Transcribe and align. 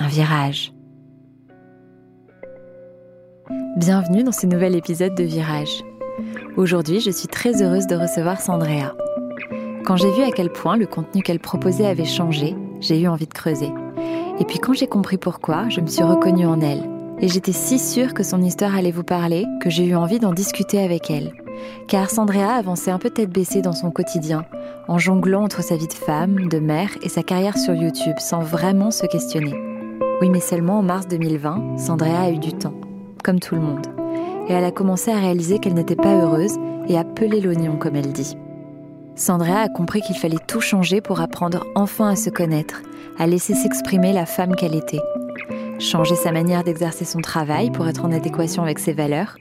un 0.00 0.08
virage. 0.08 0.72
Bienvenue 3.76 4.24
dans 4.24 4.32
ce 4.32 4.46
nouvel 4.46 4.74
épisode 4.74 5.14
de 5.14 5.24
Virage. 5.24 5.84
Aujourd'hui, 6.56 7.00
je 7.00 7.10
suis 7.10 7.28
très 7.28 7.62
heureuse 7.62 7.86
de 7.86 7.96
recevoir 7.96 8.40
Sandrea. 8.40 8.94
Quand 9.84 9.96
j'ai 9.96 10.10
vu 10.12 10.22
à 10.22 10.30
quel 10.30 10.50
point 10.50 10.78
le 10.78 10.86
contenu 10.86 11.22
qu'elle 11.22 11.38
proposait 11.38 11.86
avait 11.86 12.06
changé, 12.06 12.56
j'ai 12.80 12.98
eu 12.98 13.08
envie 13.08 13.26
de 13.26 13.34
creuser. 13.34 13.70
Et 14.38 14.44
puis 14.46 14.58
quand 14.58 14.72
j'ai 14.72 14.86
compris 14.86 15.18
pourquoi, 15.18 15.68
je 15.68 15.82
me 15.82 15.86
suis 15.86 16.02
reconnue 16.02 16.46
en 16.46 16.62
elle. 16.62 16.88
Et 17.18 17.28
j'étais 17.28 17.52
si 17.52 17.78
sûre 17.78 18.14
que 18.14 18.22
son 18.22 18.40
histoire 18.40 18.74
allait 18.74 18.90
vous 18.92 19.04
parler 19.04 19.44
que 19.60 19.68
j'ai 19.68 19.84
eu 19.84 19.94
envie 19.94 20.18
d'en 20.18 20.32
discuter 20.32 20.82
avec 20.82 21.10
elle. 21.10 21.34
Car 21.88 22.08
Sandrea 22.08 22.54
avançait 22.54 22.90
un 22.90 22.98
peu 22.98 23.10
tête 23.10 23.30
baissée 23.30 23.60
dans 23.60 23.74
son 23.74 23.90
quotidien, 23.90 24.46
en 24.88 24.96
jonglant 24.96 25.44
entre 25.44 25.62
sa 25.62 25.76
vie 25.76 25.88
de 25.88 25.92
femme, 25.92 26.48
de 26.48 26.58
mère 26.58 26.90
et 27.02 27.10
sa 27.10 27.22
carrière 27.22 27.58
sur 27.58 27.74
YouTube 27.74 28.16
sans 28.18 28.40
vraiment 28.40 28.90
se 28.90 29.04
questionner. 29.04 29.69
Oui, 30.20 30.28
mais 30.28 30.40
seulement 30.40 30.80
en 30.80 30.82
mars 30.82 31.08
2020, 31.08 31.78
Sandrea 31.78 32.20
a 32.20 32.30
eu 32.30 32.36
du 32.36 32.52
temps, 32.52 32.74
comme 33.24 33.40
tout 33.40 33.54
le 33.54 33.62
monde. 33.62 33.86
Et 34.48 34.52
elle 34.52 34.64
a 34.64 34.70
commencé 34.70 35.10
à 35.10 35.18
réaliser 35.18 35.58
qu'elle 35.58 35.72
n'était 35.72 35.96
pas 35.96 36.14
heureuse 36.14 36.58
et 36.88 36.98
a 36.98 37.04
pelé 37.04 37.40
l'oignon, 37.40 37.76
comme 37.76 37.96
elle 37.96 38.12
dit. 38.12 38.36
Sandrea 39.16 39.60
a 39.60 39.68
compris 39.70 40.02
qu'il 40.02 40.16
fallait 40.16 40.36
tout 40.46 40.60
changer 40.60 41.00
pour 41.00 41.22
apprendre 41.22 41.64
enfin 41.74 42.10
à 42.10 42.16
se 42.16 42.28
connaître, 42.28 42.82
à 43.18 43.26
laisser 43.26 43.54
s'exprimer 43.54 44.12
la 44.12 44.26
femme 44.26 44.56
qu'elle 44.56 44.74
était. 44.74 45.00
Changer 45.78 46.16
sa 46.16 46.32
manière 46.32 46.64
d'exercer 46.64 47.06
son 47.06 47.20
travail 47.20 47.70
pour 47.70 47.88
être 47.88 48.04
en 48.04 48.12
adéquation 48.12 48.62
avec 48.62 48.78
ses 48.78 48.92
valeurs. 48.92 49.38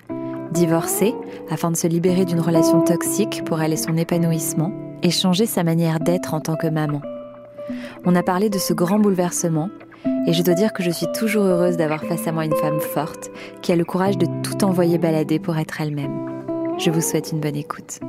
Divorcer 0.52 1.14
afin 1.50 1.72
de 1.72 1.76
se 1.76 1.88
libérer 1.88 2.24
d'une 2.24 2.40
relation 2.40 2.82
toxique 2.82 3.44
pour 3.44 3.60
aller 3.60 3.76
son 3.76 3.98
épanouissement. 3.98 4.72
Et 5.04 5.12
changer 5.12 5.46
sa 5.46 5.64
manière 5.64 6.00
d'être 6.00 6.34
en 6.34 6.40
tant 6.40 6.56
que 6.56 6.68
maman. 6.68 7.02
On 8.06 8.16
a 8.16 8.24
parlé 8.24 8.50
de 8.50 8.58
ce 8.58 8.74
grand 8.74 9.00
bouleversement 9.00 9.70
et 10.28 10.34
je 10.34 10.44
dois 10.44 10.54
dire 10.54 10.74
que 10.74 10.84
je 10.84 10.92
suis 10.92 11.12
toujours 11.12 11.44
heureuse 11.44 11.78
d'avoir 11.78 12.04
face 12.04 12.28
à 12.28 12.32
moi 12.32 12.46
une 12.46 12.56
femme 12.56 12.80
forte 12.80 13.30
qui 13.62 13.72
a 13.72 13.76
le 13.76 13.86
courage 13.86 14.18
de 14.18 14.28
tout 14.44 14.64
envoyer 14.64 14.98
balader 14.98 15.40
pour 15.40 15.58
être 15.58 15.82
elle-même. 15.82 16.44
Je 16.78 16.92
vous 16.92 17.02
souhaite 17.02 17.32
une 17.32 17.40
bonne 17.40 17.56
écoute. 17.56 18.00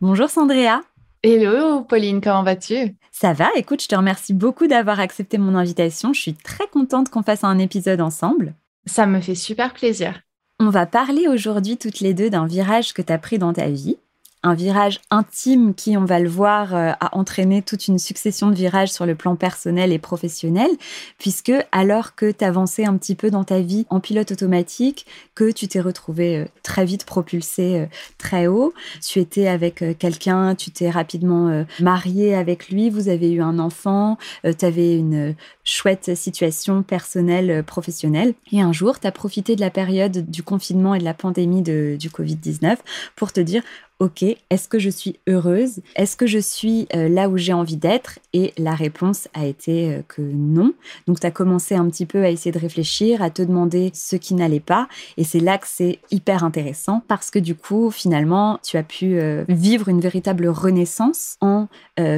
Bonjour 0.00 0.30
Sandrea. 0.30 0.82
Hello 1.22 1.82
Pauline, 1.82 2.20
comment 2.20 2.44
vas-tu? 2.44 2.94
Ça 3.10 3.32
va, 3.32 3.48
écoute, 3.56 3.82
je 3.82 3.88
te 3.88 3.96
remercie 3.96 4.34
beaucoup 4.34 4.68
d'avoir 4.68 5.00
accepté 5.00 5.38
mon 5.38 5.56
invitation. 5.56 6.12
Je 6.12 6.20
suis 6.20 6.34
très 6.34 6.68
contente 6.68 7.10
qu'on 7.10 7.24
fasse 7.24 7.42
un 7.42 7.58
épisode 7.58 8.00
ensemble. 8.00 8.54
Ça 8.86 9.06
me 9.06 9.20
fait 9.20 9.34
super 9.34 9.74
plaisir. 9.74 10.20
On 10.60 10.70
va 10.70 10.86
parler 10.86 11.28
aujourd'hui 11.28 11.76
toutes 11.76 12.00
les 12.00 12.14
deux 12.14 12.30
d'un 12.30 12.46
virage 12.46 12.92
que 12.92 13.02
tu 13.02 13.12
as 13.12 13.18
pris 13.18 13.38
dans 13.38 13.52
ta 13.52 13.68
vie 13.68 13.98
un 14.42 14.54
virage 14.54 15.00
intime 15.10 15.74
qui, 15.74 15.96
on 15.96 16.04
va 16.04 16.20
le 16.20 16.28
voir, 16.28 16.74
euh, 16.74 16.92
a 17.00 17.16
entraîné 17.16 17.60
toute 17.60 17.88
une 17.88 17.98
succession 17.98 18.50
de 18.50 18.54
virages 18.54 18.92
sur 18.92 19.04
le 19.04 19.16
plan 19.16 19.34
personnel 19.34 19.92
et 19.92 19.98
professionnel, 19.98 20.70
puisque 21.18 21.52
alors 21.72 22.14
que 22.14 22.30
tu 22.30 22.44
avançais 22.44 22.84
un 22.84 22.96
petit 22.96 23.16
peu 23.16 23.30
dans 23.30 23.42
ta 23.42 23.60
vie 23.60 23.86
en 23.90 23.98
pilote 23.98 24.30
automatique, 24.30 25.06
que 25.34 25.50
tu 25.50 25.66
t'es 25.66 25.80
retrouvé 25.80 26.36
euh, 26.36 26.44
très 26.62 26.84
vite 26.84 27.04
propulsé 27.04 27.80
euh, 27.80 27.86
très 28.16 28.46
haut, 28.46 28.72
tu 29.04 29.18
étais 29.18 29.48
avec 29.48 29.82
quelqu'un, 29.98 30.54
tu 30.54 30.70
t'es 30.70 30.90
rapidement 30.90 31.64
marié 31.80 32.34
avec 32.34 32.68
lui, 32.68 32.90
vous 32.90 33.08
avez 33.08 33.30
eu 33.30 33.40
un 33.40 33.58
enfant, 33.58 34.18
tu 34.44 34.64
avais 34.64 34.96
une 34.96 35.34
chouette 35.64 36.14
situation 36.16 36.82
personnelle, 36.82 37.62
professionnelle, 37.64 38.34
et 38.52 38.60
un 38.60 38.72
jour, 38.72 39.00
tu 39.00 39.06
as 39.06 39.12
profité 39.12 39.56
de 39.56 39.60
la 39.60 39.70
période 39.70 40.30
du 40.30 40.42
confinement 40.42 40.94
et 40.94 40.98
de 40.98 41.04
la 41.04 41.14
pandémie 41.14 41.62
de, 41.62 41.96
du 41.98 42.10
Covid-19 42.10 42.76
pour 43.16 43.32
te 43.32 43.40
dire, 43.40 43.62
OK, 44.00 44.22
est-ce 44.22 44.68
que 44.68 44.78
je 44.78 44.90
suis 44.90 45.18
heureuse? 45.28 45.80
Est-ce 45.96 46.16
que 46.16 46.28
je 46.28 46.38
suis 46.38 46.86
euh, 46.94 47.08
là 47.08 47.28
où 47.28 47.36
j'ai 47.36 47.52
envie 47.52 47.76
d'être? 47.76 48.20
Et 48.32 48.52
la 48.56 48.76
réponse 48.76 49.26
a 49.34 49.44
été 49.44 49.92
euh, 49.92 50.02
que 50.06 50.22
non. 50.22 50.72
Donc 51.08 51.18
tu 51.18 51.26
as 51.26 51.32
commencé 51.32 51.74
un 51.74 51.88
petit 51.88 52.06
peu 52.06 52.22
à 52.22 52.30
essayer 52.30 52.52
de 52.52 52.60
réfléchir, 52.60 53.22
à 53.22 53.30
te 53.30 53.42
demander 53.42 53.90
ce 53.94 54.14
qui 54.14 54.34
n'allait 54.34 54.60
pas. 54.60 54.86
Et 55.16 55.24
c'est 55.24 55.40
là 55.40 55.58
que 55.58 55.66
c'est 55.68 55.98
hyper 56.12 56.44
intéressant 56.44 57.02
parce 57.08 57.32
que 57.32 57.40
du 57.40 57.56
coup, 57.56 57.90
finalement, 57.90 58.60
tu 58.62 58.76
as 58.76 58.84
pu 58.84 59.18
euh, 59.18 59.44
vivre 59.48 59.88
une 59.88 60.00
véritable 60.00 60.46
renaissance 60.48 61.36
en 61.40 61.66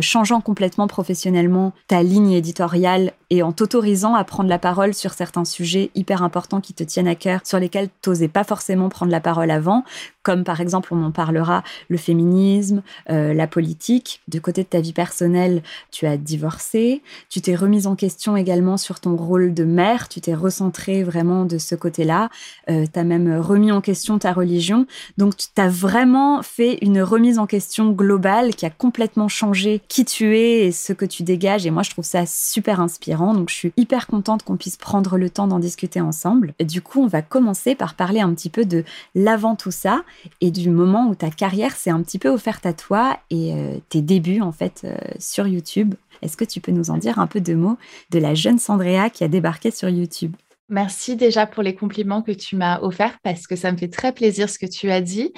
changeant 0.03 0.43
complètement 0.43 0.87
professionnellement 0.87 1.73
ta 1.89 2.03
ligne 2.03 2.33
éditoriale 2.33 3.13
et 3.31 3.43
en 3.43 3.53
t'autorisant 3.53 4.15
à 4.15 4.25
prendre 4.25 4.49
la 4.49 4.59
parole 4.59 4.93
sur 4.93 5.13
certains 5.13 5.45
sujets 5.45 5.91
hyper 5.95 6.23
importants 6.23 6.61
qui 6.61 6.75
te 6.75 6.83
tiennent 6.83 7.09
à 7.09 7.15
cœur, 7.15 7.41
sur 7.45 7.61
lesquels 7.61 7.89
tu 8.03 8.11
n'osais 8.11 8.29
pas 8.29 8.43
forcément 8.43 8.89
prendre 8.89 9.13
la 9.13 9.21
parole 9.21 9.51
avant, 9.53 9.85
comme 10.23 10.45
par 10.45 10.61
exemple, 10.61 10.93
on 10.93 11.03
en 11.05 11.13
parlera, 11.13 11.63
le 11.89 11.97
féminisme, 11.97 12.83
euh, 13.09 13.33
la 13.33 13.47
politique. 13.47 14.21
De 14.29 14.39
côté 14.39 14.65
de 14.65 14.69
ta 14.69 14.81
vie 14.81 14.93
personnelle, 14.93 15.63
tu 15.91 16.07
as 16.07 16.17
divorcé, 16.17 17.03
tu 17.29 17.41
t'es 17.41 17.55
remise 17.55 17.87
en 17.87 17.95
question 17.95 18.37
également 18.37 18.77
sur 18.77 19.01
ton 19.01 19.17
rôle 19.17 19.55
de 19.55 19.65
mère, 19.65 20.09
tu 20.09 20.21
t'es 20.21 20.35
recentrée 20.35 21.05
vraiment 21.05 21.45
de 21.45 21.59
ce 21.59 21.75
côté-là, 21.75 22.29
euh, 22.69 22.85
tu 22.93 22.99
as 22.99 23.05
même 23.05 23.39
remis 23.39 23.71
en 23.71 23.81
question 23.81 24.19
ta 24.19 24.33
religion. 24.33 24.87
Donc, 25.19 25.37
tu 25.37 25.61
as 25.61 25.69
vraiment 25.69 26.43
fait 26.43 26.79
une 26.83 27.01
remise 27.01 27.39
en 27.39 27.47
question 27.47 27.91
globale 27.91 28.55
qui 28.55 28.67
a 28.67 28.71
complètement 28.71 29.29
changé 29.29 29.81
qui 29.89 30.05
tu 30.05 30.37
es 30.37 30.67
et 30.67 30.73
ce 30.73 30.93
que 30.93 31.05
tu 31.05 31.23
dégages. 31.23 31.65
Et 31.65 31.71
moi, 31.71 31.83
je 31.83 31.91
trouve 31.91 32.05
ça 32.05 32.27
super 32.27 32.81
inspirant. 32.81 33.20
Donc, 33.35 33.51
je 33.51 33.55
suis 33.55 33.73
hyper 33.77 34.07
contente 34.07 34.43
qu'on 34.43 34.57
puisse 34.57 34.77
prendre 34.77 35.17
le 35.19 35.31
temps 35.31 35.47
d'en 35.47 35.59
discuter 35.59 36.01
ensemble. 36.01 36.55
Et 36.59 36.65
du 36.65 36.83
coup, 36.83 37.03
on 37.03 37.07
va 37.07 37.23
commencer 37.23 37.75
par 37.75 37.95
parler 37.95 38.21
un 38.21 38.35
petit 38.35 38.51
peu 38.51 38.65
de 38.65 38.85
l'avant 39.15 39.57
tout 39.57 39.71
ça 39.71 40.03
et 40.41 40.51
du 40.51 40.71
moment 40.71 41.09
où 41.09 41.15
ta 41.15 41.31
carrière 41.31 41.77
s'est 41.77 41.91
un 41.91 42.03
petit 42.03 42.19
peu 42.19 42.29
offerte 42.29 42.67
à 42.67 42.73
toi 42.73 43.19
et 43.31 43.55
euh, 43.55 43.77
tes 43.89 44.03
débuts 44.03 44.41
en 44.41 44.53
fait 44.53 44.83
euh, 44.85 44.97
sur 45.19 45.47
YouTube. 45.47 45.95
Est-ce 46.23 46.37
que 46.37 46.45
tu 46.45 46.61
peux 46.61 46.73
nous 46.73 46.91
en 46.91 46.99
dire 46.99 47.19
un 47.19 47.27
peu 47.27 47.41
de 47.41 47.55
mots 47.55 47.79
de 48.11 48.19
la 48.19 48.35
jeune 48.35 48.59
Sandrea 48.59 49.11
qui 49.11 49.25
a 49.25 49.29
débarqué 49.29 49.71
sur 49.71 49.89
YouTube? 49.89 50.35
Merci 50.69 51.17
déjà 51.17 51.47
pour 51.47 51.63
les 51.63 51.75
compliments 51.75 52.23
que 52.23 52.33
tu 52.33 52.57
m'as 52.57 52.81
offerts 52.81 53.19
parce 53.23 53.47
que 53.47 53.57
ça 53.57 53.73
me 53.73 53.77
fait 53.77 53.89
très 53.89 54.13
plaisir 54.13 54.49
ce 54.49 54.59
que 54.59 54.67
tu 54.67 54.91
as 54.91 55.01
dit. 55.01 55.33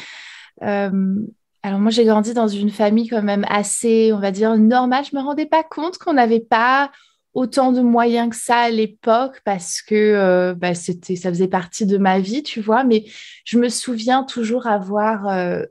Euh, 0.62 1.14
alors 1.62 1.78
moi 1.78 1.91
j'ai 1.91 2.04
grandi 2.04 2.34
dans 2.34 2.49
une 2.49 2.70
famille 2.70 3.09
quand 3.09 3.22
même 3.22 3.47
assez, 3.49 4.12
on 4.12 4.19
va 4.19 4.31
dire, 4.31 4.56
normale. 4.59 5.04
Je 5.10 5.16
me 5.16 5.22
rendais 5.22 5.47
pas 5.47 5.62
compte 5.62 5.97
qu'on 5.99 6.12
n'avait 6.12 6.41
pas 6.41 6.91
autant 7.34 7.72
de 7.72 7.81
moyens 7.81 8.31
que 8.31 8.37
ça 8.37 8.56
à 8.59 8.70
l'époque 8.70 9.41
parce 9.44 9.81
que 9.81 9.94
euh, 9.94 10.54
bah, 10.54 10.75
c'était, 10.75 11.16
ça 11.16 11.31
faisait 11.31 11.48
partie 11.48 11.87
de 11.87 11.98
ma 11.98 12.20
vie, 12.20 12.43
tu 12.43 12.60
vois. 12.60 12.84
Mais 12.84 13.04
je 13.44 13.59
me 13.59 13.69
souviens 13.69 14.25
toujours 14.25 14.66
avoir 14.66 15.28
euh, 15.28 15.65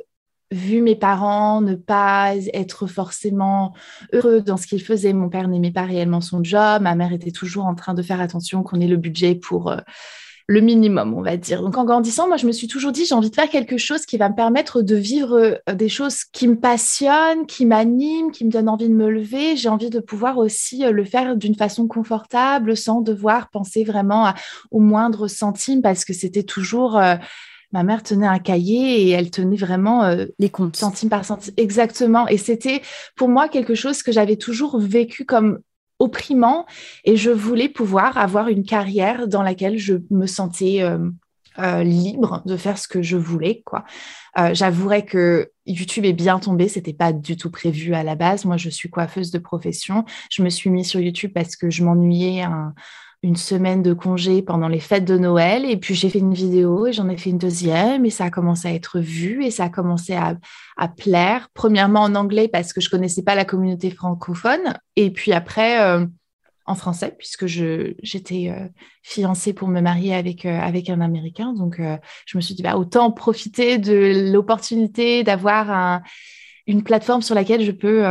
vu 0.52 0.82
mes 0.82 0.96
parents 0.96 1.62
ne 1.62 1.76
pas 1.76 2.34
être 2.54 2.88
forcément 2.88 3.74
heureux 4.14 4.42
dans 4.42 4.58
ce 4.58 4.68
qu'ils 4.68 4.84
faisaient. 4.84 5.14
Mon 5.14 5.30
père 5.30 5.48
n'aimait 5.48 5.72
pas 5.72 5.86
réellement 5.86 6.22
son 6.22 6.44
job. 6.44 6.82
Ma 6.82 6.96
mère 6.96 7.14
était 7.14 7.32
toujours 7.32 7.66
en 7.66 7.76
train 7.76 7.94
de 7.94 8.02
faire 8.02 8.22
attention 8.22 8.64
qu'on 8.64 8.82
ait 8.82 8.88
le 8.88 8.98
budget 8.98 9.36
pour 9.36 9.72
euh, 9.72 9.78
le 10.52 10.60
minimum, 10.60 11.14
on 11.14 11.22
va 11.22 11.38
dire. 11.38 11.62
Donc 11.62 11.78
en 11.78 11.86
grandissant, 11.86 12.28
moi, 12.28 12.36
je 12.36 12.46
me 12.46 12.52
suis 12.52 12.68
toujours 12.68 12.92
dit, 12.92 13.06
j'ai 13.06 13.16
envie 13.16 13.30
de 13.30 13.36
faire 13.36 13.50
quelque 13.50 13.78
chose 13.78 14.06
qui 14.06 14.18
va 14.18 14.30
me 14.30 14.36
permettre 14.36 14.82
de 14.82 14.96
vivre 14.96 15.60
euh, 15.70 15.74
des 15.74 15.88
choses 15.88 16.26
qui 16.26 16.48
me 16.48 16.60
passionnent, 16.60 17.46
qui 17.48 17.66
m'animent, 17.66 18.32
qui 18.32 18.46
me 18.46 18.52
donnent 18.52 18.70
envie 18.70 18.90
de 18.90 18.94
me 18.94 19.10
lever. 19.10 19.56
J'ai 19.56 19.70
envie 19.70 19.90
de 19.90 20.00
pouvoir 20.00 20.38
aussi 20.38 20.86
euh, 20.86 20.92
le 20.92 21.06
faire 21.06 21.38
d'une 21.38 21.56
façon 21.56 21.88
confortable, 21.88 22.76
sans 22.76 23.00
devoir 23.00 23.50
penser 23.50 23.86
vraiment 23.86 24.34
au 24.72 24.80
moindre 24.80 25.28
centime, 25.28 25.82
parce 25.82 26.06
que 26.06 26.14
c'était 26.14 26.44
toujours... 26.44 26.98
Euh, 26.98 27.16
ma 27.74 27.84
mère 27.84 28.04
tenait 28.04 28.28
un 28.28 28.40
cahier 28.40 29.04
et 29.04 29.10
elle 29.12 29.32
tenait 29.32 29.56
vraiment 29.56 30.14
les 30.40 30.50
comptes 30.50 30.76
centime 30.76 31.08
par 31.08 31.24
centime 31.24 31.54
exactement 31.56 32.28
et 32.28 32.38
c'était 32.38 32.82
pour 33.16 33.30
moi 33.30 33.48
quelque 33.48 33.76
chose 33.76 34.04
que 34.04 34.12
j'avais 34.12 34.36
toujours 34.36 34.78
vécu 34.78 35.24
comme 35.24 35.60
opprimant 36.02 36.66
et 37.06 37.16
je 37.16 37.30
voulais 37.30 37.70
pouvoir 37.70 38.18
avoir 38.18 38.48
une 38.48 38.64
carrière 38.64 39.28
dans 39.28 39.44
laquelle 39.44 39.78
je 39.78 39.96
me 40.10 40.26
sentais 40.26 40.82
euh, 40.82 40.98
euh, 41.60 41.84
libre 41.84 42.42
de 42.46 42.58
faire 42.58 42.78
ce 42.78 42.88
que 42.88 43.02
je 43.02 43.18
voulais. 43.18 43.62
quoi. 43.66 43.84
Euh, 44.38 44.54
j'avouerais 44.54 45.06
que 45.06 45.52
YouTube 45.66 46.06
est 46.06 46.14
bien 46.14 46.40
tombé, 46.40 46.68
c'était 46.68 46.94
pas 46.94 47.14
du 47.14 47.38
tout 47.38 47.52
prévu 47.52 47.94
à 47.94 48.04
la 48.04 48.16
base. 48.16 48.46
Moi, 48.46 48.58
je 48.58 48.70
suis 48.70 48.90
coiffeuse 48.90 49.32
de 49.32 49.40
profession. 49.40 50.06
Je 50.30 50.44
me 50.44 50.50
suis 50.50 50.70
mise 50.70 50.88
sur 50.88 51.00
YouTube 51.00 51.32
parce 51.34 51.56
que 51.56 51.70
je 51.70 51.84
m'ennuyais 51.84 52.44
un, 52.44 52.74
une 53.24 53.36
semaine 53.36 53.84
de 53.84 53.94
congé 53.94 54.42
pendant 54.42 54.68
les 54.68 54.80
fêtes 54.80 55.06
de 55.06 55.18
Noël. 55.18 55.66
Et 55.66 55.78
puis 55.78 55.94
j'ai 55.94 56.10
fait 56.10 56.20
une 56.20 56.34
vidéo 56.34 56.88
et 56.88 56.94
j'en 56.94 57.08
ai 57.10 57.18
fait 57.18 57.30
une 57.30 57.38
deuxième 57.38 58.06
et 58.06 58.10
ça 58.10 58.26
a 58.26 58.30
commencé 58.30 58.68
à 58.68 58.74
être 58.74 59.00
vu 59.00 59.46
et 59.46 59.52
ça 59.52 59.66
a 59.66 59.70
commencé 59.70 60.14
à, 60.14 60.38
plaire. 60.98 61.50
Premièrement 61.54 62.02
en 62.02 62.16
anglais 62.16 62.48
parce 62.48 62.74
que 62.74 62.82
je 62.82 62.90
connaissais 62.90 63.22
pas 63.22 63.36
la 63.36 63.46
communauté 63.46 63.92
francophone. 63.92 64.74
Et 64.96 65.12
puis 65.12 65.32
après 65.32 65.80
euh, 65.80 66.06
français 66.76 67.16
puisque 67.18 67.46
j'étais 67.46 68.50
euh, 68.50 68.68
fiancée 69.04 69.54
pour 69.54 69.68
me 69.68 69.82
marier 69.82 70.14
avec, 70.14 70.46
euh, 70.46 70.60
avec 70.60 70.90
un 70.90 71.02
Américain. 71.02 71.54
Donc 71.54 71.82
je 72.26 72.38
me 72.38 72.42
suis 72.42 72.56
dit, 72.56 72.64
bah, 72.64 72.78
autant 72.78 73.12
profiter 73.12 73.78
de 73.78 74.32
l'opportunité 74.32 75.24
d'avoir 75.24 76.02
une 76.68 76.84
plateforme 76.84 77.22
sur 77.22 77.36
laquelle 77.36 77.64
je 77.64 77.72
peux 77.72 78.06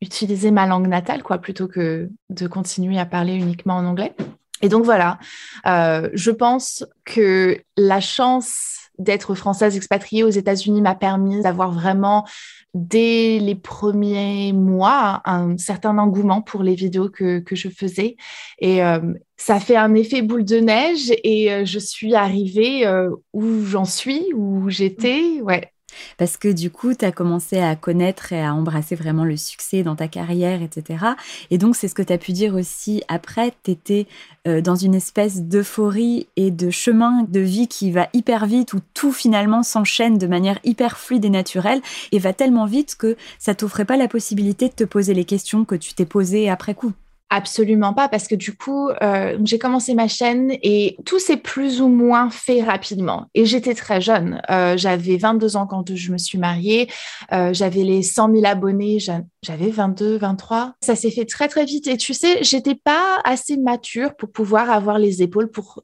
utiliser 0.00 0.50
ma 0.50 0.66
langue 0.66 0.88
natale, 0.88 1.22
quoi, 1.22 1.38
plutôt 1.38 1.68
que 1.68 2.10
de 2.30 2.46
continuer 2.46 2.98
à 2.98 3.06
parler 3.06 3.34
uniquement 3.34 3.74
en 3.74 3.84
anglais. 3.84 4.14
Et 4.62 4.68
donc 4.68 4.84
voilà, 4.84 5.18
euh, 5.66 6.08
je 6.14 6.30
pense 6.30 6.84
que 7.04 7.60
la 7.76 8.00
chance 8.00 8.85
d'être 8.98 9.34
française 9.34 9.76
expatriée 9.76 10.24
aux 10.24 10.30
États-Unis 10.30 10.80
m'a 10.80 10.94
permis 10.94 11.42
d'avoir 11.42 11.72
vraiment, 11.72 12.26
dès 12.74 13.38
les 13.38 13.54
premiers 13.54 14.52
mois, 14.52 15.22
un 15.24 15.56
certain 15.58 15.98
engouement 15.98 16.42
pour 16.42 16.62
les 16.62 16.74
vidéos 16.74 17.08
que, 17.08 17.40
que 17.40 17.56
je 17.56 17.68
faisais. 17.68 18.16
Et 18.58 18.82
euh, 18.82 19.00
ça 19.36 19.60
fait 19.60 19.76
un 19.76 19.94
effet 19.94 20.22
boule 20.22 20.44
de 20.44 20.58
neige 20.58 21.12
et 21.24 21.52
euh, 21.52 21.64
je 21.64 21.78
suis 21.78 22.14
arrivée 22.14 22.84
où 23.32 23.62
j'en 23.64 23.84
suis, 23.84 24.32
où 24.34 24.68
j'étais. 24.70 25.40
Ouais, 25.42 25.72
parce 26.18 26.36
que 26.36 26.48
du 26.48 26.70
coup, 26.70 26.94
tu 26.94 27.04
as 27.04 27.12
commencé 27.12 27.58
à 27.58 27.76
connaître 27.76 28.32
et 28.32 28.42
à 28.42 28.54
embrasser 28.54 28.94
vraiment 28.94 29.24
le 29.24 29.36
succès 29.36 29.82
dans 29.82 29.96
ta 29.96 30.08
carrière, 30.08 30.62
etc. 30.62 31.04
Et 31.50 31.58
donc, 31.58 31.76
c'est 31.76 31.88
ce 31.88 31.94
que 31.94 32.02
tu 32.02 32.12
as 32.12 32.18
pu 32.18 32.32
dire 32.32 32.54
aussi 32.54 33.02
après, 33.08 33.52
tu 33.62 33.70
étais 33.70 34.06
euh, 34.46 34.60
dans 34.60 34.76
une 34.76 34.94
espèce 34.94 35.42
d'euphorie 35.42 36.28
et 36.36 36.50
de 36.50 36.70
chemin 36.70 37.24
de 37.28 37.40
vie 37.40 37.68
qui 37.68 37.90
va 37.90 38.08
hyper 38.12 38.46
vite, 38.46 38.72
où 38.72 38.80
tout 38.94 39.12
finalement 39.12 39.62
s'enchaîne 39.62 40.18
de 40.18 40.26
manière 40.26 40.58
hyper 40.64 40.98
fluide 40.98 41.24
et 41.24 41.30
naturelle, 41.30 41.80
et 42.12 42.18
va 42.18 42.32
tellement 42.32 42.66
vite 42.66 42.96
que 42.96 43.16
ça 43.38 43.54
t'offrait 43.54 43.84
pas 43.84 43.96
la 43.96 44.08
possibilité 44.08 44.68
de 44.68 44.74
te 44.74 44.84
poser 44.84 45.14
les 45.14 45.24
questions 45.24 45.64
que 45.64 45.74
tu 45.74 45.94
t'es 45.94 46.06
posées 46.06 46.48
après 46.48 46.74
coup. 46.74 46.92
Absolument 47.28 47.92
pas, 47.92 48.08
parce 48.08 48.28
que 48.28 48.36
du 48.36 48.56
coup, 48.56 48.88
euh, 49.02 49.36
j'ai 49.42 49.58
commencé 49.58 49.94
ma 49.94 50.06
chaîne 50.06 50.52
et 50.62 50.96
tout 51.04 51.18
s'est 51.18 51.36
plus 51.36 51.80
ou 51.80 51.88
moins 51.88 52.30
fait 52.30 52.62
rapidement. 52.62 53.26
Et 53.34 53.46
j'étais 53.46 53.74
très 53.74 54.00
jeune. 54.00 54.40
Euh, 54.48 54.76
j'avais 54.76 55.16
22 55.16 55.56
ans 55.56 55.66
quand 55.66 55.92
je 55.92 56.12
me 56.12 56.18
suis 56.18 56.38
mariée. 56.38 56.88
Euh, 57.32 57.52
j'avais 57.52 57.82
les 57.82 58.04
100 58.04 58.32
000 58.32 58.46
abonnés. 58.46 58.98
J'avais 59.42 59.70
22, 59.70 60.18
23. 60.18 60.74
Ça 60.80 60.94
s'est 60.94 61.10
fait 61.10 61.24
très, 61.24 61.48
très 61.48 61.64
vite. 61.64 61.88
Et 61.88 61.96
tu 61.96 62.14
sais, 62.14 62.44
j'étais 62.44 62.76
pas 62.76 63.20
assez 63.24 63.56
mature 63.56 64.14
pour 64.14 64.30
pouvoir 64.30 64.70
avoir 64.70 65.00
les 65.00 65.20
épaules 65.22 65.50
pour 65.50 65.82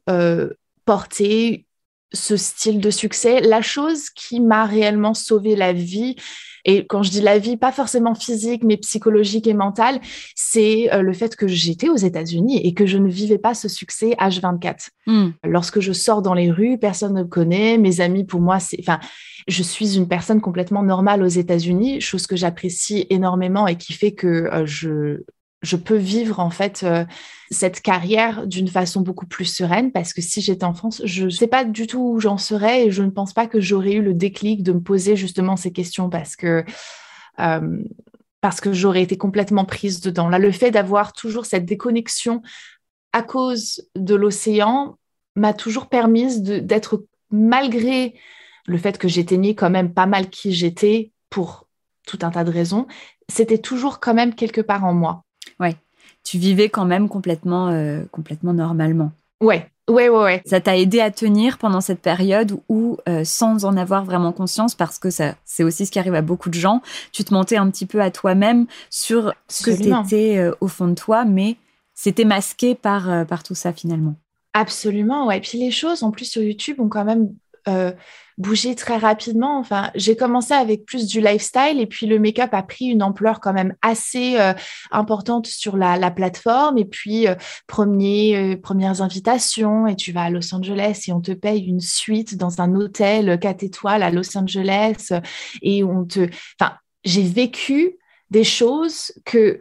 porter 0.85 1.65
ce 2.13 2.37
style 2.37 2.79
de 2.79 2.89
succès. 2.89 3.41
La 3.41 3.61
chose 3.61 4.09
qui 4.09 4.39
m'a 4.39 4.65
réellement 4.65 5.13
sauvé 5.13 5.55
la 5.55 5.73
vie, 5.73 6.15
et 6.65 6.85
quand 6.85 7.03
je 7.03 7.11
dis 7.11 7.21
la 7.21 7.39
vie, 7.39 7.57
pas 7.57 7.71
forcément 7.71 8.15
physique, 8.15 8.63
mais 8.63 8.77
psychologique 8.77 9.47
et 9.47 9.53
mentale, 9.53 9.99
c'est 10.35 10.93
euh, 10.93 11.01
le 11.01 11.13
fait 11.13 11.35
que 11.35 11.47
j'étais 11.47 11.89
aux 11.89 11.97
États-Unis 11.97 12.61
et 12.65 12.73
que 12.73 12.85
je 12.85 12.97
ne 12.97 13.09
vivais 13.09 13.37
pas 13.37 13.53
ce 13.53 13.67
succès 13.67 14.15
H24. 14.19 14.89
Hmm. 15.05 15.31
Lorsque 15.43 15.81
je 15.81 15.91
sors 15.91 16.21
dans 16.21 16.33
les 16.33 16.51
rues, 16.51 16.77
personne 16.77 17.13
ne 17.15 17.23
me 17.23 17.27
connaît. 17.27 17.77
Mes 17.77 17.99
amis, 17.99 18.23
pour 18.23 18.39
moi, 18.39 18.59
c'est, 18.59 18.77
enfin, 18.79 18.99
je 19.47 19.61
suis 19.61 19.97
une 19.97 20.07
personne 20.07 20.39
complètement 20.39 20.83
normale 20.83 21.21
aux 21.21 21.27
États-Unis, 21.27 21.99
chose 21.99 22.27
que 22.27 22.37
j'apprécie 22.37 23.07
énormément 23.09 23.67
et 23.67 23.75
qui 23.75 23.91
fait 23.91 24.13
que 24.13 24.27
euh, 24.27 24.65
je, 24.65 25.23
je 25.63 25.77
peux 25.77 25.95
vivre 25.95 26.39
en 26.39 26.49
fait 26.49 26.83
euh, 26.83 27.05
cette 27.49 27.81
carrière 27.81 28.45
d'une 28.45 28.67
façon 28.67 29.01
beaucoup 29.01 29.25
plus 29.25 29.45
sereine 29.45 29.91
parce 29.91 30.13
que 30.13 30.21
si 30.21 30.41
j'étais 30.41 30.65
en 30.65 30.73
France, 30.73 31.01
je 31.05 31.25
ne 31.25 31.29
sais 31.29 31.47
pas 31.47 31.63
du 31.63 31.87
tout 31.87 32.01
où 32.01 32.19
j'en 32.19 32.37
serais 32.37 32.85
et 32.85 32.91
je 32.91 33.01
ne 33.01 33.09
pense 33.09 33.33
pas 33.33 33.47
que 33.47 33.61
j'aurais 33.61 33.93
eu 33.93 34.01
le 34.01 34.13
déclic 34.13 34.61
de 34.61 34.73
me 34.73 34.81
poser 34.81 35.15
justement 35.15 35.55
ces 35.55 35.71
questions 35.71 36.09
parce 36.09 36.35
que 36.35 36.63
euh, 37.39 37.83
j'aurais 38.71 39.01
été 39.01 39.17
complètement 39.17 39.65
prise 39.65 40.01
dedans. 40.01 40.27
Là, 40.27 40.37
le 40.37 40.51
fait 40.51 40.69
d'avoir 40.69 41.13
toujours 41.13 41.45
cette 41.45 41.65
déconnexion 41.65 42.41
à 43.13 43.23
cause 43.23 43.87
de 43.95 44.15
l'océan 44.15 44.97
m'a 45.35 45.53
toujours 45.53 45.87
permise 45.87 46.41
d'être 46.41 47.05
malgré 47.31 48.15
le 48.65 48.77
fait 48.77 48.97
que 48.97 49.07
j'éteignais 49.07 49.55
quand 49.55 49.69
même 49.69 49.93
pas 49.93 50.05
mal 50.05 50.29
qui 50.29 50.51
j'étais 50.51 51.11
pour 51.29 51.67
tout 52.05 52.19
un 52.21 52.31
tas 52.31 52.43
de 52.43 52.51
raisons, 52.51 52.85
c'était 53.29 53.57
toujours 53.57 53.99
quand 53.99 54.13
même 54.13 54.35
quelque 54.35 54.61
part 54.61 54.83
en 54.83 54.93
moi. 54.93 55.23
Tu 56.23 56.37
vivais 56.37 56.69
quand 56.69 56.85
même 56.85 57.09
complètement, 57.09 57.69
euh, 57.69 58.03
complètement 58.11 58.53
normalement. 58.53 59.11
Ouais. 59.41 59.69
Ouais, 59.89 60.07
ouais, 60.07 60.23
ouais. 60.23 60.41
Ça 60.45 60.61
t'a 60.61 60.77
aidé 60.77 61.01
à 61.01 61.11
tenir 61.11 61.57
pendant 61.57 61.81
cette 61.81 61.99
période 61.99 62.57
où, 62.69 62.97
euh, 63.09 63.25
sans 63.25 63.65
en 63.65 63.75
avoir 63.75 64.05
vraiment 64.05 64.31
conscience, 64.31 64.75
parce 64.75 64.97
que 64.97 65.09
ça, 65.09 65.35
c'est 65.43 65.63
aussi 65.63 65.85
ce 65.85 65.91
qui 65.91 65.99
arrive 65.99 66.15
à 66.15 66.21
beaucoup 66.21 66.49
de 66.49 66.53
gens, 66.53 66.81
tu 67.11 67.25
te 67.25 67.33
mentais 67.33 67.57
un 67.57 67.69
petit 67.69 67.85
peu 67.85 68.01
à 68.01 68.09
toi-même 68.09 68.65
sur 68.89 69.33
ce 69.49 69.63
que 69.63 69.71
t'étais 69.71 70.37
euh, 70.37 70.53
au 70.61 70.69
fond 70.69 70.87
de 70.87 70.95
toi, 70.95 71.25
mais 71.25 71.57
c'était 71.93 72.23
masqué 72.23 72.75
par, 72.75 73.27
par 73.27 73.43
tout 73.43 73.55
ça 73.55 73.73
finalement. 73.73 74.15
Absolument, 74.53 75.27
ouais. 75.27 75.41
Puis 75.41 75.57
les 75.57 75.71
choses, 75.71 76.03
en 76.03 76.11
plus 76.11 76.25
sur 76.25 76.41
YouTube, 76.41 76.79
ont 76.79 76.87
quand 76.87 77.03
même 77.03 77.33
euh, 77.67 77.91
bouger 78.37 78.73
très 78.73 78.97
rapidement. 78.97 79.59
Enfin, 79.59 79.91
j'ai 79.93 80.15
commencé 80.15 80.53
avec 80.53 80.85
plus 80.85 81.05
du 81.05 81.21
lifestyle 81.21 81.79
et 81.79 81.85
puis 81.85 82.07
le 82.07 82.17
make-up 82.17 82.49
a 82.53 82.63
pris 82.63 82.85
une 82.85 83.03
ampleur 83.03 83.39
quand 83.39 83.53
même 83.53 83.75
assez 83.81 84.39
euh, 84.39 84.53
importante 84.91 85.45
sur 85.45 85.77
la, 85.77 86.11
plateforme. 86.11 86.77
Et 86.77 86.85
puis, 86.85 87.27
euh, 87.27 87.35
premier, 87.67 88.57
premières 88.57 89.01
invitations 89.01 89.85
et 89.85 89.95
tu 89.95 90.11
vas 90.11 90.23
à 90.23 90.29
Los 90.29 90.53
Angeles 90.53 91.03
et 91.07 91.13
on 91.13 91.21
te 91.21 91.31
paye 91.31 91.63
une 91.63 91.79
suite 91.79 92.35
dans 92.37 92.59
un 92.59 92.73
hôtel 92.75 93.39
4 93.39 93.63
étoiles 93.63 94.03
à 94.03 94.09
Los 94.09 94.37
Angeles 94.37 95.11
et 95.61 95.83
on 95.83 96.05
te... 96.05 96.27
Enfin, 96.59 96.73
j'ai 97.03 97.23
vécu 97.23 97.97
des 98.31 98.43
choses 98.43 99.11
que 99.25 99.59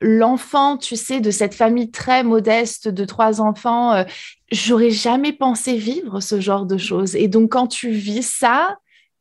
l'enfant, 0.00 0.76
tu 0.76 0.96
sais, 0.96 1.20
de 1.20 1.30
cette 1.30 1.54
famille 1.54 1.90
très 1.90 2.22
modeste 2.22 2.88
de 2.88 3.04
trois 3.04 3.40
enfants, 3.40 3.92
euh, 3.92 4.04
j'aurais 4.52 4.90
jamais 4.90 5.32
pensé 5.32 5.76
vivre 5.76 6.20
ce 6.20 6.40
genre 6.40 6.66
de 6.66 6.76
choses. 6.76 7.16
Et 7.16 7.28
donc, 7.28 7.52
quand 7.52 7.66
tu 7.66 7.90
vis 7.90 8.22
ça, 8.22 8.76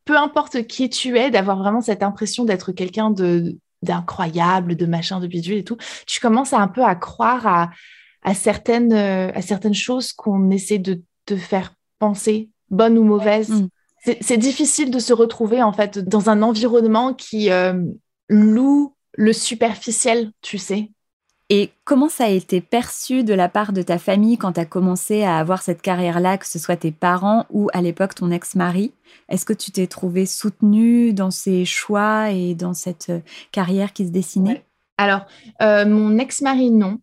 peu 0.05 0.17
importe 0.17 0.65
qui 0.67 0.89
tu 0.89 1.17
es, 1.17 1.31
d'avoir 1.31 1.57
vraiment 1.57 1.81
cette 1.81 2.03
impression 2.03 2.45
d'être 2.45 2.71
quelqu'un 2.71 3.11
de 3.11 3.57
d'incroyable, 3.83 4.75
de 4.75 4.87
machin, 4.87 5.19
de 5.19 5.27
bidule 5.27 5.57
et 5.57 5.63
tout, 5.63 5.77
tu 6.07 6.19
commences 6.19 6.51
un 6.51 6.67
peu 6.67 6.83
à 6.83 6.95
croire 6.95 7.69
à, 8.23 8.33
certaines, 8.33 8.91
euh, 8.91 9.31
à 9.35 9.43
certaines 9.43 9.75
choses 9.75 10.13
qu'on 10.13 10.49
essaie 10.49 10.79
de 10.79 11.03
te 11.27 11.35
faire 11.35 11.73
penser, 11.99 12.49
bonnes 12.71 12.97
ou 12.97 13.03
mauvaises. 13.03 13.51
Mm. 13.51 13.67
C'est 14.21 14.37
difficile 14.37 14.89
de 14.89 14.97
se 14.97 15.13
retrouver 15.13 15.61
en 15.61 15.73
fait 15.73 15.99
dans 15.99 16.29
un 16.29 16.41
environnement 16.41 17.13
qui 17.13 17.51
euh, 17.51 17.83
loue 18.29 18.95
le 19.17 19.33
superficiel, 19.33 20.31
tu 20.41 20.57
sais. 20.57 20.91
Et 21.49 21.71
comment 21.85 22.09
ça 22.09 22.25
a 22.25 22.29
été 22.29 22.59
perçu 22.61 23.23
de 23.23 23.33
la 23.33 23.47
part 23.47 23.71
de 23.71 23.81
ta 23.81 23.97
famille 23.97 24.37
quand 24.37 24.53
tu 24.53 24.59
as 24.59 24.65
commencé 24.65 25.23
à 25.23 25.37
avoir 25.37 25.61
cette 25.61 25.81
carrière-là, 25.81 26.37
que 26.37 26.45
ce 26.45 26.59
soit 26.59 26.75
tes 26.75 26.91
parents 26.91 27.45
ou 27.49 27.69
à 27.73 27.81
l'époque 27.81 28.15
ton 28.15 28.31
ex-mari? 28.31 28.91
Est-ce 29.29 29.45
que 29.45 29.53
tu 29.53 29.71
t'es 29.71 29.87
trouvé 29.87 30.25
soutenue 30.25 31.13
dans 31.13 31.31
ces 31.31 31.63
choix 31.63 32.31
et 32.31 32.53
dans 32.53 32.73
cette 32.73 33.09
euh, 33.09 33.19
carrière 33.51 33.93
qui 33.93 34.05
se 34.05 34.11
dessinait? 34.11 34.65
Alors, 34.97 35.25
euh, 35.61 35.85
mon 35.85 36.17
ex-mari, 36.17 36.69
non. 36.69 36.99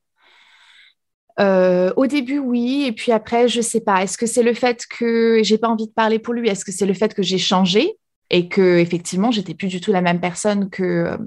Euh, 1.40 1.92
au 1.96 2.06
début, 2.06 2.38
oui, 2.38 2.84
et 2.86 2.92
puis 2.92 3.12
après, 3.12 3.48
je 3.48 3.62
sais 3.62 3.80
pas. 3.80 4.02
Est-ce 4.02 4.18
que 4.18 4.26
c'est 4.26 4.42
le 4.42 4.54
fait 4.54 4.84
que 4.86 5.40
j'ai 5.42 5.58
pas 5.58 5.68
envie 5.68 5.86
de 5.86 5.92
parler 5.92 6.18
pour 6.18 6.34
lui? 6.34 6.48
Est-ce 6.48 6.66
que 6.66 6.72
c'est 6.72 6.86
le 6.86 6.94
fait 6.94 7.14
que 7.14 7.22
j'ai 7.22 7.38
changé 7.38 7.98
et 8.28 8.48
que 8.48 8.78
effectivement, 8.78 9.30
j'étais 9.30 9.54
plus 9.54 9.68
du 9.68 9.80
tout 9.80 9.90
la 9.90 10.02
même 10.02 10.20
personne 10.20 10.68
que 10.68 11.18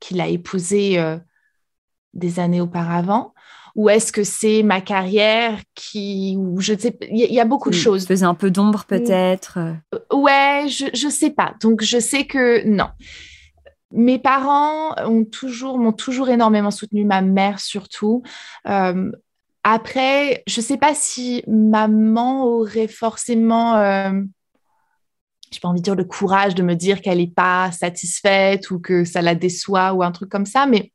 qu'il 0.00 0.20
a 0.20 0.28
épousé 0.28 0.98
euh, 0.98 1.18
des 2.14 2.40
années 2.40 2.60
auparavant? 2.60 3.34
Ou 3.76 3.88
est-ce 3.88 4.10
que 4.10 4.24
c'est 4.24 4.62
ma 4.64 4.80
carrière 4.80 5.58
qui 5.74 6.34
ou 6.36 6.60
je 6.60 6.76
sais 6.76 6.96
il 7.08 7.32
y, 7.32 7.38
a 7.38 7.44
beaucoup 7.44 7.70
de 7.70 7.74
choses. 7.74 8.04
faisait 8.04 8.26
un 8.26 8.34
peu 8.34 8.50
d'ombre 8.50 8.84
peut-être 8.84 9.58
euh, 9.58 9.98
ouais 10.12 10.66
je 10.68 10.86
je 10.92 11.08
sais 11.08 11.30
pas. 11.30 11.54
Donc 11.62 11.82
je 11.82 12.00
sais 12.00 12.24
que 12.24 12.66
non. 12.66 12.88
Mes 13.92 14.18
parents 14.18 14.96
ont 15.04 15.24
toujours 15.24 15.78
m'ont 15.78 15.92
toujours 15.92 16.30
énormément 16.30 16.72
soutenu 16.72 17.04
ma 17.04 17.22
mère 17.22 17.60
surtout. 17.60 18.24
Euh, 18.68 19.12
après 19.62 20.42
je 20.48 20.60
sais 20.60 20.76
pas 20.76 20.94
si 20.94 21.44
maman 21.46 22.44
aurait 22.44 22.88
forcément 22.88 23.76
j'ai 25.50 25.60
pas 25.60 25.68
envie 25.68 25.80
de 25.80 25.84
dire 25.84 25.96
le 25.96 26.04
courage 26.04 26.54
de 26.54 26.62
me 26.62 26.74
dire 26.74 27.00
qu'elle 27.00 27.18
n'est 27.18 27.26
pas 27.26 27.72
satisfaite 27.72 28.70
ou 28.70 28.78
que 28.78 29.04
ça 29.04 29.20
la 29.22 29.34
déçoit 29.34 29.92
ou 29.92 30.02
un 30.02 30.12
truc 30.12 30.28
comme 30.28 30.46
ça, 30.46 30.66
mais 30.66 30.92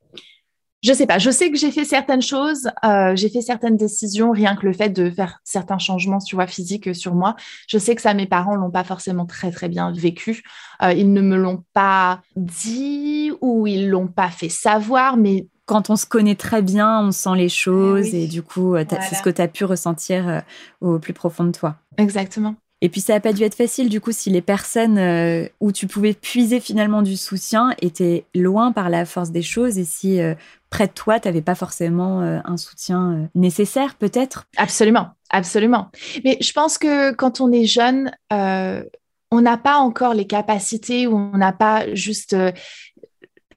je 0.86 0.94
sais 0.94 1.08
pas. 1.08 1.18
Je 1.18 1.32
sais 1.32 1.50
que 1.50 1.58
j'ai 1.58 1.72
fait 1.72 1.84
certaines 1.84 2.22
choses, 2.22 2.70
euh, 2.84 3.16
j'ai 3.16 3.30
fait 3.30 3.42
certaines 3.42 3.76
décisions, 3.76 4.32
rien 4.32 4.56
que 4.56 4.68
le 4.68 4.74
fait 4.74 4.90
de 4.90 5.10
faire 5.10 5.40
certains 5.44 5.80
changements, 5.80 6.20
tu 6.20 6.36
vois, 6.36 6.46
physiques 6.46 6.94
sur 6.94 7.16
moi. 7.16 7.36
Je 7.68 7.80
sais 7.80 7.96
que 7.96 8.02
ça, 8.02 8.14
mes 8.14 8.28
parents 8.28 8.56
l'ont 8.56 8.70
pas 8.70 8.84
forcément 8.84 9.26
très 9.26 9.52
très 9.52 9.68
bien 9.68 9.92
vécu. 9.92 10.44
Euh, 10.84 10.94
ils 10.94 11.12
ne 11.12 11.22
me 11.22 11.38
l'ont 11.38 11.64
pas 11.74 12.22
dit 12.36 13.32
ou 13.42 13.66
ils 13.66 13.90
l'ont 13.90 14.08
pas 14.08 14.30
fait 14.30 14.50
savoir, 14.50 15.18
mais 15.18 15.48
quand 15.66 15.90
on 15.90 15.96
se 15.96 16.06
connaît 16.06 16.36
très 16.36 16.62
bien, 16.62 17.00
on 17.02 17.12
sent 17.12 17.36
les 17.36 17.50
choses 17.50 18.14
et 18.14 18.28
du 18.28 18.44
coup, 18.44 18.76
c'est 18.78 19.16
ce 19.16 19.24
que 19.24 19.32
tu 19.32 19.42
as 19.42 19.48
pu 19.48 19.66
ressentir 19.66 20.44
au 20.82 21.00
plus 21.00 21.14
profond 21.14 21.46
de 21.46 21.52
toi. 21.52 21.78
Exactement. 21.98 22.56
Et 22.82 22.90
puis 22.90 23.02
ça 23.02 23.14
n'a 23.14 23.20
pas 23.20 23.34
dû 23.34 23.44
être 23.44 23.56
facile 23.56 23.90
du 23.90 24.02
coup 24.02 24.12
si 24.12 24.30
les 24.30 24.42
personnes 24.42 24.98
euh, 24.98 25.48
où 25.62 25.72
tu 25.72 25.88
pouvais 25.88 26.14
puiser 26.14 26.60
finalement 26.60 27.02
du 27.02 27.16
soutien 27.16 27.74
étaient 27.82 28.26
loin 28.36 28.72
par 28.72 28.90
la 28.90 29.06
force 29.06 29.32
des 29.32 29.42
choses 29.42 29.78
et 29.78 29.86
si 29.86 30.20
euh, 30.20 30.36
près 30.70 30.88
de 30.88 30.92
toi, 30.92 31.20
tu 31.20 31.28
n'avais 31.28 31.42
pas 31.42 31.56
forcément 31.56 32.22
euh, 32.22 32.40
un 32.44 32.58
soutien 32.58 33.30
nécessaire 33.34 33.96
peut-être 33.96 34.48
Absolument, 34.58 35.10
absolument. 35.30 35.90
Mais 36.26 36.38
je 36.42 36.52
pense 36.52 36.78
que 36.78 37.14
quand 37.14 37.40
on 37.40 37.52
est 37.52 37.66
jeune, 37.66 38.12
on 38.30 39.42
n'a 39.42 39.58
pas 39.58 39.78
encore 39.78 40.14
les 40.14 40.28
capacités 40.28 41.08
ou 41.08 41.16
on 41.16 41.38
n'a 41.38 41.54
pas 41.54 41.94
juste 41.96 42.36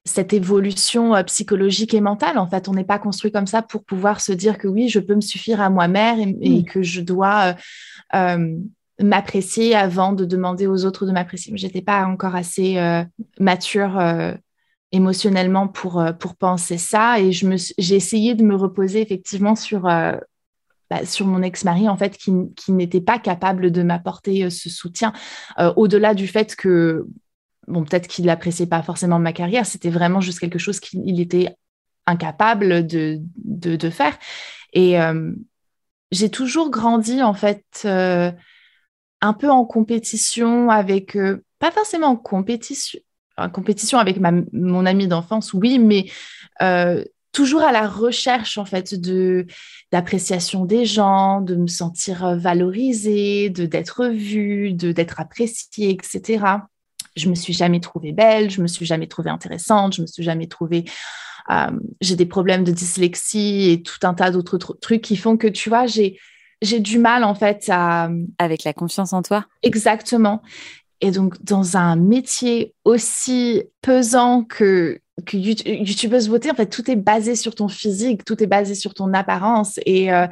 cette 0.04 0.32
évolution 0.32 1.22
psychologique 1.24 1.92
et 1.92 2.00
mentale. 2.00 2.38
En 2.38 2.48
fait, 2.48 2.68
on 2.68 2.72
n'est 2.72 2.84
pas 2.84 2.98
construit 2.98 3.32
comme 3.32 3.46
ça 3.48 3.62
pour 3.62 3.84
pouvoir 3.84 4.20
se 4.20 4.32
dire 4.32 4.56
que 4.56 4.68
oui, 4.68 4.88
je 4.88 5.00
peux 5.00 5.14
me 5.14 5.20
suffire 5.20 5.60
à 5.60 5.70
moi-même 5.70 6.36
et, 6.40 6.64
que 6.64 6.82
je 6.82 7.00
dois 7.00 7.56
m'apprécier 9.00 9.74
avant 9.74 10.12
de 10.12 10.24
demander 10.24 10.66
aux 10.66 10.84
autres 10.84 11.06
de 11.06 11.12
m'apprécier. 11.12 11.52
J'étais 11.56 11.82
pas 11.82 12.04
encore 12.06 12.34
assez 12.34 12.78
euh, 12.78 13.04
mature 13.38 13.98
euh, 13.98 14.34
émotionnellement 14.92 15.68
pour, 15.68 16.00
euh, 16.00 16.12
pour 16.12 16.36
penser 16.36 16.78
ça. 16.78 17.20
Et 17.20 17.30
j'ai 17.32 17.94
essayé 17.94 18.34
de 18.34 18.42
me 18.42 18.56
reposer 18.56 19.00
effectivement 19.00 19.54
sur 19.54 19.82
bah, 20.90 21.04
sur 21.04 21.26
mon 21.26 21.42
ex-mari 21.42 21.86
en 21.86 21.98
fait 21.98 22.16
qui, 22.16 22.32
qui 22.56 22.72
n'était 22.72 23.02
pas 23.02 23.18
capable 23.18 23.70
de 23.70 23.82
m'apporter 23.82 24.48
ce 24.48 24.70
soutien. 24.70 25.12
Au-delà 25.76 26.14
du 26.14 26.26
fait 26.26 26.56
que 26.56 27.06
bon 27.66 27.84
peut-être 27.84 28.08
qu'il 28.08 28.24
n'appréciait 28.24 28.66
pas 28.66 28.82
forcément 28.82 29.18
ma 29.18 29.34
carrière 29.34 29.66
c'était 29.66 29.90
vraiment 29.90 30.22
juste 30.22 30.38
quelque 30.38 30.58
chose 30.58 30.80
qu'il 30.80 31.20
était 31.20 31.54
incapable 32.06 32.86
de, 32.86 33.18
de, 33.44 33.76
de 33.76 33.90
faire. 33.90 34.18
Et 34.72 34.96
j'ai 36.10 36.30
toujours 36.30 36.70
grandi 36.70 37.22
en 37.22 37.34
fait 37.34 37.86
un 39.20 39.32
peu 39.32 39.50
en 39.50 39.64
compétition 39.64 40.70
avec, 40.70 41.16
euh, 41.16 41.44
pas 41.58 41.70
forcément 41.70 42.08
en 42.08 42.16
compétition, 42.16 43.00
en 43.36 43.50
compétition 43.50 43.98
avec 43.98 44.18
mon 44.52 44.86
ami 44.86 45.08
d'enfance, 45.08 45.52
oui, 45.52 45.78
mais 45.78 46.06
euh, 46.62 47.04
toujours 47.32 47.62
à 47.62 47.72
la 47.72 47.86
recherche 47.86 48.58
en 48.58 48.64
fait 48.64 48.94
de 48.94 49.46
d'appréciation 49.92 50.64
des 50.64 50.84
gens, 50.84 51.40
de 51.40 51.54
me 51.54 51.66
sentir 51.66 52.24
euh, 52.24 52.36
valorisée, 52.36 53.50
de 53.50 53.66
d'être 53.66 54.06
vue, 54.06 54.72
de 54.72 54.92
d'être 54.92 55.20
appréciée, 55.20 55.90
etc. 55.90 56.44
Je 57.16 57.28
me 57.28 57.34
suis 57.34 57.52
jamais 57.52 57.80
trouvée 57.80 58.12
belle, 58.12 58.50
je 58.50 58.60
me 58.60 58.66
suis 58.66 58.86
jamais 58.86 59.06
trouvée 59.06 59.30
intéressante, 59.30 59.94
je 59.94 60.02
me 60.02 60.06
suis 60.06 60.22
jamais 60.22 60.46
trouvée 60.46 60.84
j'ai 62.02 62.14
des 62.14 62.26
problèmes 62.26 62.62
de 62.62 62.72
dyslexie 62.72 63.70
et 63.70 63.82
tout 63.82 64.06
un 64.06 64.12
tas 64.12 64.30
d'autres 64.30 64.58
trucs 64.58 65.00
qui 65.00 65.16
font 65.16 65.38
que 65.38 65.46
tu 65.46 65.70
vois 65.70 65.86
j'ai 65.86 66.18
j'ai 66.62 66.80
du 66.80 66.98
mal 66.98 67.24
en 67.24 67.34
fait 67.34 67.64
à... 67.68 68.10
Avec 68.38 68.64
la 68.64 68.72
confiance 68.72 69.12
en 69.12 69.22
toi 69.22 69.46
Exactement. 69.62 70.42
Et 71.00 71.10
donc, 71.10 71.42
dans 71.44 71.76
un 71.76 71.96
métier 71.96 72.74
aussi 72.84 73.62
pesant 73.82 74.42
que, 74.42 75.00
que 75.26 75.36
YouTubeuse 75.36 76.28
beauté, 76.28 76.50
en 76.50 76.54
fait, 76.54 76.66
tout 76.66 76.90
est 76.90 76.96
basé 76.96 77.36
sur 77.36 77.54
ton 77.54 77.68
physique, 77.68 78.24
tout 78.24 78.42
est 78.42 78.48
basé 78.48 78.74
sur 78.74 78.94
ton 78.94 79.14
apparence. 79.14 79.78
Et, 79.86 80.12
euh, 80.12 80.26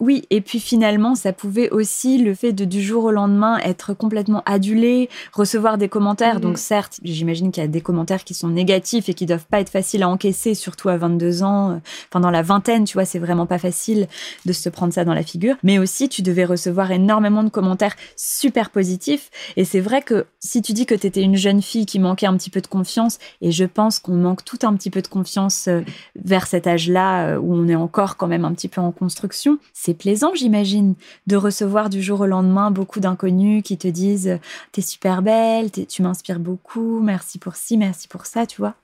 oui, 0.00 0.24
et 0.30 0.40
puis 0.40 0.60
finalement, 0.60 1.16
ça 1.16 1.32
pouvait 1.32 1.70
aussi, 1.70 2.18
le 2.18 2.32
fait 2.32 2.52
de 2.52 2.64
du 2.64 2.80
jour 2.80 3.04
au 3.04 3.10
lendemain 3.10 3.58
être 3.58 3.94
complètement 3.94 4.44
adulé, 4.46 5.08
recevoir 5.32 5.76
des 5.76 5.88
commentaires. 5.88 6.38
Donc 6.38 6.58
certes, 6.58 7.00
j'imagine 7.02 7.50
qu'il 7.50 7.62
y 7.62 7.66
a 7.66 7.68
des 7.68 7.80
commentaires 7.80 8.22
qui 8.22 8.32
sont 8.32 8.46
négatifs 8.46 9.08
et 9.08 9.14
qui 9.14 9.26
doivent 9.26 9.46
pas 9.46 9.58
être 9.58 9.70
faciles 9.70 10.04
à 10.04 10.08
encaisser, 10.08 10.54
surtout 10.54 10.88
à 10.88 10.96
22 10.96 11.42
ans. 11.42 11.70
Euh, 11.70 11.76
pendant 12.10 12.30
la 12.30 12.42
vingtaine, 12.42 12.84
tu 12.84 12.94
vois, 12.94 13.04
c'est 13.04 13.18
vraiment 13.18 13.46
pas 13.46 13.58
facile 13.58 14.06
de 14.46 14.52
se 14.52 14.68
prendre 14.68 14.92
ça 14.92 15.04
dans 15.04 15.14
la 15.14 15.24
figure. 15.24 15.56
Mais 15.64 15.80
aussi, 15.80 16.08
tu 16.08 16.22
devais 16.22 16.44
recevoir 16.44 16.92
énormément 16.92 17.42
de 17.42 17.50
commentaires 17.50 17.96
super 18.14 18.70
positifs. 18.70 19.30
Et 19.56 19.64
c'est 19.64 19.80
vrai 19.80 20.02
que 20.02 20.26
si 20.38 20.62
tu 20.62 20.74
dis 20.74 20.86
que 20.86 20.94
tu 20.94 21.08
étais 21.08 21.22
une 21.22 21.36
jeune 21.36 21.60
fille 21.60 21.86
qui 21.86 21.98
manquait 21.98 22.26
un 22.26 22.36
petit 22.36 22.50
peu 22.50 22.60
de 22.60 22.68
confiance, 22.68 23.18
et 23.40 23.50
je 23.50 23.64
pense 23.64 23.98
qu'on 23.98 24.14
manque 24.14 24.44
tout 24.44 24.58
un 24.62 24.74
petit 24.76 24.90
peu 24.90 25.02
de 25.02 25.08
confiance 25.08 25.66
euh, 25.66 25.80
vers 26.14 26.46
cet 26.46 26.68
âge-là 26.68 27.30
euh, 27.30 27.38
où 27.38 27.52
on 27.52 27.66
est 27.66 27.74
encore 27.74 28.16
quand 28.16 28.28
même 28.28 28.44
un 28.44 28.52
petit 28.52 28.68
peu 28.68 28.80
en 28.80 28.92
construction, 28.92 29.58
c'est 29.88 29.94
plaisant, 29.94 30.34
j'imagine, 30.34 30.96
de 31.26 31.36
recevoir 31.36 31.88
du 31.88 32.02
jour 32.02 32.20
au 32.20 32.26
lendemain 32.26 32.70
beaucoup 32.70 33.00
d'inconnus 33.00 33.62
qui 33.62 33.78
te 33.78 33.88
disent 33.88 34.38
T'es 34.70 34.82
super 34.82 35.22
belle, 35.22 35.70
tu 35.70 36.02
m'inspires 36.02 36.40
beaucoup, 36.40 37.00
merci 37.00 37.38
pour 37.38 37.56
ci, 37.56 37.78
merci 37.78 38.06
pour 38.06 38.26
ça, 38.26 38.44
tu 38.44 38.60
vois. 38.60 38.74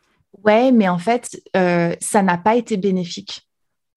Ouais, 0.44 0.73
mais 0.73 0.88
en 0.88 0.96
fait, 0.96 1.42
euh, 1.56 1.94
ça 2.00 2.23
n'a 2.23 2.38
pas 2.38 2.56
été 2.56 2.78
bénéfique. 2.78 3.46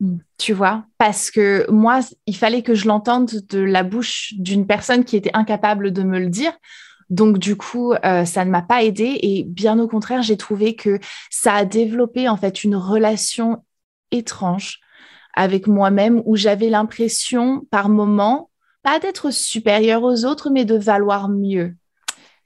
Hmm. 0.02 0.18
Tu 0.38 0.52
vois, 0.52 0.84
parce 0.98 1.32
que 1.32 1.66
moi, 1.72 2.02
il 2.26 2.36
fallait 2.36 2.62
que 2.62 2.76
je 2.76 2.90
l'entende 2.90 3.32
de 3.48 3.60
la 3.60 3.84
bouche 3.84 4.34
d'une 4.38 4.68
personne 4.68 5.06
qui 5.06 5.16
était 5.16 5.32
incapable 5.34 5.94
de 5.94 6.04
me 6.04 6.20
le 6.20 6.28
dire. 6.28 6.52
Donc 7.10 7.38
du 7.38 7.56
coup, 7.56 7.94
euh, 7.94 8.26
ça 8.26 8.44
ne 8.44 8.52
m'a 8.52 8.64
pas 8.64 8.84
aidé 8.84 9.18
et 9.22 9.46
bien 9.48 9.80
au 9.80 9.88
contraire, 9.88 10.24
j'ai 10.24 10.36
trouvé 10.36 10.76
que 10.76 11.00
ça 11.30 11.54
a 11.54 11.64
développé 11.64 12.28
en 12.28 12.36
fait 12.36 12.66
une 12.66 12.76
relation 12.76 13.64
étrange 14.12 14.82
avec 15.38 15.68
moi-même 15.68 16.24
où 16.26 16.36
j'avais 16.36 16.70
l'impression 16.70 17.62
par 17.70 17.90
moment, 17.90 18.50
pas 18.82 19.00
d'être 19.00 19.32
supérieure 19.32 20.02
aux 20.02 20.26
autres, 20.26 20.50
mais 20.50 20.66
de 20.66 20.76
valoir 20.76 21.30
mieux. 21.30 21.76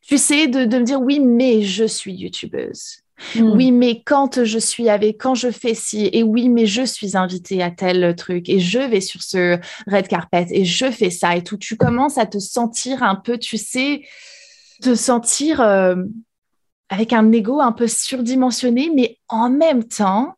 Tu 0.01 0.17
sais, 0.17 0.47
de, 0.47 0.65
me 0.65 0.83
dire 0.83 1.01
oui, 1.01 1.21
mais 1.21 1.61
je 1.61 1.85
suis 1.85 2.13
youtubeuse. 2.13 2.97
Hmm. 3.35 3.51
Oui, 3.51 3.71
mais 3.71 4.01
quand 4.03 4.43
je 4.43 4.59
suis 4.59 4.89
avec, 4.89 5.21
quand 5.21 5.35
je 5.35 5.51
fais 5.51 5.73
ci, 5.73 6.09
et 6.11 6.21
oui, 6.21 6.49
mais 6.49 6.65
je 6.65 6.83
suis 6.83 7.15
invitée 7.15 7.63
à 7.63 7.71
tel 7.71 8.13
truc, 8.15 8.49
et 8.49 8.59
je 8.59 8.79
vais 8.79 8.99
sur 8.99 9.23
ce 9.23 9.57
red 9.87 10.07
carpet, 10.09 10.47
et 10.49 10.65
je 10.65 10.91
fais 10.91 11.11
ça 11.11 11.37
et 11.37 11.43
tout. 11.43 11.57
Tu 11.57 11.77
commences 11.77 12.17
à 12.17 12.25
te 12.25 12.39
sentir 12.39 13.03
un 13.03 13.15
peu, 13.15 13.37
tu 13.37 13.57
sais, 13.57 14.01
te 14.81 14.95
sentir 14.95 15.61
euh, 15.61 15.95
avec 16.89 17.13
un 17.13 17.31
ego 17.31 17.61
un 17.61 17.71
peu 17.71 17.87
surdimensionné, 17.87 18.91
mais 18.93 19.17
en 19.29 19.49
même 19.49 19.85
temps 19.85 20.35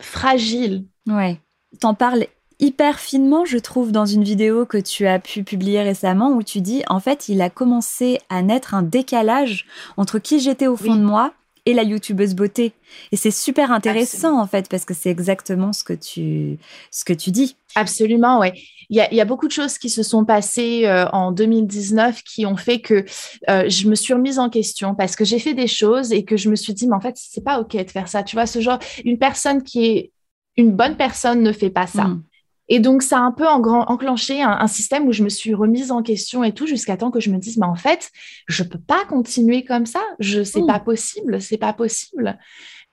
fragile. 0.00 0.86
Ouais 1.06 1.40
t'en 1.80 1.94
parles 1.94 2.26
hyper 2.60 3.00
finement, 3.00 3.44
je 3.44 3.58
trouve, 3.58 3.92
dans 3.92 4.06
une 4.06 4.24
vidéo 4.24 4.64
que 4.66 4.78
tu 4.78 5.06
as 5.06 5.18
pu 5.18 5.42
publier 5.44 5.82
récemment 5.82 6.30
où 6.30 6.42
tu 6.42 6.60
dis, 6.60 6.82
en 6.88 7.00
fait, 7.00 7.28
il 7.28 7.42
a 7.42 7.50
commencé 7.50 8.18
à 8.28 8.42
naître 8.42 8.74
un 8.74 8.82
décalage 8.82 9.66
entre 9.96 10.18
qui 10.18 10.40
j'étais 10.40 10.66
au 10.66 10.76
fond 10.76 10.96
de 10.96 11.02
moi 11.02 11.32
et 11.66 11.72
la 11.72 11.82
youtubeuse 11.82 12.34
beauté. 12.34 12.72
Et 13.10 13.16
c'est 13.16 13.30
super 13.30 13.72
intéressant, 13.72 14.38
en 14.38 14.46
fait, 14.46 14.68
parce 14.68 14.84
que 14.84 14.92
c'est 14.94 15.10
exactement 15.10 15.72
ce 15.72 15.82
que 15.82 15.94
tu, 15.94 16.58
ce 16.90 17.04
que 17.04 17.14
tu 17.14 17.30
dis. 17.30 17.56
Absolument, 17.74 18.38
ouais. 18.38 18.52
Il 18.90 18.96
y, 18.96 19.20
a, 19.20 19.24
beaucoup 19.24 19.48
de 19.48 19.52
choses 19.52 19.78
qui 19.78 19.88
se 19.88 20.02
sont 20.02 20.26
passées 20.26 20.82
euh, 20.84 21.08
en 21.08 21.32
2019 21.32 22.22
qui 22.22 22.44
ont 22.44 22.56
fait 22.56 22.80
que 22.80 23.04
euh, 23.48 23.64
je 23.68 23.88
me 23.88 23.94
suis 23.94 24.12
remise 24.12 24.38
en 24.38 24.50
question 24.50 24.94
parce 24.94 25.16
que 25.16 25.24
j'ai 25.24 25.38
fait 25.38 25.54
des 25.54 25.66
choses 25.66 26.12
et 26.12 26.24
que 26.24 26.36
je 26.36 26.50
me 26.50 26.54
suis 26.54 26.74
dit, 26.74 26.86
mais 26.86 26.94
en 26.94 27.00
fait, 27.00 27.16
c'est 27.16 27.42
pas 27.42 27.60
OK 27.60 27.74
de 27.74 27.90
faire 27.90 28.08
ça. 28.08 28.22
Tu 28.22 28.36
vois, 28.36 28.46
ce 28.46 28.60
genre, 28.60 28.78
une 29.06 29.18
personne 29.18 29.62
qui 29.62 29.86
est 29.86 30.12
une 30.56 30.72
bonne 30.72 30.96
personne 30.96 31.42
ne 31.42 31.52
fait 31.52 31.70
pas 31.70 31.86
ça. 31.86 32.04
Mm. 32.04 32.22
Et 32.68 32.80
donc, 32.80 33.02
ça 33.02 33.18
a 33.18 33.20
un 33.20 33.32
peu 33.32 33.46
enclenché 33.46 34.40
un, 34.40 34.66
système 34.66 35.06
où 35.06 35.12
je 35.12 35.22
me 35.22 35.28
suis 35.28 35.52
remise 35.52 35.90
en 35.90 36.02
question 36.02 36.42
et 36.44 36.52
tout, 36.52 36.66
jusqu'à 36.66 36.96
temps 36.96 37.10
que 37.10 37.20
je 37.20 37.30
me 37.30 37.36
dise, 37.36 37.58
mais 37.58 37.66
en 37.66 37.74
fait, 37.74 38.10
je 38.48 38.62
peux 38.62 38.78
pas 38.78 39.04
continuer 39.04 39.64
comme 39.64 39.84
ça. 39.84 40.00
Je, 40.18 40.42
c'est 40.42 40.62
mm. 40.62 40.66
pas 40.66 40.80
possible, 40.80 41.42
c'est 41.42 41.58
pas 41.58 41.74
possible. 41.74 42.38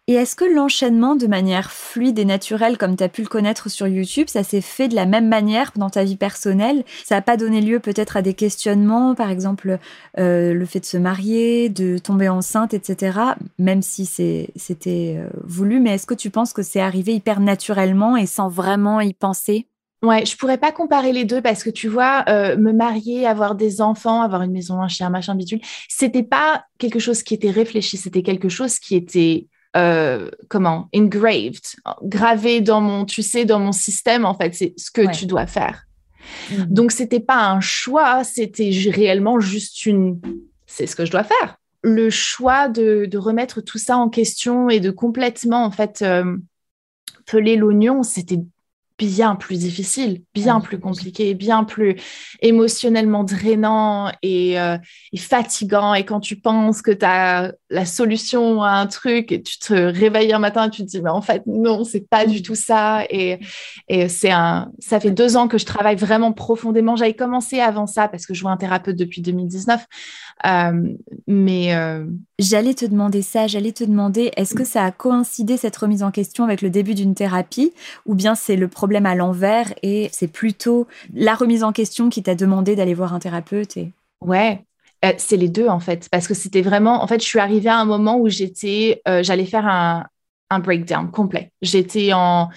Et 0.08 0.14
est-ce 0.14 0.36
que 0.36 0.46
l'enchaînement 0.46 1.16
de 1.16 1.28
manière 1.28 1.72
fluide 1.72 2.18
et 2.18 2.26
naturelle, 2.26 2.78
comme 2.78 2.98
tu 2.98 3.04
as 3.04 3.08
pu 3.08 3.22
le 3.22 3.28
connaître 3.28 3.70
sur 3.70 3.88
YouTube, 3.88 4.28
ça 4.30 4.44
s'est 4.44 4.62
fait 4.62 4.88
de 4.88 4.96
la 4.96 5.06
même 5.06 5.28
manière 5.28 5.72
dans 5.76 5.92
ta 5.92 6.04
vie 6.04 6.18
personnelle? 6.18 6.84
Ça 7.06 7.16
n'a 7.16 7.22
pas 7.22 7.38
donné 7.38 7.62
lieu 7.62 7.80
peut-être 7.80 8.18
à 8.18 8.24
des 8.24 8.34
questionnements, 8.34 9.14
par 9.14 9.30
exemple 9.30 9.78
euh, 10.18 10.54
le 10.54 10.66
fait 10.66 10.80
de 10.80 10.86
se 10.86 10.98
marier, 10.98 11.70
de 11.70 12.00
tomber 12.00 12.30
enceinte, 12.30 12.74
etc., 12.74 13.20
même 13.60 13.84
si 13.84 14.06
c'était 14.06 15.18
euh, 15.18 15.30
voulu, 15.44 15.80
mais 15.80 15.92
est-ce 15.92 16.08
que 16.08 16.16
tu 16.16 16.32
penses 16.32 16.52
que 16.52 16.64
c'est 16.64 16.82
arrivé 16.82 17.14
hyper 17.14 17.40
naturellement 17.40 18.18
et 18.18 18.26
sans 18.26 18.50
vraiment 18.50 19.02
y 19.02 19.14
penser? 19.14 19.68
Ouais, 20.04 20.26
je 20.26 20.36
pourrais 20.36 20.58
pas 20.58 20.72
comparer 20.72 21.14
les 21.14 21.26
deux 21.26 21.44
parce 21.44 21.64
que 21.64 21.70
tu 21.70 21.88
vois, 21.88 22.26
euh, 22.28 22.58
me 22.58 22.74
marier, 22.74 23.28
avoir 23.28 23.54
des 23.54 23.82
enfants, 23.82 24.24
avoir 24.24 24.42
une 24.42 24.52
maison, 24.52 24.82
un 24.82 24.88
chien, 24.88 25.12
machin, 25.12 25.36
bidule, 25.36 25.62
c'était 25.88 26.24
pas 26.24 26.66
quelque 26.80 26.98
chose 26.98 27.22
qui 27.22 27.36
était 27.36 27.52
réfléchi, 27.52 27.98
c'était 27.98 28.24
quelque 28.24 28.50
chose 28.50 28.80
qui 28.80 28.96
était 28.96 29.48
euh, 29.78 30.30
comment? 30.50 30.90
Engraved, 30.96 31.64
gravé 32.04 32.62
dans 32.62 32.82
mon, 32.82 33.06
tu 33.06 33.22
sais, 33.22 33.46
dans 33.46 33.60
mon 33.60 33.72
système 33.72 34.26
en 34.26 34.34
fait, 34.34 34.54
c'est 34.54 34.74
ce 34.78 34.92
que 34.92 35.12
tu 35.12 35.26
dois 35.26 35.48
faire. 35.48 35.86
Donc, 36.52 36.60
mm. 36.60 36.74
Donc 36.74 36.92
c'était 36.92 37.20
pas 37.20 37.50
un 37.50 37.62
choix, 37.62 38.24
c'était 38.24 38.72
réellement 38.92 39.40
juste 39.40 39.86
une, 39.86 40.20
c'est 40.68 40.88
ce 40.88 40.96
que 40.96 41.06
je 41.06 41.12
dois 41.12 41.24
faire. 41.24 41.58
Le 41.84 42.10
choix 42.10 42.68
de, 42.68 43.06
de, 43.06 43.18
remettre 43.18 43.62
tout 43.62 43.80
ça 43.80 43.98
en 43.98 44.10
question 44.10 44.70
et 44.70 44.80
de 44.80 44.92
complètement 44.92 45.66
en 45.66 45.72
fait 45.72 46.02
euh, 46.04 46.38
peler 47.26 47.56
l'oignon, 47.56 48.04
c'était 48.04 48.40
bien 49.02 49.36
plus 49.36 49.58
difficile, 49.58 50.22
bien 50.36 50.60
plus 50.60 50.80
compliqué, 50.80 51.34
bien 51.34 51.64
plus 51.64 51.96
émotionnellement 52.44 53.24
drainant 53.24 54.12
et, 54.22 54.60
euh, 54.60 54.78
et, 55.12 55.18
fatigant. 55.18 55.96
Et 55.96 56.06
quand 56.06 56.20
tu 56.20 56.36
penses 56.36 56.84
que 56.84 56.92
tu 56.92 57.04
as 57.04 57.52
la 57.72 57.86
solution 57.86 58.62
à 58.62 58.74
un 58.74 58.86
truc 58.86 59.32
et 59.32 59.42
tu 59.42 59.58
te 59.58 59.74
réveilles 59.74 60.34
un 60.34 60.40
matin 60.40 60.68
et 60.68 60.70
tu 60.70 60.84
te 60.84 60.88
dis, 60.88 61.02
mais 61.02 61.10
en 61.10 61.22
fait, 61.22 61.42
non, 61.48 61.84
c'est 61.84 62.08
pas 62.08 62.28
du 62.28 62.44
tout 62.44 62.54
ça. 62.54 63.04
Et, 63.10 63.40
et 63.88 64.08
c'est 64.08 64.30
un, 64.30 64.72
ça 64.78 65.00
fait 65.00 65.10
deux 65.10 65.36
ans 65.36 65.48
que 65.48 65.58
je 65.58 65.66
travaille 65.66 65.96
vraiment 65.96 66.32
profondément. 66.32 66.96
J'avais 66.96 67.16
commencé 67.16 67.60
avant 67.60 67.88
ça 67.88 68.08
parce 68.08 68.28
que 68.28 68.36
je 68.36 68.42
vois 68.44 68.52
un 68.52 68.58
thérapeute 68.58 68.98
depuis 68.98 69.24
2019. 69.24 69.84
Euh, 70.46 70.94
mais 71.28 71.76
euh, 71.76 72.06
j'allais 72.40 72.74
te 72.74 72.86
demander 72.86 73.22
ça, 73.22 73.48
j'allais 73.48 73.72
te 73.72 73.84
demander, 73.84 74.32
est-ce 74.38 74.56
que 74.56 74.64
ça 74.64 74.86
a 74.86 74.92
coïncidé 74.92 75.58
cette 75.58 75.76
remise 75.78 76.04
en 76.04 76.12
question 76.12 76.44
avec 76.44 76.62
le 76.62 76.70
début 76.70 76.96
d'une 76.96 77.16
thérapie, 77.16 77.74
ou 78.06 78.16
bien 78.16 78.36
c'est 78.36 78.56
le 78.56 78.68
problème 78.68 79.06
à 79.06 79.16
l'envers 79.16 79.74
et 79.84 80.10
c'est 80.12 80.28
plutôt 80.28 80.88
la 81.14 81.36
remise 81.36 81.64
en 81.64 81.72
question 81.72 82.10
qui 82.10 82.24
t'a 82.24 82.36
demandé 82.36 82.76
d'aller 82.76 82.94
voir 82.94 83.14
un 83.14 83.20
thérapeute 83.20 83.78
et... 83.78 83.92
Ouais, 84.22 84.64
euh, 85.06 85.14
c'est 85.18 85.38
les 85.38 85.50
deux 85.50 85.68
en 85.68 85.80
fait, 85.80 86.08
parce 86.12 86.28
que 86.28 86.34
c'était 86.34 86.62
vraiment, 86.62 87.04
en 87.04 87.08
fait, 87.08 87.22
je 87.22 87.28
suis 87.28 87.40
arrivée 87.40 87.70
à 87.70 87.78
un 87.78 87.86
moment 87.86 88.18
où 88.18 88.30
j'étais, 88.30 89.02
j'allais 89.22 89.46
faire 89.46 89.68
un, 89.68 90.06
un 90.52 90.60
breakdown 90.60 91.10
complet. 91.10 91.52
J'étais 91.62 92.14
en, 92.14 92.50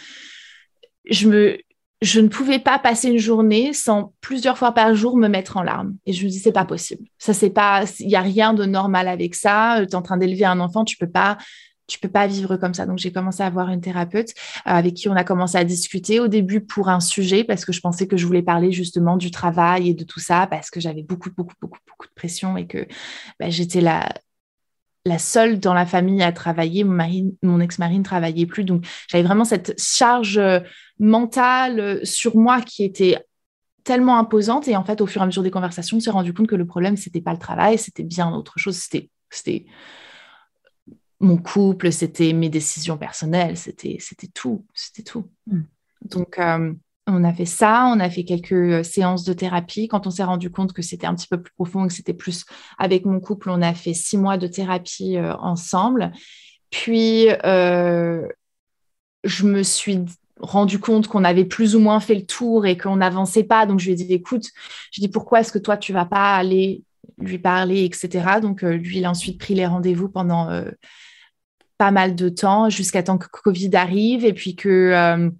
je 1.09 1.28
me, 1.28 1.59
je 2.02 2.20
ne 2.20 2.28
pouvais 2.28 2.58
pas 2.58 2.78
passer 2.78 3.08
une 3.08 3.18
journée 3.18 3.72
sans 3.72 4.12
plusieurs 4.20 4.58
fois 4.58 4.72
par 4.72 4.94
jour 4.94 5.16
me 5.16 5.28
mettre 5.28 5.56
en 5.56 5.62
larmes. 5.62 5.96
Et 6.06 6.12
je 6.12 6.24
me 6.24 6.30
dis, 6.30 6.38
c'est 6.38 6.52
pas 6.52 6.64
possible. 6.64 7.06
Ça, 7.18 7.32
c'est 7.32 7.50
pas, 7.50 7.84
il 7.98 8.10
y 8.10 8.16
a 8.16 8.20
rien 8.20 8.52
de 8.52 8.64
normal 8.64 9.08
avec 9.08 9.34
ça. 9.34 9.76
Tu 9.78 9.84
es 9.84 9.94
en 9.94 10.02
train 10.02 10.16
d'élever 10.16 10.44
un 10.44 10.60
enfant, 10.60 10.84
tu 10.84 10.96
peux 10.98 11.08
pas, 11.08 11.38
tu 11.86 11.98
peux 11.98 12.08
pas 12.08 12.26
vivre 12.26 12.56
comme 12.56 12.74
ça. 12.74 12.84
Donc, 12.86 12.98
j'ai 12.98 13.12
commencé 13.12 13.42
à 13.42 13.48
voir 13.48 13.70
une 13.70 13.80
thérapeute 13.80 14.30
euh, 14.30 14.32
avec 14.64 14.94
qui 14.94 15.08
on 15.08 15.16
a 15.16 15.24
commencé 15.24 15.56
à 15.56 15.64
discuter 15.64 16.20
au 16.20 16.28
début 16.28 16.60
pour 16.60 16.88
un 16.88 17.00
sujet 17.00 17.44
parce 17.44 17.64
que 17.64 17.72
je 17.72 17.80
pensais 17.80 18.06
que 18.06 18.16
je 18.16 18.26
voulais 18.26 18.42
parler 18.42 18.72
justement 18.72 19.16
du 19.16 19.30
travail 19.30 19.90
et 19.90 19.94
de 19.94 20.04
tout 20.04 20.20
ça 20.20 20.46
parce 20.46 20.70
que 20.70 20.80
j'avais 20.80 21.02
beaucoup, 21.02 21.30
beaucoup, 21.34 21.54
beaucoup, 21.60 21.80
beaucoup 21.88 22.06
de 22.06 22.14
pression 22.14 22.56
et 22.56 22.66
que 22.66 22.86
bah, 23.40 23.50
j'étais 23.50 23.80
la, 23.80 24.08
la 25.06 25.18
seule 25.18 25.60
dans 25.60 25.74
la 25.74 25.86
famille 25.86 26.22
à 26.22 26.32
travailler. 26.32 26.84
Mon, 26.84 27.34
mon 27.42 27.60
ex-mari 27.60 27.98
ne 27.98 28.04
travaillait 28.04 28.46
plus. 28.46 28.64
Donc, 28.64 28.86
j'avais 29.08 29.24
vraiment 29.24 29.44
cette 29.44 29.80
charge 29.80 30.38
euh, 30.38 30.60
mentale 30.98 31.80
euh, 31.80 32.04
sur 32.04 32.36
moi 32.36 32.60
qui 32.60 32.84
était 32.84 33.18
tellement 33.82 34.18
imposante. 34.18 34.68
Et 34.68 34.76
en 34.76 34.84
fait, 34.84 35.00
au 35.00 35.06
fur 35.06 35.20
et 35.20 35.24
à 35.24 35.26
mesure 35.26 35.42
des 35.42 35.50
conversations, 35.50 35.98
on 35.98 36.00
s'est 36.00 36.10
rendu 36.10 36.32
compte 36.32 36.46
que 36.46 36.54
le 36.54 36.66
problème, 36.66 36.96
c'était 36.96 37.20
pas 37.20 37.32
le 37.32 37.38
travail, 37.38 37.78
c'était 37.78 38.02
bien 38.02 38.32
autre 38.34 38.58
chose. 38.58 38.76
C'était, 38.76 39.10
c'était 39.30 39.66
mon 41.20 41.36
couple, 41.36 41.92
c'était 41.92 42.32
mes 42.32 42.48
décisions 42.48 42.98
personnelles, 42.98 43.56
c'était, 43.56 43.96
c'était 44.00 44.28
tout, 44.28 44.66
c'était 44.74 45.02
tout. 45.02 45.30
Mm. 45.46 45.62
Donc, 46.02 46.38
euh, 46.38 46.72
on 47.06 47.22
a 47.22 47.34
fait 47.34 47.44
ça, 47.44 47.90
on 47.94 48.00
a 48.00 48.08
fait 48.08 48.24
quelques 48.24 48.52
euh, 48.52 48.82
séances 48.82 49.24
de 49.24 49.34
thérapie. 49.34 49.88
Quand 49.88 50.06
on 50.06 50.10
s'est 50.10 50.24
rendu 50.24 50.50
compte 50.50 50.72
que 50.72 50.82
c'était 50.82 51.06
un 51.06 51.14
petit 51.14 51.28
peu 51.28 51.42
plus 51.42 51.52
profond, 51.52 51.86
que 51.86 51.92
c'était 51.92 52.14
plus 52.14 52.46
avec 52.78 53.04
mon 53.04 53.20
couple, 53.20 53.50
on 53.50 53.60
a 53.60 53.74
fait 53.74 53.94
six 53.94 54.16
mois 54.16 54.38
de 54.38 54.46
thérapie 54.46 55.18
ensemble. 55.18 56.12
Puis, 56.70 57.28
je 59.24 59.46
me 59.46 59.62
suis 59.62 60.04
rendu 60.40 60.78
compte 60.78 61.08
qu'on 61.08 61.24
avait 61.24 61.44
plus 61.44 61.76
ou 61.76 61.80
moins 61.80 62.00
fait 62.00 62.14
le 62.14 62.26
tour 62.26 62.66
et 62.66 62.76
qu'on 62.76 62.96
n'avançait 62.96 63.44
pas. 63.44 63.66
Donc, 63.66 63.80
je 63.80 63.86
lui 63.86 63.92
ai 63.92 63.96
dit, 63.96 64.12
écoute, 64.12 64.46
je 64.92 65.00
dis, 65.00 65.08
pourquoi 65.08 65.40
est-ce 65.40 65.52
que 65.52 65.58
toi, 65.58 65.76
tu 65.76 65.92
vas 65.92 66.04
pas 66.04 66.34
aller 66.36 66.82
lui 67.18 67.38
parler, 67.38 67.84
etc. 67.84 68.40
Donc, 68.40 68.64
euh, 68.64 68.76
lui, 68.76 68.98
il 68.98 69.04
a 69.04 69.10
ensuite 69.10 69.38
pris 69.38 69.54
les 69.54 69.66
rendez-vous 69.66 70.08
pendant 70.08 70.50
euh, 70.50 70.70
pas 71.78 71.90
mal 71.90 72.14
de 72.14 72.28
temps 72.28 72.68
jusqu'à 72.68 73.02
temps 73.02 73.18
que 73.18 73.26
Covid 73.28 73.74
arrive 73.74 74.24
et 74.24 74.32
puis 74.32 74.56
que 74.56 74.68
euh, 74.68 75.30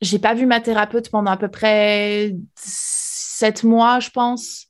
j'ai 0.00 0.18
pas 0.18 0.34
vu 0.34 0.46
ma 0.46 0.60
thérapeute 0.60 1.10
pendant 1.10 1.30
à 1.30 1.36
peu 1.36 1.48
près 1.48 2.36
sept 2.56 3.64
mois, 3.64 4.00
je 4.00 4.10
pense 4.10 4.67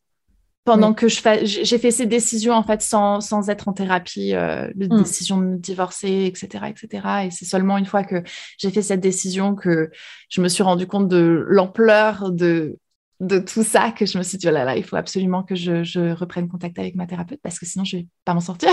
pendant 0.69 0.93
que 0.93 1.09
je 1.09 1.21
j'ai 1.45 1.79
fait 1.79 1.91
ces 1.91 2.05
décisions 2.05 2.53
en 2.53 2.63
fait 2.63 2.83
sans, 2.83 3.21
sans 3.21 3.49
être 3.49 3.69
en 3.69 3.73
thérapie, 3.73 4.35
euh, 4.35 4.71
la 4.77 4.87
mm. 4.87 5.03
décision 5.03 5.39
de 5.39 5.45
me 5.45 5.57
divorcer, 5.57 6.25
etc., 6.27 6.67
etc. 6.69 7.09
Et 7.25 7.31
c'est 7.31 7.47
seulement 7.47 7.79
une 7.79 7.87
fois 7.87 8.05
que 8.05 8.23
j'ai 8.59 8.71
fait 8.71 8.83
cette 8.83 9.01
décision 9.01 9.55
que 9.55 9.91
je 10.29 10.41
me 10.43 10.49
suis 10.49 10.63
rendu 10.63 10.87
compte 10.87 11.09
de 11.09 11.45
l'ampleur 11.49 12.31
de 12.31 12.79
de 13.21 13.39
tout 13.39 13.65
ça 13.65 13.91
que 13.91 14.07
je 14.07 14.17
me 14.17 14.23
suis 14.23 14.39
dit 14.39 14.47
oh 14.47 14.53
là 14.53 14.65
là, 14.65 14.77
il 14.77 14.85
faut 14.85 14.97
absolument 14.97 15.43
que 15.43 15.57
je, 15.57 15.83
je 15.83 16.13
reprenne 16.13 16.49
contact 16.49 16.79
avec 16.79 16.95
ma 16.95 17.07
thérapeute 17.07 17.41
parce 17.43 17.59
que 17.59 17.67
sinon 17.67 17.85
je 17.85 17.97
vais 17.97 18.07
pas 18.25 18.35
m'en 18.35 18.41
sortir. 18.41 18.71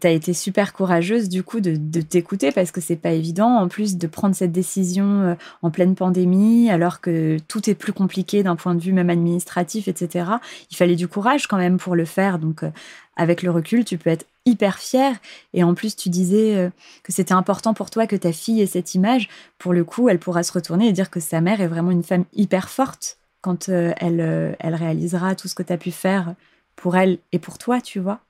Tu 0.00 0.06
as 0.06 0.10
été 0.10 0.32
super 0.32 0.72
courageuse 0.72 1.28
du 1.28 1.42
coup 1.42 1.60
de, 1.60 2.00
t'écouter 2.00 2.50
parce 2.52 2.70
que 2.72 2.80
c'est 2.80 2.96
pas 2.96 3.12
évident 3.12 3.48
en 3.48 3.68
plus 3.68 3.96
de 3.96 4.06
prendre 4.06 4.34
cette 4.34 4.52
décision 4.52 5.22
euh, 5.22 5.34
en 5.62 5.70
pleine 5.70 5.94
pandémie 5.94 6.68
alors 6.70 7.00
que 7.00 7.38
tout 7.48 7.70
est 7.70 7.74
plus 7.74 7.92
compliqué 7.92 8.42
d'un 8.42 8.56
point 8.56 8.74
de 8.74 8.80
vue 8.80 8.92
même 8.92 9.10
administratif, 9.10 9.88
etc. 9.88 10.26
Il 10.70 10.76
fallait 10.76 10.96
du 10.96 11.08
courage 11.08 11.46
quand 11.46 11.58
même 11.58 11.78
pour 11.78 11.94
le 11.94 12.04
faire. 12.04 12.38
Donc 12.38 12.64
euh, 12.64 12.70
avec 13.16 13.42
le 13.42 13.50
recul, 13.50 13.84
tu 13.84 13.96
peux 13.96 14.10
être 14.10 14.26
hyper 14.46 14.78
fière. 14.78 15.16
Et 15.52 15.62
en 15.62 15.74
plus, 15.74 15.94
tu 15.94 16.08
disais 16.08 16.56
euh, 16.56 16.70
que 17.02 17.12
c'était 17.12 17.34
important 17.34 17.72
pour 17.72 17.90
toi 17.90 18.06
que 18.06 18.16
ta 18.16 18.32
fille 18.32 18.60
ait 18.60 18.66
cette 18.66 18.94
image. 18.94 19.28
Pour 19.58 19.72
le 19.72 19.84
coup, 19.84 20.08
elle 20.08 20.18
pourra 20.18 20.42
se 20.42 20.52
retourner 20.52 20.88
et 20.88 20.92
dire 20.92 21.10
que 21.10 21.20
sa 21.20 21.40
mère 21.40 21.60
est 21.60 21.68
vraiment 21.68 21.92
une 21.92 22.02
femme 22.02 22.24
hyper 22.34 22.68
forte 22.68 23.18
quand 23.40 23.68
elle, 23.68 24.56
elle 24.58 24.74
réalisera 24.74 25.34
tout 25.34 25.48
ce 25.48 25.54
que 25.54 25.62
tu 25.62 25.72
as 25.72 25.76
pu 25.76 25.90
faire 25.90 26.34
pour 26.76 26.96
elle 26.96 27.18
et 27.32 27.38
pour 27.38 27.58
toi, 27.58 27.80
tu 27.80 28.00
vois. 28.00 28.20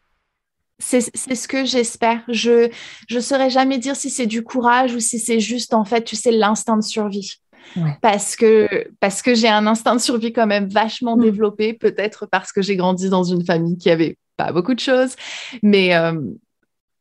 C'est 0.78 1.00
ce 1.00 1.48
que 1.48 1.64
j'espère. 1.64 2.22
Je 2.28 2.68
ne 3.10 3.20
saurais 3.20 3.50
jamais 3.50 3.78
dire 3.78 3.96
si 3.96 4.10
c'est 4.10 4.26
du 4.26 4.42
courage 4.42 4.94
ou 4.94 5.00
si 5.00 5.18
c'est 5.18 5.40
juste, 5.40 5.72
en 5.72 5.84
fait, 5.84 6.02
tu 6.02 6.16
sais, 6.16 6.32
l'instinct 6.32 6.76
de 6.76 6.82
survie. 6.82 7.38
Parce 8.02 8.36
que, 8.36 8.88
parce 9.00 9.22
que 9.22 9.34
j'ai 9.34 9.48
un 9.48 9.66
instinct 9.66 9.96
de 9.96 10.00
survie 10.00 10.32
quand 10.32 10.46
même 10.46 10.68
vachement 10.68 11.16
mm. 11.16 11.22
développé, 11.22 11.72
peut-être 11.72 12.26
parce 12.26 12.52
que 12.52 12.62
j'ai 12.62 12.76
grandi 12.76 13.08
dans 13.08 13.24
une 13.24 13.44
famille 13.44 13.78
qui 13.78 13.90
avait 13.90 14.18
pas 14.36 14.52
beaucoup 14.52 14.74
de 14.74 14.80
choses. 14.80 15.14
Mais, 15.62 15.94
euh, 15.94 16.20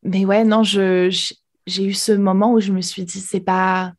mais 0.04 0.26
ouais, 0.26 0.44
non, 0.44 0.64
j'ai 0.64 1.10
eu 1.68 1.94
ce 1.94 2.12
moment 2.12 2.54
où 2.54 2.60
je 2.60 2.72
me 2.72 2.82
suis 2.82 3.04
dit, 3.04 3.20
c'est 3.20 3.40
pas. 3.40 3.94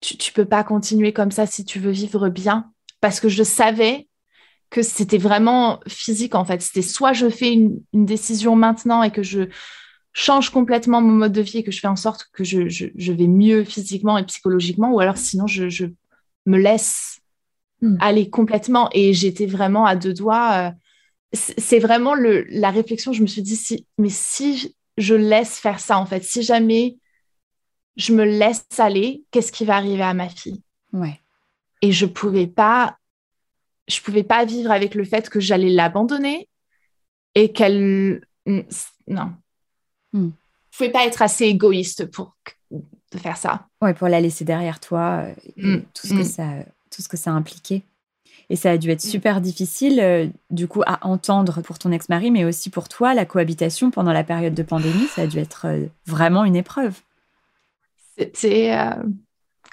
Tu, 0.00 0.16
tu 0.16 0.32
peux 0.32 0.46
pas 0.46 0.64
continuer 0.64 1.12
comme 1.12 1.30
ça 1.30 1.46
si 1.46 1.64
tu 1.64 1.78
veux 1.78 1.90
vivre 1.90 2.28
bien. 2.28 2.70
Parce 3.00 3.20
que 3.20 3.28
je 3.28 3.42
savais 3.42 4.08
que 4.70 4.82
c'était 4.82 5.18
vraiment 5.18 5.80
physique 5.86 6.34
en 6.34 6.44
fait. 6.44 6.62
C'était 6.62 6.82
soit 6.82 7.12
je 7.12 7.28
fais 7.28 7.52
une, 7.52 7.80
décision 7.92 8.54
maintenant 8.56 9.02
et 9.02 9.10
que 9.10 9.22
je 9.22 9.48
change 10.12 10.50
complètement 10.50 11.00
mon 11.00 11.12
mode 11.12 11.32
de 11.32 11.40
vie 11.40 11.58
et 11.58 11.64
que 11.64 11.72
je 11.72 11.80
fais 11.80 11.88
en 11.88 11.96
sorte 11.96 12.28
que 12.32 12.44
je, 12.44 12.68
je, 12.68 13.12
vais 13.12 13.26
mieux 13.26 13.64
physiquement 13.64 14.16
et 14.16 14.24
psychologiquement, 14.24 14.92
ou 14.92 15.00
alors 15.00 15.16
sinon 15.16 15.46
je, 15.46 15.68
je 15.68 15.86
me 16.46 16.56
laisse 16.56 17.20
hmm. 17.82 17.96
aller 18.00 18.30
complètement. 18.30 18.88
Et 18.92 19.12
j'étais 19.12 19.46
vraiment 19.46 19.86
à 19.86 19.96
deux 19.96 20.14
doigts. 20.14 20.52
Euh, 20.52 20.70
c'est 21.32 21.78
vraiment 21.78 22.14
le, 22.14 22.44
la 22.48 22.70
réflexion, 22.70 23.12
je 23.12 23.22
me 23.22 23.28
suis 23.28 23.42
dit, 23.42 23.56
si, 23.56 23.86
mais 23.98 24.08
si 24.08 24.74
je 24.96 25.14
laisse 25.14 25.58
faire 25.58 25.78
ça 25.78 25.98
en 25.98 26.06
fait, 26.06 26.24
si 26.24 26.42
jamais 26.42 26.96
je 27.96 28.12
me 28.12 28.24
laisse 28.24 28.66
aller, 28.78 29.24
qu'est-ce 29.30 29.52
qui 29.52 29.64
va 29.64 29.76
arriver 29.76 30.02
à 30.02 30.14
ma 30.14 30.28
fille? 30.28 30.62
Ouais. 30.92 31.20
Et 31.82 31.92
je 31.92 32.06
pouvais 32.06 32.46
pas 32.46 32.96
je 33.90 34.00
pouvais 34.02 34.22
pas 34.22 34.44
vivre 34.44 34.70
avec 34.70 34.94
le 34.94 35.04
fait 35.04 35.28
que 35.28 35.40
j'allais 35.40 35.70
l'abandonner 35.70 36.48
et 37.34 37.52
qu'elle 37.52 38.20
non. 38.46 39.32
Hmm. 40.12 40.30
je 40.70 40.76
pouvais 40.76 40.90
pas 40.90 41.06
être 41.06 41.22
assez 41.22 41.44
égoïste 41.44 42.06
pour 42.06 42.36
de 42.70 43.18
faire 43.18 43.36
ça. 43.36 43.66
Ouais 43.82 43.94
pour 43.94 44.08
la 44.08 44.20
laisser 44.20 44.44
derrière 44.44 44.80
toi 44.80 45.24
euh, 45.24 45.34
hmm. 45.56 45.82
tout 45.94 46.06
ce 46.06 46.14
que 46.14 46.20
hmm. 46.20 46.24
ça 46.24 46.48
tout 46.90 47.02
ce 47.02 47.08
que 47.08 47.16
ça 47.16 47.30
impliquait. 47.30 47.82
Et 48.48 48.56
ça 48.56 48.72
a 48.72 48.78
dû 48.78 48.90
être 48.90 49.00
super 49.00 49.40
difficile 49.40 50.00
euh, 50.00 50.26
du 50.50 50.66
coup 50.66 50.82
à 50.86 51.06
entendre 51.06 51.60
pour 51.62 51.78
ton 51.78 51.92
ex-mari 51.92 52.30
mais 52.30 52.44
aussi 52.44 52.70
pour 52.70 52.88
toi 52.88 53.14
la 53.14 53.24
cohabitation 53.24 53.90
pendant 53.90 54.12
la 54.12 54.24
période 54.24 54.54
de 54.54 54.62
pandémie. 54.62 55.06
Ça 55.06 55.22
a 55.22 55.26
dû 55.26 55.38
être 55.38 55.66
euh, 55.66 55.86
vraiment 56.06 56.44
une 56.44 56.56
épreuve. 56.56 57.00
C'était 58.16 58.76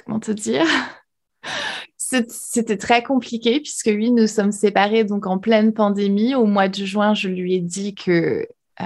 comment 0.05 0.19
te 0.19 0.31
dire? 0.31 0.65
C'était 2.29 2.77
très 2.77 3.03
compliqué 3.03 3.59
puisque 3.59 3.87
oui, 3.87 4.11
nous 4.11 4.27
sommes 4.27 4.51
séparés 4.51 5.03
donc 5.03 5.25
en 5.25 5.37
pleine 5.37 5.73
pandémie. 5.73 6.35
Au 6.35 6.45
mois 6.45 6.69
de 6.69 6.85
juin, 6.85 7.13
je 7.13 7.27
lui 7.27 7.55
ai 7.55 7.59
dit 7.59 7.95
que, 7.95 8.47
euh, 8.81 8.85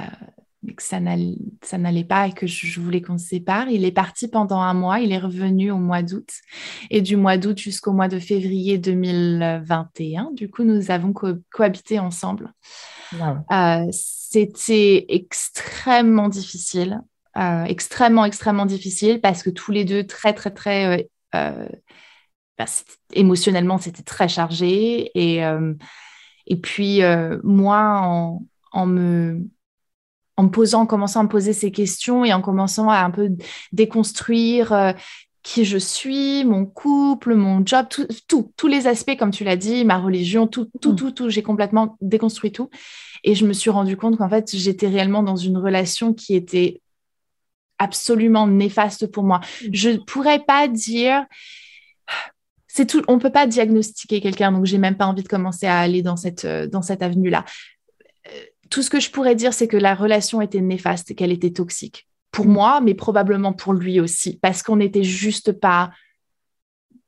que 0.76 0.82
ça 0.82 1.00
n'allait 1.00 2.04
pas 2.04 2.28
et 2.28 2.32
que 2.32 2.48
je, 2.48 2.80
voulais 2.80 3.02
qu'on 3.02 3.18
se 3.18 3.28
sépare. 3.28 3.70
Il 3.70 3.86
est 3.86 3.92
parti 3.92 4.28
pendant 4.28 4.60
un 4.60 4.74
mois, 4.74 5.00
il 5.00 5.12
est 5.12 5.20
revenu 5.20 5.72
au 5.72 5.78
mois 5.78 6.02
d'août. 6.02 6.30
Et 6.90 7.02
du 7.02 7.16
mois 7.16 7.38
d'août 7.38 7.60
jusqu'au 7.60 7.92
mois 7.92 8.08
de 8.08 8.18
février 8.18 8.78
2021, 8.78 10.32
du 10.34 10.50
coup, 10.50 10.64
nous 10.64 10.90
avons 10.90 11.14
cohabité 11.52 12.00
ensemble. 12.00 12.54
Euh, 13.52 13.86
c'était 13.92 15.06
extrêmement 15.10 16.30
difficile. 16.30 17.02
Euh, 17.38 17.64
extrêmement, 17.64 18.26
extrêmement 18.26 18.66
difficile 18.66 19.22
parce 19.22 19.42
que 19.44 19.50
tous 19.50 19.72
les 19.72 19.86
deux 19.86 20.06
très, 20.06 20.34
très, 20.34 20.52
très 20.52 21.08
bah, 22.66 22.72
émotionnellement, 23.14 23.78
c'était 23.78 24.04
très 24.04 24.28
chargé. 24.28 25.12
Et, 25.16 25.44
euh, 25.44 25.74
et 26.48 26.58
puis, 26.58 27.04
euh, 27.04 27.40
moi, 27.44 28.00
en, 28.04 28.44
en, 28.72 28.86
me, 28.86 29.42
en 30.38 30.44
me 30.44 30.50
posant, 30.50 30.82
en 30.82 30.86
commençant 30.86 31.22
à 31.22 31.24
me 31.24 31.30
poser 31.30 31.54
ces 31.54 31.72
questions 31.72 32.26
et 32.26 32.34
en 32.34 32.42
commençant 32.42 32.90
à 32.90 33.00
un 33.00 33.12
peu 33.12 33.30
déconstruire 33.72 34.74
euh, 34.74 34.94
qui 35.44 35.66
je 35.66 35.78
suis, 35.78 36.46
mon 36.46 36.66
couple, 36.66 37.36
mon 37.36 37.66
job, 37.66 37.88
tout, 38.28 38.52
tous 38.56 38.68
les 38.68 38.88
aspects, 38.88 39.18
comme 39.18 39.32
tu 39.32 39.44
l'as 39.44 39.56
dit, 39.56 39.86
ma 39.86 39.98
religion, 39.98 40.48
tout, 40.48 40.70
tout, 40.82 40.94
mm. 40.94 40.96
tout, 40.96 41.12
tout, 41.12 41.30
j'ai 41.30 41.44
complètement 41.44 41.98
déconstruit 42.02 42.52
tout. 42.52 42.70
Et 43.24 43.36
je 43.36 43.46
me 43.46 43.54
suis 43.54 43.70
rendu 43.70 43.98
compte 43.98 44.18
qu'en 44.18 44.30
fait, 44.30 44.56
j'étais 44.56 44.88
réellement 44.88 45.24
dans 45.24 45.36
une 45.36 45.58
relation 45.58 46.14
qui 46.14 46.36
était 46.36 46.82
absolument 47.80 48.48
néfaste 48.48 49.08
pour 49.08 49.24
moi. 49.24 49.40
Mm. 49.40 49.68
Je 49.74 49.90
ne 49.90 49.98
pourrais 49.98 50.40
pas 50.40 50.68
dire 50.68 51.26
c'est 52.74 52.86
tout, 52.86 53.04
on 53.10 53.20
peut 53.20 53.32
pas 53.32 53.48
diagnostiquer 53.48 54.22
quelqu'un, 54.22 54.54
donc 54.54 54.66
j'ai 54.66 54.78
même 54.78 54.96
pas 54.96 55.06
envie 55.06 55.24
de 55.24 55.28
commencer 55.28 55.66
à 55.66 55.80
aller 55.80 56.02
dans 56.02 56.16
cette, 56.16 56.46
euh, 56.46 56.68
dans 56.68 56.82
cette 56.82 57.02
avenue-là. 57.02 57.44
Euh, 58.28 58.40
tout 58.70 58.82
ce 58.82 58.90
que 58.90 59.02
je 59.02 59.12
pourrais 59.12 59.36
dire, 59.36 59.54
c'est 59.54 59.68
que 59.68 59.76
la 59.76 59.94
relation 59.94 60.42
était 60.42 60.62
néfaste 60.62 61.12
et 61.12 61.16
qu'elle 61.16 61.34
était 61.34 61.52
toxique 61.52 62.08
pour 62.32 62.46
moi, 62.46 62.80
mais 62.80 62.94
probablement 62.94 63.52
pour 63.52 63.74
lui 63.74 64.00
aussi, 64.00 64.40
parce 64.42 64.64
qu'on 64.64 64.78
n'était 64.78 65.04
juste 65.04 65.52
pas 65.52 65.92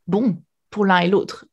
bon 0.06 0.38
pour 0.69 0.86
l'un 0.86 0.99
et 0.99 1.08
l'autre 1.08 1.45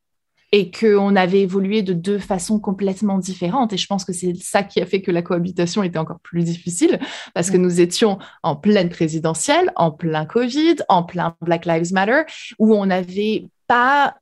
et 0.52 0.72
qu'on 0.72 1.14
avait 1.14 1.42
évolué 1.42 1.82
de 1.82 1.92
deux 1.92 2.18
façons 2.18 2.58
complètement 2.58 3.18
différentes. 3.18 3.72
Et 3.72 3.76
je 3.76 3.86
pense 3.86 4.04
que 4.04 4.12
c'est 4.12 4.34
ça 4.34 4.64
qui 4.64 4.80
a 4.80 4.86
fait 4.86 5.00
que 5.00 5.12
la 5.12 5.22
cohabitation 5.22 5.84
était 5.84 5.98
encore 6.00 6.18
plus 6.18 6.42
difficile, 6.42 6.98
parce 7.34 7.52
que 7.52 7.56
mm. 7.56 7.62
nous 7.62 7.80
étions 7.80 8.18
en 8.42 8.56
pleine 8.56 8.88
présidentielle, 8.88 9.70
en 9.76 9.92
plein 9.92 10.26
Covid, 10.26 10.76
en 10.88 11.04
plein 11.04 11.36
Black 11.40 11.66
Lives 11.66 11.92
Matter, 11.92 12.22
où 12.58 12.74
on 12.74 12.86
n'avait 12.86 13.46
pas 13.70 14.16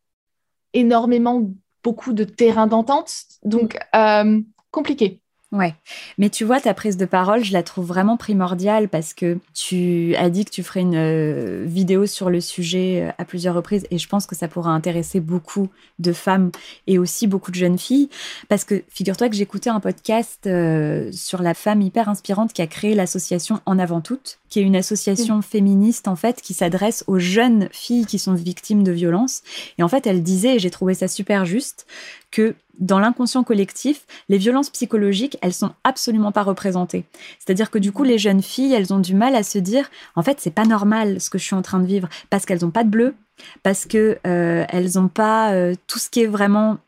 énormément 0.75 1.51
beaucoup 1.83 2.13
de 2.13 2.25
terrain 2.25 2.67
d'entente. 2.67 3.11
Donc, 3.45 3.79
euh, 3.97 4.43
compliqué. 4.71 5.23
Ouais, 5.51 5.75
mais 6.19 6.29
tu 6.29 6.45
vois, 6.45 6.61
ta 6.61 6.75
prise 6.75 6.99
de 6.99 7.07
parole, 7.07 7.43
je 7.43 7.55
la 7.55 7.63
trouve 7.63 7.87
vraiment 7.87 8.19
primordiale 8.19 8.87
parce 8.91 9.15
que 9.15 9.39
tu 9.55 10.15
as 10.17 10.29
dit 10.29 10.45
que 10.45 10.51
tu 10.51 10.63
ferais 10.63 10.81
une 10.81 10.95
euh, 10.95 11.65
vidéo 11.65 12.05
sur 12.05 12.29
le 12.29 12.43
sujet 12.43 13.07
euh, 13.07 13.13
à 13.17 13.25
plusieurs 13.25 13.55
reprises 13.55 13.87
et 13.91 13.97
je 13.97 14.07
pense 14.09 14.27
que 14.27 14.35
ça 14.35 14.47
pourra 14.47 14.73
intéresser 14.73 15.21
beaucoup 15.21 15.71
de 16.01 16.13
femmes 16.13 16.51
et 16.87 16.99
aussi 16.99 17.27
beaucoup 17.27 17.51
de 17.51 17.57
jeunes 17.57 17.79
filles 17.79 18.11
parce 18.51 18.65
que 18.65 18.83
figure-toi 18.91 19.31
que 19.31 19.37
j'écoutais 19.37 19.71
un 19.71 19.81
podcast 19.81 20.47
euh, 20.47 21.11
sur 21.13 21.41
la 21.41 21.55
femme 21.55 21.81
hyper 21.81 22.11
inspirante 22.11 22.53
qui 22.53 22.61
a 22.61 22.67
créé 22.67 22.95
l'association 22.95 23.61
En 23.65 23.79
avant 23.79 24.03
toutes, 24.03 24.41
qui 24.51 24.61
est 24.61 24.65
une 24.65 24.77
association 24.77 25.41
féministe 25.41 26.09
en 26.09 26.17
fait 26.17 26.43
qui 26.43 26.53
s'adresse 26.53 27.05
aux 27.07 27.19
jeunes 27.19 27.71
filles 27.73 28.05
qui 28.05 28.19
sont 28.19 28.35
victimes 28.35 28.83
de 28.83 28.93
violences. 28.93 29.43
Et 29.79 29.83
en 29.83 29.89
fait 29.89 30.07
elle 30.07 30.23
disait 30.23 30.57
et 30.57 30.59
j'ai 30.59 30.71
trouvé 30.71 30.93
ça 30.93 31.09
super 31.09 31.47
juste 31.47 31.87
que 32.31 32.55
dans 32.79 32.99
l'inconscient 32.99 33.45
collectif, 33.45 34.07
les 34.29 34.39
violences 34.39 34.71
psychologiques, 34.71 35.39
elles 35.43 35.55
sont 35.55 35.73
absolument 35.85 36.33
pas 36.33 36.43
représentées. 36.43 37.05
C'est-à-dire 37.39 37.71
que 37.71 37.79
du 37.79 37.93
coup, 37.93 38.05
les 38.05 38.19
jeunes 38.19 38.43
filles, 38.43 38.73
elles 38.73 38.93
ont 38.93 39.01
du 39.01 39.15
mal 39.15 39.35
à 39.35 39.43
se 39.43 39.59
dire, 39.59 39.91
en 40.17 40.23
fait, 40.23 40.39
c'est 40.41 40.55
pas 40.55 40.65
normal 40.65 41.21
ce 41.21 41.31
que 41.31 41.39
je 41.39 41.45
suis 41.45 41.57
en 41.57 41.63
train 41.63 41.81
de 41.81 41.87
vivre, 41.87 42.09
parce 42.31 42.47
qu'elles 42.47 42.63
n'ont 42.63 42.71
pas 42.71 42.85
de 42.85 42.91
bleu, 42.91 43.15
parce 43.63 43.87
que 43.87 44.19
euh, 44.27 44.65
elles 44.69 44.91
n'ont 44.95 45.09
pas 45.09 45.53
euh, 45.53 45.75
tout 45.87 45.99
ce 45.99 46.11
qui 46.11 46.23
est 46.23 46.27
vraiment 46.27 46.79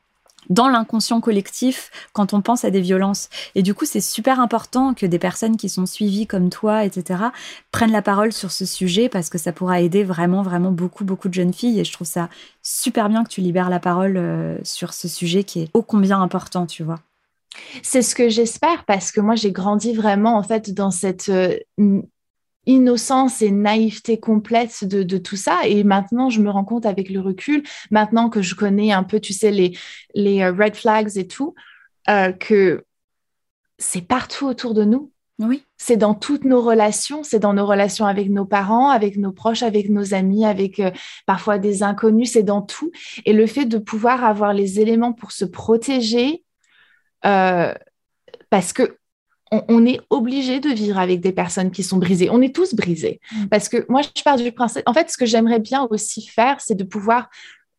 dans 0.49 0.69
l'inconscient 0.69 1.21
collectif 1.21 1.91
quand 2.13 2.33
on 2.33 2.41
pense 2.41 2.65
à 2.65 2.71
des 2.71 2.81
violences. 2.81 3.29
Et 3.55 3.63
du 3.63 3.75
coup, 3.75 3.85
c'est 3.85 4.01
super 4.01 4.41
important 4.41 4.95
que 4.95 5.07
des 5.07 5.19
personnes 5.19 5.57
qui 5.57 5.69
sont 5.69 5.87
suivies 5.87 6.27
comme 6.27 6.51
toi, 6.51 6.85
etc., 6.85 7.25
prennent 7.71 7.93
la 7.93 8.03
parole 8.03 8.33
sur 8.33 8.51
ce 8.51 8.65
sujet 8.65 9.09
parce 9.09 9.31
que 9.31 9.39
ça 9.39 9.53
pourra 9.53 9.81
aider 9.81 10.05
vraiment, 10.05 10.43
vraiment 10.43 10.73
beaucoup, 10.73 11.05
beaucoup 11.05 11.29
de 11.29 11.35
jeunes 11.35 11.55
filles. 11.55 11.81
Et 11.81 11.85
je 11.85 11.93
trouve 11.93 12.07
ça 12.07 12.29
super 12.63 13.09
bien 13.09 13.25
que 13.25 13.29
tu 13.29 13.41
libères 13.41 13.71
la 13.71 13.81
parole 13.81 14.17
euh, 14.17 14.59
sur 14.65 14.95
ce 14.95 15.09
sujet 15.09 15.45
qui 15.45 15.61
est 15.63 15.69
ô 15.75 15.83
combien 15.83 16.21
important, 16.21 16.67
tu 16.67 16.83
vois. 16.83 16.99
C'est 17.83 18.03
ce 18.03 18.15
que 18.15 18.29
j'espère 18.29 18.85
parce 18.85 19.13
que 19.13 19.21
moi, 19.21 19.35
j'ai 19.35 19.53
grandi 19.53 19.93
vraiment, 19.93 20.37
en 20.37 20.43
fait, 20.43 20.73
dans 20.73 20.91
cette 20.91 21.29
euh, 21.29 21.57
innocence 22.71 23.43
et 23.43 23.51
naïveté 23.51 24.21
complète 24.21 24.85
de, 24.85 25.19
tout 25.19 25.37
ça. 25.37 25.61
Et 25.67 25.83
maintenant, 25.85 26.31
je 26.31 26.41
me 26.41 26.51
rends 26.51 26.65
compte 26.65 26.87
avec 26.87 27.11
le 27.11 27.21
recul, 27.21 27.63
maintenant 27.91 28.31
que 28.31 28.43
je 28.43 28.55
connais 28.55 28.93
un 28.93 29.03
peu, 29.03 29.21
tu 29.21 29.33
sais, 29.33 29.51
les, 29.51 29.77
les 30.15 30.43
euh, 30.43 30.53
red 30.53 30.77
flags 30.77 31.17
et 31.17 31.27
tout, 31.27 31.55
euh, 32.09 32.33
que 32.33 32.85
c'est 33.79 34.07
partout 34.07 34.47
autour 34.47 34.75
de 34.75 34.85
nous. 34.85 35.13
Oui. 35.41 35.65
C'est 35.79 35.97
dans 35.97 36.15
toutes 36.15 36.45
nos 36.45 36.61
relations, 36.61 37.23
c'est 37.23 37.39
dans 37.39 37.55
nos 37.55 37.67
relations 37.67 38.05
avec 38.05 38.29
nos 38.29 38.45
parents, 38.45 38.91
avec 38.91 39.17
nos 39.17 39.33
proches, 39.33 39.63
avec 39.63 39.89
nos 39.89 40.13
amis, 40.13 40.45
avec 40.45 40.81
euh, 40.81 40.91
parfois 41.27 41.59
des 41.59 41.83
inconnus, 41.83 42.33
c'est 42.33 42.43
dans 42.43 42.63
tout. 42.63 42.93
Et 43.25 43.33
le 43.33 43.47
fait 43.47 43.65
de 43.65 43.79
pouvoir 43.79 44.23
avoir 44.23 44.53
les 44.53 44.81
éléments 44.81 45.15
pour 45.15 45.33
se 45.33 45.47
protéger, 45.47 46.45
parce 47.23 48.73
que 48.73 49.00
on, 49.51 49.85
est 49.85 50.01
obligé 50.11 50.61
de 50.61 50.69
vivre 50.69 50.99
avec 50.99 51.21
des 51.21 51.33
personnes 51.33 51.71
qui 51.71 51.83
sont 51.83 51.99
brisées. 51.99 52.31
On 52.31 52.41
est 52.41 52.55
tous 52.55 52.75
brisés. 52.75 53.21
Mm. 53.33 53.47
Parce 53.47 53.69
que 53.69 53.85
moi, 53.89 54.03
je 54.03 54.23
pars 54.23 54.37
du 54.37 54.53
principe. 54.53 54.83
En 54.87 54.95
fait, 54.95 55.11
ce 55.11 55.17
que 55.17 55.27
j'aimerais 55.27 55.59
bien 55.59 55.87
aussi 55.91 56.27
faire, 56.27 56.61
c'est 56.61 56.77
de 56.77 56.85
pouvoir 56.85 57.29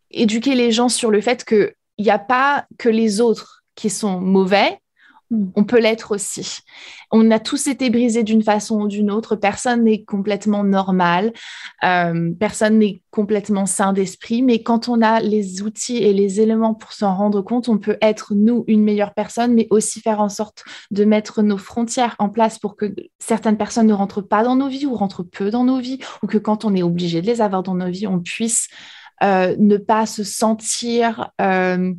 éduquer 0.10 0.56
les 0.56 0.72
gens 0.72 0.90
sur 0.90 1.12
le 1.12 1.22
fait 1.22 1.46
qu'il 1.46 1.74
n'y 2.00 2.10
a 2.10 2.20
pas 2.20 2.66
que 2.78 2.90
les 2.90 3.22
autres 3.22 3.64
qui 3.76 3.90
sont 3.90 4.20
mauvais, 4.20 4.80
on 5.56 5.64
peut 5.64 5.80
l'être 5.80 6.14
aussi. 6.14 6.60
On 7.10 7.32
a 7.32 7.40
tous 7.40 7.68
été 7.68 7.90
brisés 7.90 8.24
d'une 8.24 8.44
façon 8.44 8.82
ou 8.82 8.88
d'une 8.88 9.10
autre. 9.12 9.36
Personne 9.36 9.84
n'est 9.84 10.04
complètement 10.04 10.64
normal. 10.64 11.32
Euh, 11.84 12.32
personne 12.38 12.80
n'est 12.80 13.02
complètement 13.12 13.66
sain 13.66 13.94
d'esprit. 13.94 14.42
Mais 14.42 14.62
quand 14.62 14.90
on 14.90 15.02
a 15.02 15.22
les 15.22 15.62
outils 15.62 15.98
et 15.98 16.14
les 16.14 16.42
éléments 16.42 16.74
pour 16.74 16.92
s'en 16.92 17.16
rendre 17.16 17.42
compte, 17.42 17.70
on 17.70 17.78
peut 17.78 17.98
être, 18.02 18.34
nous, 18.36 18.66
une 18.68 18.84
meilleure 18.84 19.14
personne, 19.14 19.54
mais 19.54 19.68
aussi 19.70 20.02
faire 20.02 20.20
en 20.20 20.30
sorte 20.30 20.64
de 20.92 21.06
mettre 21.06 21.42
nos 21.42 21.58
frontières 21.58 22.16
en 22.20 22.30
place 22.30 22.60
pour 22.60 22.76
que 22.76 22.94
certaines 23.20 23.58
personnes 23.58 23.88
ne 23.88 23.94
rentrent 23.94 24.22
pas 24.22 24.44
dans 24.44 24.56
nos 24.56 24.68
vies 24.68 24.86
ou 24.86 24.96
rentrent 24.96 25.24
peu 25.24 25.50
dans 25.50 25.64
nos 25.64 25.80
vies, 25.80 26.00
ou 26.24 26.28
que 26.28 26.38
quand 26.38 26.66
on 26.66 26.76
est 26.76 26.84
obligé 26.84 27.22
de 27.22 27.28
les 27.28 27.42
avoir 27.42 27.64
dans 27.64 27.76
nos 27.76 27.90
vies, 27.90 28.08
on 28.08 28.20
puisse 28.20 28.68
euh, 29.24 29.56
ne 29.58 29.78
pas 29.78 30.06
se 30.06 30.24
sentir... 30.24 31.32
Euh, 31.40 31.94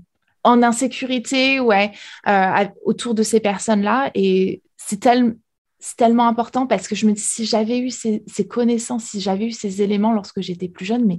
en 0.44 0.62
insécurité, 0.62 1.60
ouais, 1.60 1.92
euh, 2.28 2.64
autour 2.84 3.14
de 3.14 3.22
ces 3.22 3.40
personnes-là. 3.40 4.10
Et 4.14 4.62
c'est 4.76 5.00
tellement 5.00 6.26
important 6.26 6.66
parce 6.66 6.88
que 6.88 6.94
je 6.94 7.06
me 7.06 7.12
dis, 7.12 7.20
si 7.20 7.44
j'avais 7.44 7.78
eu 7.78 7.90
ces, 7.90 8.22
connaissances, 8.48 9.04
si 9.04 9.20
j'avais 9.20 9.46
eu 9.46 9.52
ces 9.52 9.82
éléments 9.82 10.12
lorsque 10.12 10.40
j'étais 10.40 10.68
plus 10.68 10.84
jeune, 10.84 11.04
mais 11.04 11.18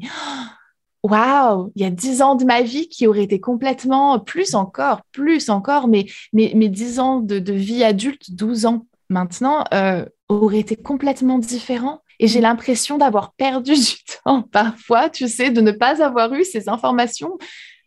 waouh, 1.03 1.71
il 1.75 1.81
y 1.81 1.85
a 1.85 1.89
dix 1.89 2.21
ans 2.21 2.35
de 2.35 2.45
ma 2.45 2.61
vie 2.61 2.87
qui 2.87 3.07
auraient 3.07 3.23
été 3.23 3.39
complètement, 3.39 4.19
plus 4.19 4.55
encore, 4.55 5.01
plus 5.11 5.49
encore, 5.49 5.87
mais 5.87 6.05
mes, 6.33 6.69
dix 6.69 6.99
ans 6.99 7.19
de, 7.19 7.53
vie 7.53 7.83
adulte, 7.83 8.31
12 8.31 8.65
ans 8.65 8.85
maintenant, 9.09 9.63
euh, 9.73 10.05
auraient 10.29 10.59
été 10.59 10.75
complètement 10.75 11.39
différents. 11.39 12.01
Et 12.19 12.27
j'ai 12.27 12.41
l'impression 12.41 12.97
d'avoir 12.97 13.33
perdu 13.33 13.73
du 13.75 13.95
temps 14.23 14.43
parfois, 14.43 15.09
tu 15.09 15.27
sais, 15.27 15.49
de 15.49 15.61
ne 15.61 15.71
pas 15.71 16.03
avoir 16.03 16.33
eu 16.33 16.43
ces 16.43 16.69
informations 16.69 17.37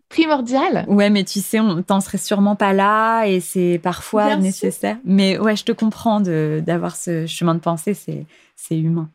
primordial. 0.09 0.85
Ouais, 0.89 1.11
mais 1.11 1.25
tu 1.25 1.41
sais, 1.41 1.61
on 1.61 1.83
t'en 1.83 2.01
serait 2.01 2.19
sûrement 2.19 2.57
pas 2.57 2.73
là 2.73 3.25
et 3.25 3.41
c'est 3.41 3.81
parfois 3.83 4.37
nécessaire. 4.37 4.99
Mais 5.05 5.39
ouais, 5.39 5.57
je 5.57 5.65
te 5.65 5.73
comprends 5.73 6.21
d'avoir 6.21 6.97
ce 6.97 7.27
chemin 7.27 7.55
de 7.55 7.61
pensée, 7.61 7.95
c'est 7.95 8.77
humain. 8.79 9.09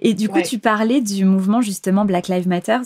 Et 0.00 0.14
du 0.14 0.28
coup, 0.28 0.40
tu 0.42 0.58
parlais 0.58 1.00
du 1.00 1.24
mouvement 1.24 1.60
justement 1.60 2.04
Black 2.04 2.28
Lives 2.28 2.48
Matter. 2.48 2.78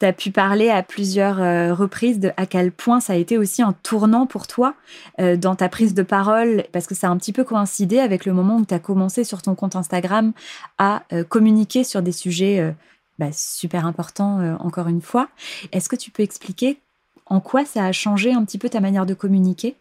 Tu 0.00 0.06
as 0.06 0.12
pu 0.12 0.30
parler 0.30 0.70
à 0.70 0.82
plusieurs 0.82 1.40
euh, 1.40 1.74
reprises 1.74 2.18
de 2.18 2.32
à 2.36 2.46
quel 2.46 2.72
point 2.72 3.00
ça 3.00 3.14
a 3.14 3.16
été 3.16 3.38
aussi 3.38 3.62
un 3.62 3.72
tournant 3.72 4.26
pour 4.26 4.46
toi 4.46 4.74
euh, 5.20 5.36
dans 5.36 5.54
ta 5.54 5.68
prise 5.68 5.94
de 5.94 6.02
parole, 6.02 6.64
parce 6.72 6.86
que 6.86 6.94
ça 6.94 7.08
a 7.08 7.10
un 7.10 7.16
petit 7.16 7.32
peu 7.32 7.44
coïncidé 7.44 7.98
avec 7.98 8.24
le 8.24 8.32
moment 8.32 8.56
où 8.56 8.64
tu 8.64 8.74
as 8.74 8.78
commencé 8.78 9.24
sur 9.24 9.42
ton 9.42 9.54
compte 9.54 9.76
Instagram 9.76 10.32
à 10.78 11.04
euh, 11.12 11.24
communiquer 11.24 11.84
sur 11.84 12.02
des 12.02 12.12
sujets 12.12 12.74
bah, 13.18 13.30
super 13.32 13.86
importants, 13.86 14.56
encore 14.60 14.88
une 14.88 15.02
fois. 15.02 15.28
Est-ce 15.72 15.88
que 15.88 15.96
tu 15.96 16.10
peux 16.10 16.22
expliquer 16.22 16.78
en 17.26 17.40
quoi 17.40 17.64
ça 17.64 17.84
a 17.84 17.92
changé 17.92 18.32
un 18.32 18.44
petit 18.44 18.58
peu 18.58 18.68
ta 18.68 18.80
manière 18.80 19.06
de 19.06 19.14
communiquer? 19.14 19.76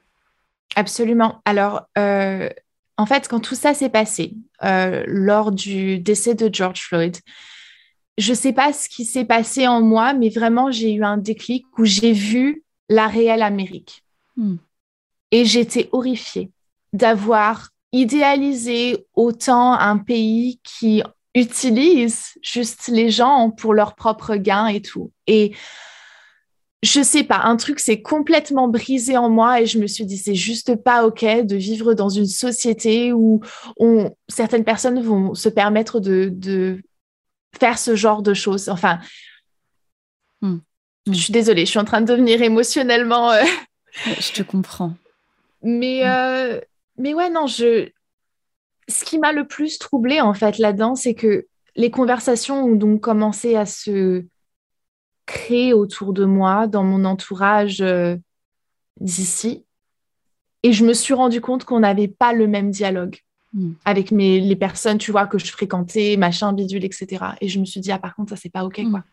Absolument. 0.76 1.42
Alors, 1.46 1.88
euh, 1.98 2.50
en 2.98 3.06
fait, 3.06 3.28
quand 3.28 3.40
tout 3.40 3.56
ça 3.56 3.74
s'est 3.74 3.90
passé 3.90 4.34
euh, 4.64 5.04
lors 5.08 5.52
du 5.52 6.00
décès 6.00 6.36
de 6.36 6.54
George 6.54 6.82
Floyd, 6.82 7.18
je 8.18 8.32
ne 8.32 8.38
sais 8.38 8.54
pas 8.54 8.74
ce 8.74 8.90
qui 8.90 9.06
s'est 9.06 9.26
passé 9.26 9.68
en 9.68 9.82
moi, 9.82 10.14
mais 10.14 10.30
vraiment, 10.30 10.72
j'ai 10.72 10.94
eu 10.94 11.04
un 11.04 11.18
déclic 11.18 11.66
où 11.78 11.86
j'ai 11.86 12.14
vu 12.14 12.64
la 12.90 13.08
réelle 13.08 13.44
Amérique. 13.44 14.04
Hmm. 14.38 14.56
Et 15.32 15.46
j'étais 15.46 15.90
horrifiée 15.92 16.52
d'avoir 16.94 17.70
idéalisé 17.92 19.06
autant 19.14 19.74
un 19.74 19.98
pays 19.98 20.60
qui 20.64 21.04
utilise 21.34 22.34
juste 22.42 22.88
les 22.88 23.10
gens 23.10 23.52
pour 23.52 23.74
leur 23.74 23.96
propre 23.96 24.36
gain 24.36 24.68
et 24.68 24.82
tout. 24.82 25.12
Et 25.28 25.54
je 26.86 27.02
sais 27.02 27.24
pas, 27.24 27.42
un 27.44 27.58
truc 27.58 27.80
s'est 27.80 28.02
complètement 28.02 28.68
brisé 28.68 29.18
en 29.18 29.30
moi 29.30 29.60
et 29.62 29.66
je 29.66 29.80
me 29.80 29.88
suis 29.88 30.06
dit 30.06 30.18
c'est 30.18 30.36
juste 30.36 30.76
pas 30.76 31.06
ok 31.06 31.24
de 31.44 31.56
vivre 31.56 31.94
dans 31.94 32.10
une 32.10 32.28
société 32.28 33.12
où 33.12 33.42
certaines 34.28 34.64
personnes 34.64 35.02
vont 35.02 35.34
se 35.34 35.50
permettre 35.50 36.00
de, 36.00 36.82
faire 37.58 37.80
ce 37.80 37.96
genre 37.96 38.22
de 38.22 38.34
choses. 38.34 38.70
Enfin, 38.70 39.00
hmm. 40.42 40.58
je 41.08 41.14
suis 41.14 41.34
désolée, 41.34 41.66
je 41.66 41.72
suis 41.72 41.80
en 41.80 41.86
train 41.86 42.02
de 42.02 42.06
devenir 42.06 42.42
émotionnellement. 42.42 43.32
Euh, 43.32 43.44
je 44.06 44.32
te 44.34 44.44
comprends. 44.44 44.94
Mais 45.64 46.04
hmm. 46.04 46.08
euh, 46.08 46.62
mais 46.98 47.14
ouais 47.14 47.30
non, 47.30 47.48
je 47.48 47.90
ce 48.88 49.04
qui 49.04 49.18
m'a 49.18 49.32
le 49.32 49.48
plus 49.48 49.80
troublée 49.80 50.22
en 50.22 50.36
fait 50.36 50.60
là-dedans, 50.60 50.94
c'est 50.94 51.16
que 51.16 51.48
les 51.76 51.90
conversations 51.90 52.64
ont 52.64 52.76
donc 52.76 53.02
commencé 53.02 53.56
à 53.56 53.66
se 53.66 54.24
créer 55.26 55.74
autour 55.74 56.14
de 56.14 56.26
moi, 56.26 56.68
dans 56.68 56.84
mon 56.84 57.06
entourage 57.06 57.82
euh, 57.82 58.16
d'ici. 59.00 59.66
Et 60.64 60.74
je 60.74 60.86
me 60.86 60.94
suis 60.94 61.14
rendu 61.14 61.42
compte 61.42 61.64
qu'on 61.64 61.80
n'avait 61.80 62.08
pas 62.08 62.34
le 62.34 62.48
même 62.48 62.72
dialogue 62.72 63.18
hmm. 63.54 63.74
avec 63.86 64.12
mes, 64.12 64.40
les 64.40 64.56
personnes, 64.56 64.98
tu 64.98 65.12
vois, 65.12 65.28
que 65.28 65.38
je 65.38 65.52
fréquentais, 65.52 66.18
machin, 66.18 66.54
bidule, 66.54 66.86
etc. 66.86 67.24
Et 67.42 67.48
je 67.48 67.60
me 67.60 67.66
suis 67.66 67.82
dit, 67.82 67.92
ah, 67.92 68.00
par 68.00 68.16
contre, 68.16 68.32
ça, 68.32 68.36
c'est 68.36 68.50
pas 68.50 68.66
OK, 68.66 68.82
quoi. 68.90 69.04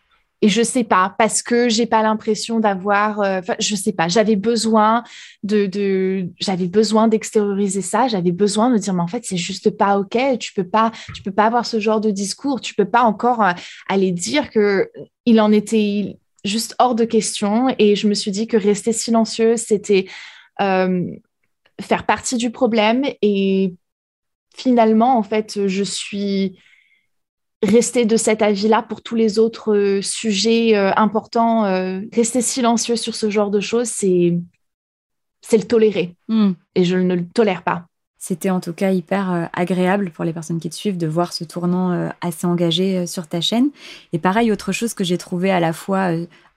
Et 0.45 0.49
je 0.49 0.63
sais 0.63 0.83
pas, 0.83 1.15
parce 1.19 1.41
que 1.41 1.69
j'ai 1.69 1.87
pas 1.87 2.03
l'impression 2.03 2.59
d'avoir, 2.59 3.21
euh, 3.21 3.41
je 3.61 3.77
sais 3.77 3.93
pas, 3.93 4.09
j'avais 4.09 4.35
besoin 4.35 5.05
de, 5.45 5.67
de 5.67 6.29
j'avais 6.41 6.67
besoin 6.67 7.07
d'extérioriser 7.07 7.81
ça, 7.81 8.09
j'avais 8.09 8.33
besoin 8.33 8.69
de 8.71 8.77
dire, 8.77 8.93
mais 8.93 9.03
en 9.03 9.07
fait, 9.07 9.25
c'est 9.25 9.37
juste 9.37 9.71
pas 9.71 9.99
ok, 9.99 10.19
tu 10.41 10.53
peux 10.53 10.67
pas, 10.67 10.91
tu 11.15 11.23
peux 11.23 11.31
pas 11.31 11.47
avoir 11.47 11.65
ce 11.65 11.79
genre 11.79 12.01
de 12.01 12.11
discours, 12.11 12.61
tu 12.61 12.75
peux 12.75 12.85
pas 12.85 13.03
encore 13.03 13.41
euh, 13.41 13.53
aller 13.89 14.11
dire 14.11 14.51
que 14.51 14.91
il 15.27 15.41
en 15.41 15.53
était 15.53 16.19
juste 16.45 16.75
hors 16.81 16.97
de 16.97 17.05
question. 17.05 17.73
Et 17.79 17.95
je 17.95 18.09
me 18.09 18.15
suis 18.15 18.33
dit 18.33 18.49
que 18.49 18.57
rester 18.57 18.93
silencieux, 18.93 19.57
c'était 19.57 20.07
euh, 20.61 21.07
faire 21.81 22.05
partie 22.05 22.37
du 22.37 22.51
problème. 22.51 23.05
Et 23.23 23.75
finalement, 24.57 25.17
en 25.17 25.23
fait, 25.23 25.69
je 25.69 25.85
suis 25.85 26.59
rester 27.63 28.05
de 28.05 28.17
cet 28.17 28.43
avis-là 28.43 28.83
pour 28.83 29.03
tous 29.03 29.15
les 29.15 29.39
autres 29.39 29.75
euh, 29.75 30.03
sujets 30.03 30.77
euh, 30.77 30.93
importants. 30.97 31.65
Euh, 31.65 32.01
rester 32.13 32.43
silencieux 32.43 32.97
sur 32.97 33.15
ce 33.15 33.31
genre 33.31 33.51
de 33.51 33.61
choses, 33.61 33.89
c'est 33.89 34.39
c'est 35.41 35.59
le 35.59 35.65
tolérer. 35.65 36.15
Hmm. 36.29 36.53
Et 36.75 36.85
je 36.85 36.97
ne 36.97 37.15
le 37.15 37.27
tolère 37.27 37.63
pas. 37.63 37.87
C'était 38.19 38.51
en 38.51 38.61
tout 38.61 38.73
cas 38.73 38.93
hyper 38.93 39.51
agréable 39.53 40.11
pour 40.11 40.25
les 40.25 40.33
personnes 40.33 40.61
qui 40.61 40.71
te 40.71 40.77
suivent 40.77 40.97
de 40.97 41.09
voir 41.09 41.33
ce 41.33 41.43
tournant 41.43 42.13
assez 42.21 42.47
engagé 42.47 43.05
sur 43.05 43.27
ta 43.27 43.41
chaîne. 43.41 43.71
Et 44.13 44.21
pareil, 44.21 44.53
autre 44.53 44.71
chose 44.71 44.95
que 44.95 45.03
j'ai 45.03 45.19
trouvé 45.19 45.51
à 45.51 45.59
la 45.59 45.73
fois 45.73 46.13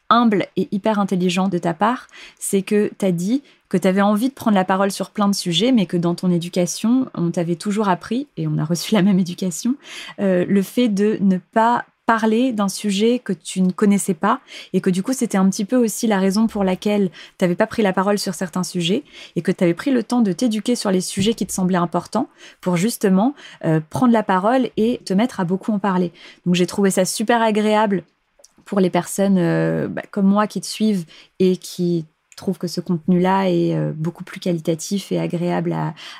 humble 0.10 0.48
et 0.56 0.68
hyper 0.72 1.00
intelligent 1.00 1.48
de 1.48 1.58
ta 1.58 1.74
part, 1.74 2.08
c'est 2.40 2.62
que 2.62 2.92
tu 2.98 3.06
as 3.06 3.12
dit 3.12 3.42
que 3.70 3.78
tu 3.78 3.88
avais 3.88 4.02
envie 4.02 4.30
de 4.30 4.34
prendre 4.34 4.56
la 4.56 4.66
parole 4.66 4.92
sur 4.92 5.10
plein 5.10 5.28
de 5.28 5.36
sujets, 5.36 5.72
mais 5.72 5.86
que 5.86 5.98
dans 5.98 6.16
ton 6.16 6.32
éducation, 6.32 7.08
on 7.16 7.32
t'avait 7.32 7.56
toujours 7.56 7.90
appris, 7.90 8.28
et 8.38 8.48
on 8.48 8.58
a 8.58 8.64
reçu 8.66 8.94
la 8.94 9.02
même 9.02 9.20
éducation, 9.20 9.76
euh, 10.20 10.46
le 10.48 10.62
fait 10.62 10.88
de 10.88 11.18
ne 11.22 11.38
pas 11.38 11.86
parler 12.06 12.52
d'un 12.52 12.70
sujet 12.70 13.20
que 13.20 13.34
tu 13.34 13.62
ne 13.62 13.72
connaissais 13.72 14.14
pas 14.14 14.40
et 14.74 14.82
que 14.82 14.90
du 14.90 15.02
coup 15.02 15.14
c'était 15.14 15.38
un 15.38 15.50
petit 15.50 15.66
peu 15.66 15.76
aussi 15.76 16.06
la 16.08 16.20
raison 16.20 16.48
pour 16.48 16.64
laquelle 16.64 17.10
tu 17.38 17.44
n'avais 17.44 17.56
pas 17.56 17.66
pris 17.66 17.82
la 17.82 17.94
parole 17.94 18.20
sur 18.20 18.36
certains 18.36 18.64
sujets 18.64 19.04
et 19.36 19.42
que 19.42 19.52
tu 19.52 19.64
avais 19.64 19.74
pris 19.74 19.92
le 19.92 20.04
temps 20.04 20.22
de 20.22 20.32
t'éduquer 20.32 20.76
sur 20.76 20.92
les 20.92 21.02
sujets 21.02 21.34
qui 21.34 21.48
te 21.48 21.52
semblaient 21.52 21.78
importants 21.78 22.30
pour 22.62 22.78
justement 22.78 23.34
euh, 23.64 23.80
prendre 23.90 24.14
la 24.14 24.24
parole 24.24 24.70
et 24.78 25.02
te 25.04 25.14
mettre 25.14 25.40
à 25.40 25.46
beaucoup 25.46 25.72
en 25.72 25.80
parler. 25.80 26.12
Donc 26.46 26.56
j'ai 26.56 26.68
trouvé 26.68 26.92
ça 26.92 27.06
super 27.06 27.42
agréable 27.42 28.04
pour 28.66 28.80
les 28.80 28.90
personnes 28.90 29.38
euh, 29.38 29.88
bah, 29.88 30.02
comme 30.12 30.26
moi 30.26 30.48
qui 30.48 30.60
te 30.60 30.66
suivent 30.66 31.06
et 31.40 31.56
qui 31.56 32.06
trouvent 32.36 32.58
que 32.58 32.68
ce 32.68 32.82
contenu-là 32.82 33.50
est 33.50 33.76
euh, 33.76 33.94
beaucoup 33.96 34.26
plus 34.26 34.42
qualitatif 34.42 35.12
et 35.12 35.20
agréable 35.20 35.74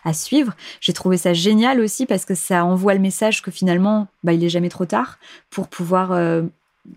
à, 0.06 0.14
suivre. 0.14 0.54
J'ai 0.80 0.94
trouvé 0.94 1.18
ça 1.18 1.34
génial 1.34 1.82
aussi 1.82 2.06
parce 2.06 2.24
que 2.24 2.36
ça 2.36 2.64
envoie 2.64 2.94
le 2.94 3.02
message 3.02 3.42
que 3.42 3.52
finalement, 3.52 4.08
bah, 4.24 4.32
il 4.32 4.42
est 4.44 4.50
jamais 4.50 4.70
trop 4.70 4.86
tard 4.86 5.18
pour 5.50 5.68
pouvoir, 5.68 6.14
euh, 6.14 6.44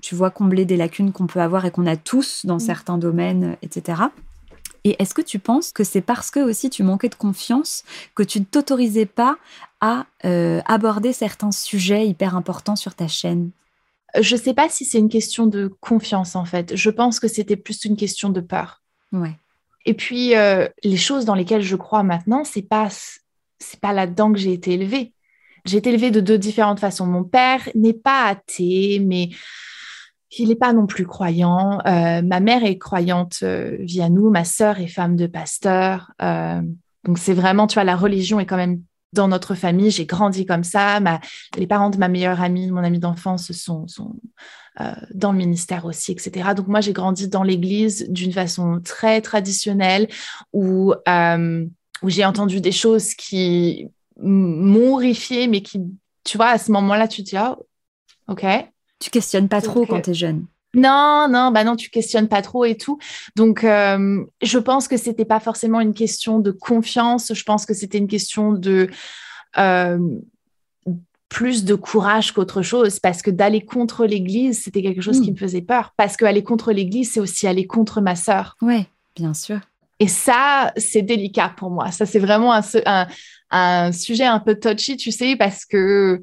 tu 0.03 0.15
vois, 0.15 0.31
combler 0.31 0.65
des 0.65 0.77
lacunes 0.77 1.11
qu'on 1.11 1.27
peut 1.27 1.41
avoir 1.41 1.65
et 1.65 1.73
qu'on 1.73 1.87
a 1.87 1.97
tous 1.97 2.47
dans 2.47 2.61
certains 2.61 2.99
domaines, 2.99 3.57
etc. 3.63 4.03
Et 4.85 4.95
est-ce 5.03 5.15
que 5.15 5.23
tu 5.23 5.41
penses 5.41 5.73
que 5.73 5.83
c'est 5.83 6.01
parce 6.01 6.31
que 6.31 6.39
aussi 6.39 6.71
tu 6.71 6.85
manquais 6.85 7.09
de 7.09 7.17
confiance 7.17 7.83
que 8.15 8.23
tu 8.23 8.39
ne 8.39 8.45
t'autorisais 8.45 9.07
pas 9.07 9.37
à 9.81 10.07
aborder 10.67 11.13
certains 11.13 11.51
sujets 11.51 12.07
hyper 12.07 12.37
importants 12.37 12.77
sur 12.77 12.95
ta 12.95 13.09
chaîne? 13.09 13.51
Je 14.19 14.35
ne 14.35 14.41
sais 14.41 14.55
pas 14.55 14.69
si 14.69 14.85
c'est 14.85 14.99
une 14.99 15.09
question 15.09 15.47
de 15.47 15.69
confiance 15.81 16.37
en 16.37 16.45
fait. 16.45 16.75
Je 16.77 16.91
pense 16.91 17.21
que 17.21 17.29
c'était 17.29 17.57
plus 17.57 17.85
une 17.85 17.97
question 17.97 18.31
de 18.31 18.41
peur. 18.41 18.83
Ouais. 19.13 19.35
Et 19.85 19.95
puis 19.95 20.37
euh, 20.37 20.69
les 20.83 20.97
choses 20.97 21.25
dans 21.25 21.35
lesquelles 21.35 21.63
je 21.63 21.77
crois 21.77 22.03
maintenant, 22.03 22.45
c'est 22.45 22.63
pas 22.63 22.89
c'est 23.59 23.81
pas 23.81 23.93
là-dedans 23.93 24.33
que 24.33 24.39
j'ai 24.39 24.53
été 24.53 24.75
élevée. 24.75 25.13
J'ai 25.65 25.79
été 25.79 25.91
élevée 25.91 26.11
de 26.11 26.21
deux 26.21 26.39
différentes 26.39 26.81
façons. 26.81 27.07
Mon 27.07 27.25
père 27.25 27.69
n'est 27.75 27.93
pas 27.95 28.27
athée, 28.27 29.03
mais 29.05 29.31
il 30.39 30.49
n'est 30.49 30.57
pas 30.57 30.73
non 30.73 30.87
plus 30.87 31.07
croyant. 31.07 31.81
Euh, 31.87 32.23
ma 32.23 32.41
mère 32.41 32.65
est 32.65 32.79
croyante 32.79 33.41
euh, 33.43 33.77
via 33.81 34.09
nous. 34.09 34.31
Ma 34.31 34.45
sœur 34.45 34.79
est 34.79 34.87
femme 34.87 35.17
de 35.17 35.27
pasteur. 35.27 36.13
donc 36.21 37.19
c'est 37.19 37.35
vraiment, 37.35 37.67
tu 37.67 37.75
vois, 37.75 37.85
la 37.85 37.97
religion 37.97 38.41
est 38.41 38.47
quand 38.47 38.57
même 38.57 38.83
dans 39.13 39.29
notre 39.29 39.55
famille, 39.55 39.91
j'ai 39.91 40.07
grandi 40.07 40.47
comme 40.47 40.65
ça. 40.65 41.01
les 41.57 41.67
parents 41.67 41.91
de 41.91 41.97
ma 41.99 42.09
meilleure 42.09 42.41
amie, 42.41 42.71
mon 42.71 42.85
amie 42.85 42.99
d'enfance, 42.99 43.53
sont, 43.53 43.87
euh, 44.81 44.93
dans 45.15 45.33
le 45.33 45.39
ministère 45.39 45.85
aussi, 45.85 46.13
etc. 46.13 46.51
Donc 46.55 46.69
moi, 46.69 46.81
j'ai 46.81 46.93
grandi 46.93 47.29
dans 47.29 47.43
l'Église 47.43 48.09
d'une 48.11 48.33
façon 48.33 48.81
très 48.85 49.21
traditionnelle 49.21 50.09
où, 50.53 50.95
euh, 51.09 51.67
où 52.03 52.11
j'ai 52.11 52.25
entendu 52.25 52.61
des 52.61 52.73
choses 52.73 53.15
qui 53.15 53.89
m'ont 54.21 54.95
horrifiée, 54.95 55.49
mais 55.49 55.63
qui, 55.63 55.81
tu 56.25 56.37
vois, 56.37 56.49
à 56.49 56.59
ce 56.59 56.71
moment-là, 56.73 57.09
tu 57.09 57.25
te 57.25 57.31
dis, 57.31 57.37
oh, 57.39 57.67
ok. 58.29 58.45
Tu 59.01 59.11
questionnes 59.11 59.49
pas 59.49 59.63
trop 59.63 59.87
quand 59.87 60.01
tu 60.01 60.11
es 60.11 60.15
jeune. 60.15 60.47
Non, 60.75 61.29
non, 61.31 61.51
bah 61.51 61.65
non, 61.65 61.77
tu 61.77 61.91
questionnes 61.91 62.29
pas 62.29 62.43
trop 62.43 62.65
et 62.65 62.77
tout. 62.77 62.99
Donc, 63.37 63.65
euh, 63.65 64.25
je 64.43 64.59
pense 64.59 64.87
que 64.87 64.97
c'était 64.97 65.25
pas 65.25 65.41
forcément 65.41 65.81
une 65.81 65.95
question 65.95 66.39
de 66.41 66.51
confiance. 66.51 67.33
Je 67.33 67.43
pense 67.43 67.65
que 67.65 67.75
c'était 67.75 67.99
une 67.99 68.09
question 68.09 68.53
de 68.53 68.89
euh, 69.57 69.99
plus 71.29 71.65
de 71.65 71.75
courage 71.75 72.33
qu'autre 72.33 72.63
chose, 72.63 73.01
parce 73.01 73.23
que 73.23 73.31
d'aller 73.31 73.65
contre 73.65 74.05
l'Église, 74.07 74.63
c'était 74.63 74.83
quelque 74.83 75.01
chose 75.01 75.21
qui 75.21 75.31
hmm. 75.31 75.35
me 75.35 75.39
faisait 75.39 75.63
peur. 75.63 75.95
Parce 75.97 76.17
qu'aller 76.17 76.43
contre 76.43 76.73
l'Église, 76.73 77.13
c'est 77.13 77.21
aussi 77.21 77.47
aller 77.47 77.67
contre 77.67 78.01
ma 78.01 78.15
sœur. 78.15 78.57
Oui, 78.61 78.87
bien 79.17 79.35
sûr. 79.35 79.61
Et 80.01 80.09
ça, 80.09 80.73
c'est 80.77 81.03
délicat 81.03 81.53
pour 81.57 81.71
moi. 81.71 81.91
Ça, 81.91 82.07
c'est 82.07 82.19
vraiment 82.19 82.53
un, 82.55 83.07
un 83.51 83.93
sujet 83.93 84.25
un 84.25 84.39
peu 84.39 84.55
touchy, 84.55 84.97
tu 84.97 85.11
sais, 85.13 85.35
parce 85.35 85.65
que 85.65 86.23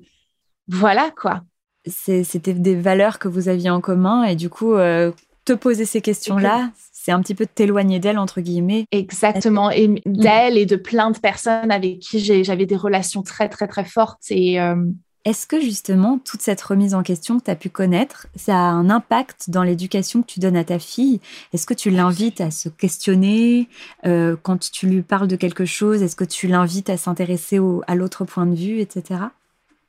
voilà 0.68 1.12
quoi 1.20 1.42
c'était 1.88 2.54
des 2.54 2.76
valeurs 2.76 3.20
que 3.20 3.28
vous 3.28 3.50
aviez 3.50 3.70
en 3.70 3.82
commun 3.82 4.24
et 4.24 4.36
du 4.36 4.50
coup, 4.50 4.74
euh, 4.74 5.12
te 5.46 5.54
poser 5.54 5.86
ces 5.86 6.02
questions-là, 6.02 6.72
c'est 6.92 7.12
un 7.12 7.22
petit 7.22 7.36
peu 7.36 7.46
t'éloigner 7.46 8.00
d'elle, 8.00 8.18
entre 8.18 8.42
guillemets. 8.42 8.88
Exactement, 8.92 9.70
et 9.70 9.88
mm. 9.88 10.00
d'elle 10.06 10.58
et 10.58 10.66
de 10.66 10.76
plein 10.76 11.12
de 11.12 11.20
personnes 11.20 11.72
avec 11.72 12.00
qui 12.00 12.20
j'avais 12.44 12.66
des 12.66 12.76
relations 12.76 13.22
très, 13.22 13.48
très, 13.48 13.68
très 13.68 13.86
fortes. 13.86 14.24
Et, 14.32 14.60
euh, 14.60 14.76
Est-ce 15.24 15.46
que 15.46 15.62
justement, 15.62 16.18
toute 16.18 16.42
cette 16.42 16.62
remise 16.62 16.96
en 16.96 17.04
question 17.04 17.38
que 17.38 17.46
tu 17.46 17.52
as 17.52 17.56
pu 17.56 17.70
connaître, 17.70 18.26
ça 18.36 18.56
a 18.56 18.70
un 18.72 18.90
impact 18.90 19.52
dans 19.52 19.62
l'éducation 19.62 20.24
que 20.24 20.28
tu 20.28 20.40
donnes 20.40 20.58
à 20.58 20.64
ta 20.64 20.80
fille? 20.80 21.22
Est-ce 21.54 21.68
que 21.68 21.76
tu 21.76 21.92
l'invites 21.92 22.42
à 22.42 22.50
se 22.50 22.70
questionner 22.70 23.70
euh, 24.08 24.36
quand 24.42 24.72
tu 24.72 24.88
lui 24.88 25.04
parles 25.04 25.28
de 25.28 25.36
quelque 25.36 25.66
chose? 25.66 26.02
Est-ce 26.02 26.16
que 26.16 26.26
tu 26.26 26.48
l'invites 26.48 26.90
à 26.90 26.98
s'intéresser 26.98 27.60
à 27.86 27.94
l'autre 27.94 28.26
point 28.26 28.48
de 28.48 28.56
vue, 28.56 28.80
etc. 28.80 29.20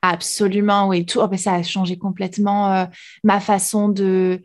Absolument, 0.08 0.88
oui. 0.88 1.04
Tout, 1.04 1.18
oh, 1.20 1.36
ça 1.36 1.54
a 1.54 1.62
changé 1.64 1.98
complètement 1.98 2.72
euh, 2.72 2.84
ma 3.24 3.40
façon 3.40 3.88
de 3.88 4.42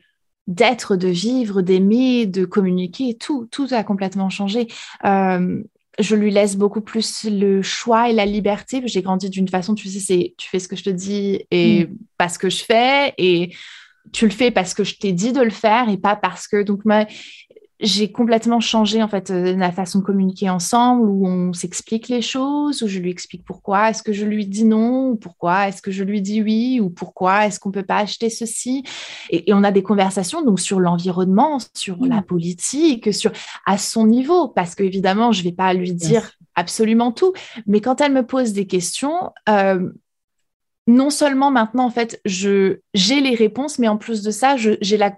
d'être, 0.47 0.95
de 0.95 1.08
vivre, 1.08 1.62
d'aimer, 1.62 2.26
de 2.26 2.45
communiquer. 2.45 3.15
Tout, 3.15 3.47
tout 3.52 3.67
a 3.71 3.84
complètement 3.84 4.30
changé. 4.30 4.67
Euh, 5.06 5.62
je 6.00 6.15
lui 6.15 6.32
laisse 6.32 6.58
beaucoup 6.58 6.82
plus 6.82 7.26
le 7.26 7.62
choix 7.62 8.10
et 8.10 8.13
la 8.13 8.26
liberté. 8.26 8.82
J'ai 8.86 9.04
grandi 9.04 9.30
d'une 9.30 9.47
façon, 9.47 9.76
tu 9.76 9.88
sais, 9.88 10.00
c'est 10.00 10.34
tu 10.38 10.50
fais 10.50 10.58
ce 10.58 10.67
que 10.67 10.76
je 10.76 10.84
te 10.84 10.89
dis 10.89 11.45
et 11.52 11.86
mm. 11.86 11.97
pas 12.17 12.28
ce 12.28 12.39
que 12.39 12.50
je 12.50 12.63
fais 12.63 13.13
et 13.19 13.54
tu 14.12 14.26
le 14.26 14.32
fais 14.32 14.50
parce 14.50 14.74
que 14.74 14.84
je 14.84 14.95
t'ai 14.97 15.12
dit 15.12 15.32
de 15.32 15.41
le 15.41 15.52
faire 15.52 15.89
et 15.89 15.97
pas 15.97 16.15
parce 16.15 16.47
que 16.47 16.63
donc 16.63 16.86
moi 16.86 17.06
j'ai 17.82 18.12
complètement 18.12 18.60
changé 18.60 19.02
en 19.02 19.08
fait 19.08 19.32
euh, 19.32 19.56
la 19.56 19.72
façon 19.72 20.00
de 20.00 20.04
communiquer 20.04 20.50
ensemble, 20.50 21.10
où 21.10 21.28
on 21.28 21.52
s'explique 21.52 22.08
les 22.08 22.22
choses, 22.22 22.84
où 22.84 22.88
je 22.88 23.00
lui 23.00 23.10
explique 23.10 23.44
pourquoi 23.44 23.89
est-ce 23.89 24.04
que 24.04 24.13
je 24.13 24.26
lui 24.26 24.46
dis 24.46 24.65
non, 24.65 25.10
ou 25.10 25.15
pourquoi? 25.15 25.67
Est-ce 25.67 25.82
que 25.82 25.91
je 25.91 26.04
lui 26.04 26.22
dis 26.22 26.41
oui, 26.41 26.80
ou 26.80 26.89
pourquoi? 26.89 27.48
Est-ce 27.48 27.60
qu'on 27.60 27.72
peut 27.72 27.84
pas 27.84 27.98
acheter 27.98 28.30
ceci? 28.30 28.84
Et, 29.30 29.52
on 29.54 29.63
a 29.63 29.72
des 29.72 29.84
conversations 29.84 30.44
donc 30.44 30.60
sur 30.60 30.80
l'environnement, 30.80 31.58
sur 31.76 32.06
la 32.06 32.22
mmh. 32.22 32.26
politique, 32.26 33.13
sur 33.13 33.32
à 33.65 33.78
son 33.78 34.08
niveau, 34.08 34.48
parce 34.48 34.76
qu'évidemment 34.76 35.32
je 35.32 35.44
vais 35.44 35.52
pas 35.52 35.74
lui 35.74 35.94
dire 35.94 36.32
absolument 36.56 37.12
tout, 37.12 37.34
mais 37.65 37.82
quand 37.82 38.00
elle 38.02 38.13
me 38.13 38.26
pose 38.26 38.54
des 38.54 38.67
questions. 38.67 39.32
Euh, 39.50 39.91
non 40.88 41.12
seulement 41.12 41.52
maintenant, 41.52 41.86
en 41.86 41.91
fait, 41.91 42.20
je 42.26 42.80
j'ai 42.96 43.22
les 43.22 43.36
réponses, 43.36 43.78
mais 43.78 43.88
en 43.88 43.98
plus 43.98 44.24
de 44.24 44.32
ça, 44.32 44.56
j'ai 44.58 44.98
la 44.98 45.13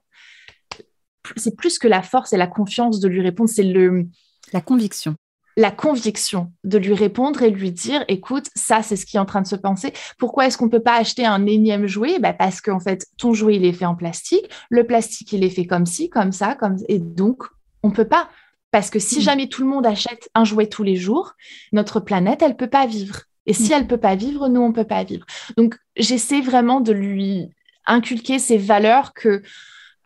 c'est 1.35 1.55
plus 1.55 1.79
que 1.79 1.87
la 1.87 2.01
force 2.01 2.33
et 2.33 2.37
la 2.37 2.47
confiance 2.47 2.99
de 2.99 3.07
lui 3.07 3.21
répondre, 3.21 3.49
c'est 3.49 3.63
le 3.63 4.07
la 4.51 4.61
conviction. 4.61 5.15
La 5.55 5.69
conviction 5.69 6.51
de 6.63 6.79
lui 6.79 6.95
répondre 6.95 7.43
et 7.43 7.51
lui 7.51 7.71
dire, 7.71 8.03
écoute, 8.07 8.47
ça 8.55 8.81
c'est 8.81 8.95
ce 8.95 9.05
qui 9.05 9.17
est 9.17 9.19
en 9.19 9.25
train 9.25 9.41
de 9.41 9.47
se 9.47 9.55
penser. 9.55 9.93
Pourquoi 10.17 10.47
est-ce 10.47 10.57
qu'on 10.57 10.65
ne 10.65 10.71
peut 10.71 10.81
pas 10.81 10.97
acheter 10.97 11.25
un 11.25 11.45
énième 11.45 11.85
jouet? 11.85 12.19
Bah 12.19 12.33
Parce 12.33 12.59
qu'en 12.59 12.79
fait, 12.79 13.05
ton 13.17 13.33
jouet 13.33 13.57
il 13.57 13.65
est 13.65 13.73
fait 13.73 13.85
en 13.85 13.95
plastique, 13.95 14.49
le 14.69 14.85
plastique 14.85 15.31
il 15.31 15.43
est 15.43 15.49
fait 15.49 15.65
comme 15.65 15.85
ci, 15.85 16.09
comme 16.09 16.31
ça, 16.31 16.55
comme 16.55 16.77
et 16.87 16.99
donc 16.99 17.43
on 17.83 17.91
peut 17.91 18.07
pas. 18.07 18.29
Parce 18.71 18.89
que 18.89 18.97
si 18.97 19.19
mm. 19.19 19.21
jamais 19.21 19.47
tout 19.47 19.61
le 19.61 19.69
monde 19.69 19.85
achète 19.85 20.29
un 20.33 20.43
jouet 20.43 20.67
tous 20.67 20.83
les 20.83 20.95
jours, 20.95 21.33
notre 21.71 21.99
planète, 21.99 22.41
elle 22.41 22.57
peut 22.57 22.69
pas 22.69 22.87
vivre. 22.87 23.21
Et 23.45 23.53
si 23.53 23.69
mm. 23.69 23.73
elle 23.73 23.87
peut 23.87 23.97
pas 23.97 24.15
vivre, 24.15 24.49
nous, 24.49 24.61
on 24.61 24.73
peut 24.73 24.83
pas 24.83 25.03
vivre. 25.03 25.25
Donc, 25.57 25.77
j'essaie 25.95 26.41
vraiment 26.41 26.81
de 26.81 26.91
lui 26.91 27.49
inculquer 27.85 28.39
ces 28.39 28.57
valeurs 28.57 29.13
que 29.13 29.43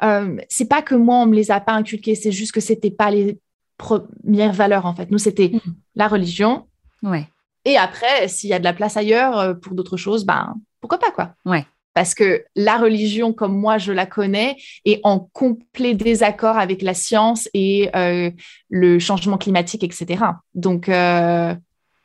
euh, 0.03 0.37
c'est 0.49 0.69
pas 0.69 0.81
que 0.81 0.95
moi, 0.95 1.17
on 1.17 1.25
me 1.25 1.35
les 1.35 1.51
a 1.51 1.59
pas 1.59 1.73
inculquées, 1.73 2.15
c'est 2.15 2.31
juste 2.31 2.51
que 2.51 2.61
c'était 2.61 2.91
pas 2.91 3.11
les 3.11 3.39
premières 3.77 4.53
valeurs, 4.53 4.85
en 4.85 4.95
fait. 4.95 5.11
Nous, 5.11 5.17
c'était 5.17 5.49
mm. 5.53 5.73
la 5.95 6.07
religion. 6.07 6.67
Ouais. 7.03 7.27
Et 7.65 7.77
après, 7.77 8.27
s'il 8.27 8.49
y 8.49 8.53
a 8.53 8.59
de 8.59 8.63
la 8.63 8.73
place 8.73 8.97
ailleurs 8.97 9.37
euh, 9.37 9.53
pour 9.53 9.73
d'autres 9.73 9.97
choses, 9.97 10.25
ben, 10.25 10.55
pourquoi 10.81 10.99
pas, 10.99 11.11
quoi. 11.11 11.33
Ouais 11.45 11.65
parce 11.97 12.13
que 12.13 12.45
la 12.55 12.77
religion, 12.77 13.33
comme 13.33 13.57
moi 13.57 13.79
je 13.79 13.91
la 13.91 14.05
connais, 14.05 14.55
est 14.85 14.99
en 15.01 15.19
complet 15.19 15.95
désaccord 15.95 16.55
avec 16.55 16.83
la 16.83 16.93
science 16.93 17.49
et 17.55 17.89
euh, 17.95 18.29
le 18.69 18.99
changement 18.99 19.39
climatique, 19.39 19.83
etc. 19.83 20.23
Donc 20.53 20.89
euh, 20.89 21.55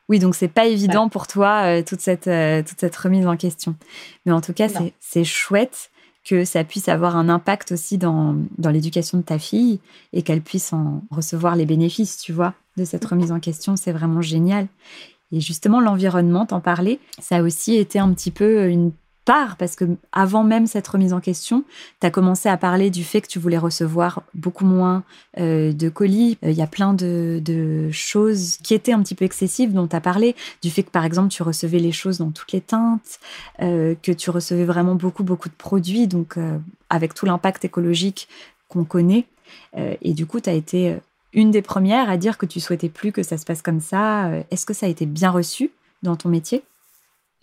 oui, 0.09 0.19
donc 0.19 0.35
c'est 0.35 0.49
pas 0.49 0.65
évident 0.65 1.11
pour 1.11 1.27
toi 1.27 1.65
euh, 1.67 1.83
toute 1.83 2.01
cette 2.01 2.25
toute 2.67 2.81
cette 2.81 2.97
remise 2.97 3.27
en 3.27 3.37
question. 3.37 3.77
Mais 4.25 4.33
en 4.33 4.41
tout 4.41 4.55
cas, 4.55 4.69
c'est 4.99 5.25
chouette 5.25 5.91
que 6.25 6.45
ça 6.45 6.65
puisse 6.65 6.89
avoir 6.89 7.17
un 7.17 7.29
impact 7.29 7.73
aussi 7.73 7.99
dans, 7.99 8.37
dans 8.59 8.71
l'éducation 8.71 9.19
de 9.19 9.23
ta 9.23 9.39
fille 9.39 9.81
et 10.13 10.23
qu'elle 10.23 10.41
puisse 10.41 10.73
en 10.73 11.03
recevoir 11.11 11.57
les 11.57 11.67
bénéfices, 11.67 12.19
tu 12.19 12.33
vois, 12.33 12.55
de 12.77 12.85
cette 12.85 13.05
remise 13.05 13.33
en 13.33 13.41
question. 13.41 13.77
C'est 13.77 13.93
vraiment 13.93 14.23
génial. 14.23 14.69
Et 15.33 15.41
justement, 15.41 15.81
l'environnement, 15.81 16.47
t'en 16.47 16.61
parlais, 16.61 17.01
ça 17.19 17.37
a 17.37 17.43
aussi 17.43 17.77
été 17.77 17.99
un 17.99 18.13
petit 18.13 18.31
peu 18.31 18.69
une 18.69 18.93
part, 19.25 19.57
parce 19.57 19.77
que 19.77 19.85
avant 20.13 20.43
même 20.43 20.67
cette 20.67 20.87
remise 20.89 21.13
en 21.13 21.21
question, 21.21 21.65
tu 22.01 22.07
as 22.07 22.11
commencé 22.11 22.49
à 22.49 22.57
parler 22.57 22.91
du 22.91 23.05
fait 23.05 23.21
que 23.21 23.29
tu 23.29 23.39
voulais 23.39 23.59
recevoir 23.59 24.23
beaucoup 24.35 24.65
moins 24.65 25.05
euh, 25.39 25.73
de 25.73 25.89
colis. 25.89 26.39
Euh, 26.45 26.51
il 26.51 26.57
y 26.57 26.63
a 26.63 26.67
plein 26.67 26.95
de, 26.95 27.41
choses 27.93 28.57
qui 28.63 28.75
étaient 28.75 28.93
un 28.93 29.03
petit 29.03 29.15
peu 29.15 29.25
excessives 29.25 29.73
dont 29.73 29.87
tu 29.87 29.97
as 29.97 30.01
parlé, 30.01 30.35
du 30.63 30.71
fait 30.71 30.83
que 30.83 30.91
par 30.91 31.05
exemple 31.05 31.29
tu 31.29 31.43
recevais 31.43 31.79
les 31.79 31.93
choses 31.93 32.19
dans 32.19 32.31
toutes 32.31 32.53
les 32.53 32.61
teintes, 32.61 33.21
euh, 33.61 33.95
que 34.03 34.13
tu 34.13 34.31
recevais 34.31 34.65
vraiment 34.65 34.95
beaucoup, 34.95 35.23
beaucoup 35.23 35.49
de 35.49 35.55
produits, 35.55 36.07
donc 36.07 36.37
avec 36.91 37.15
tout 37.15 37.27
l'impact 37.27 37.65
écologique 37.65 38.29
qu'on 38.69 38.85
connaît. 38.85 39.27
et 39.77 40.15
du 40.15 40.27
coup, 40.27 40.41
tu 40.41 40.51
as 40.51 40.55
été 40.55 40.97
une 41.33 41.51
des 41.51 41.63
premières 41.63 42.11
à 42.11 42.17
dire 42.17 42.39
que 42.39 42.47
tu 42.47 42.61
souhaitais 42.61 42.89
plus 42.89 43.13
que 43.13 43.23
ça 43.23 43.39
se 43.39 43.45
passe 43.45 43.63
comme 43.63 43.81
ça. 43.81 44.31
Est-ce 44.51 44.67
que 44.67 44.75
ça 44.75 44.87
a 44.87 44.89
été 44.89 45.07
bien 45.07 45.31
reçu 45.31 45.71
dans 46.03 46.17
ton 46.17 46.29
métier? 46.29 46.63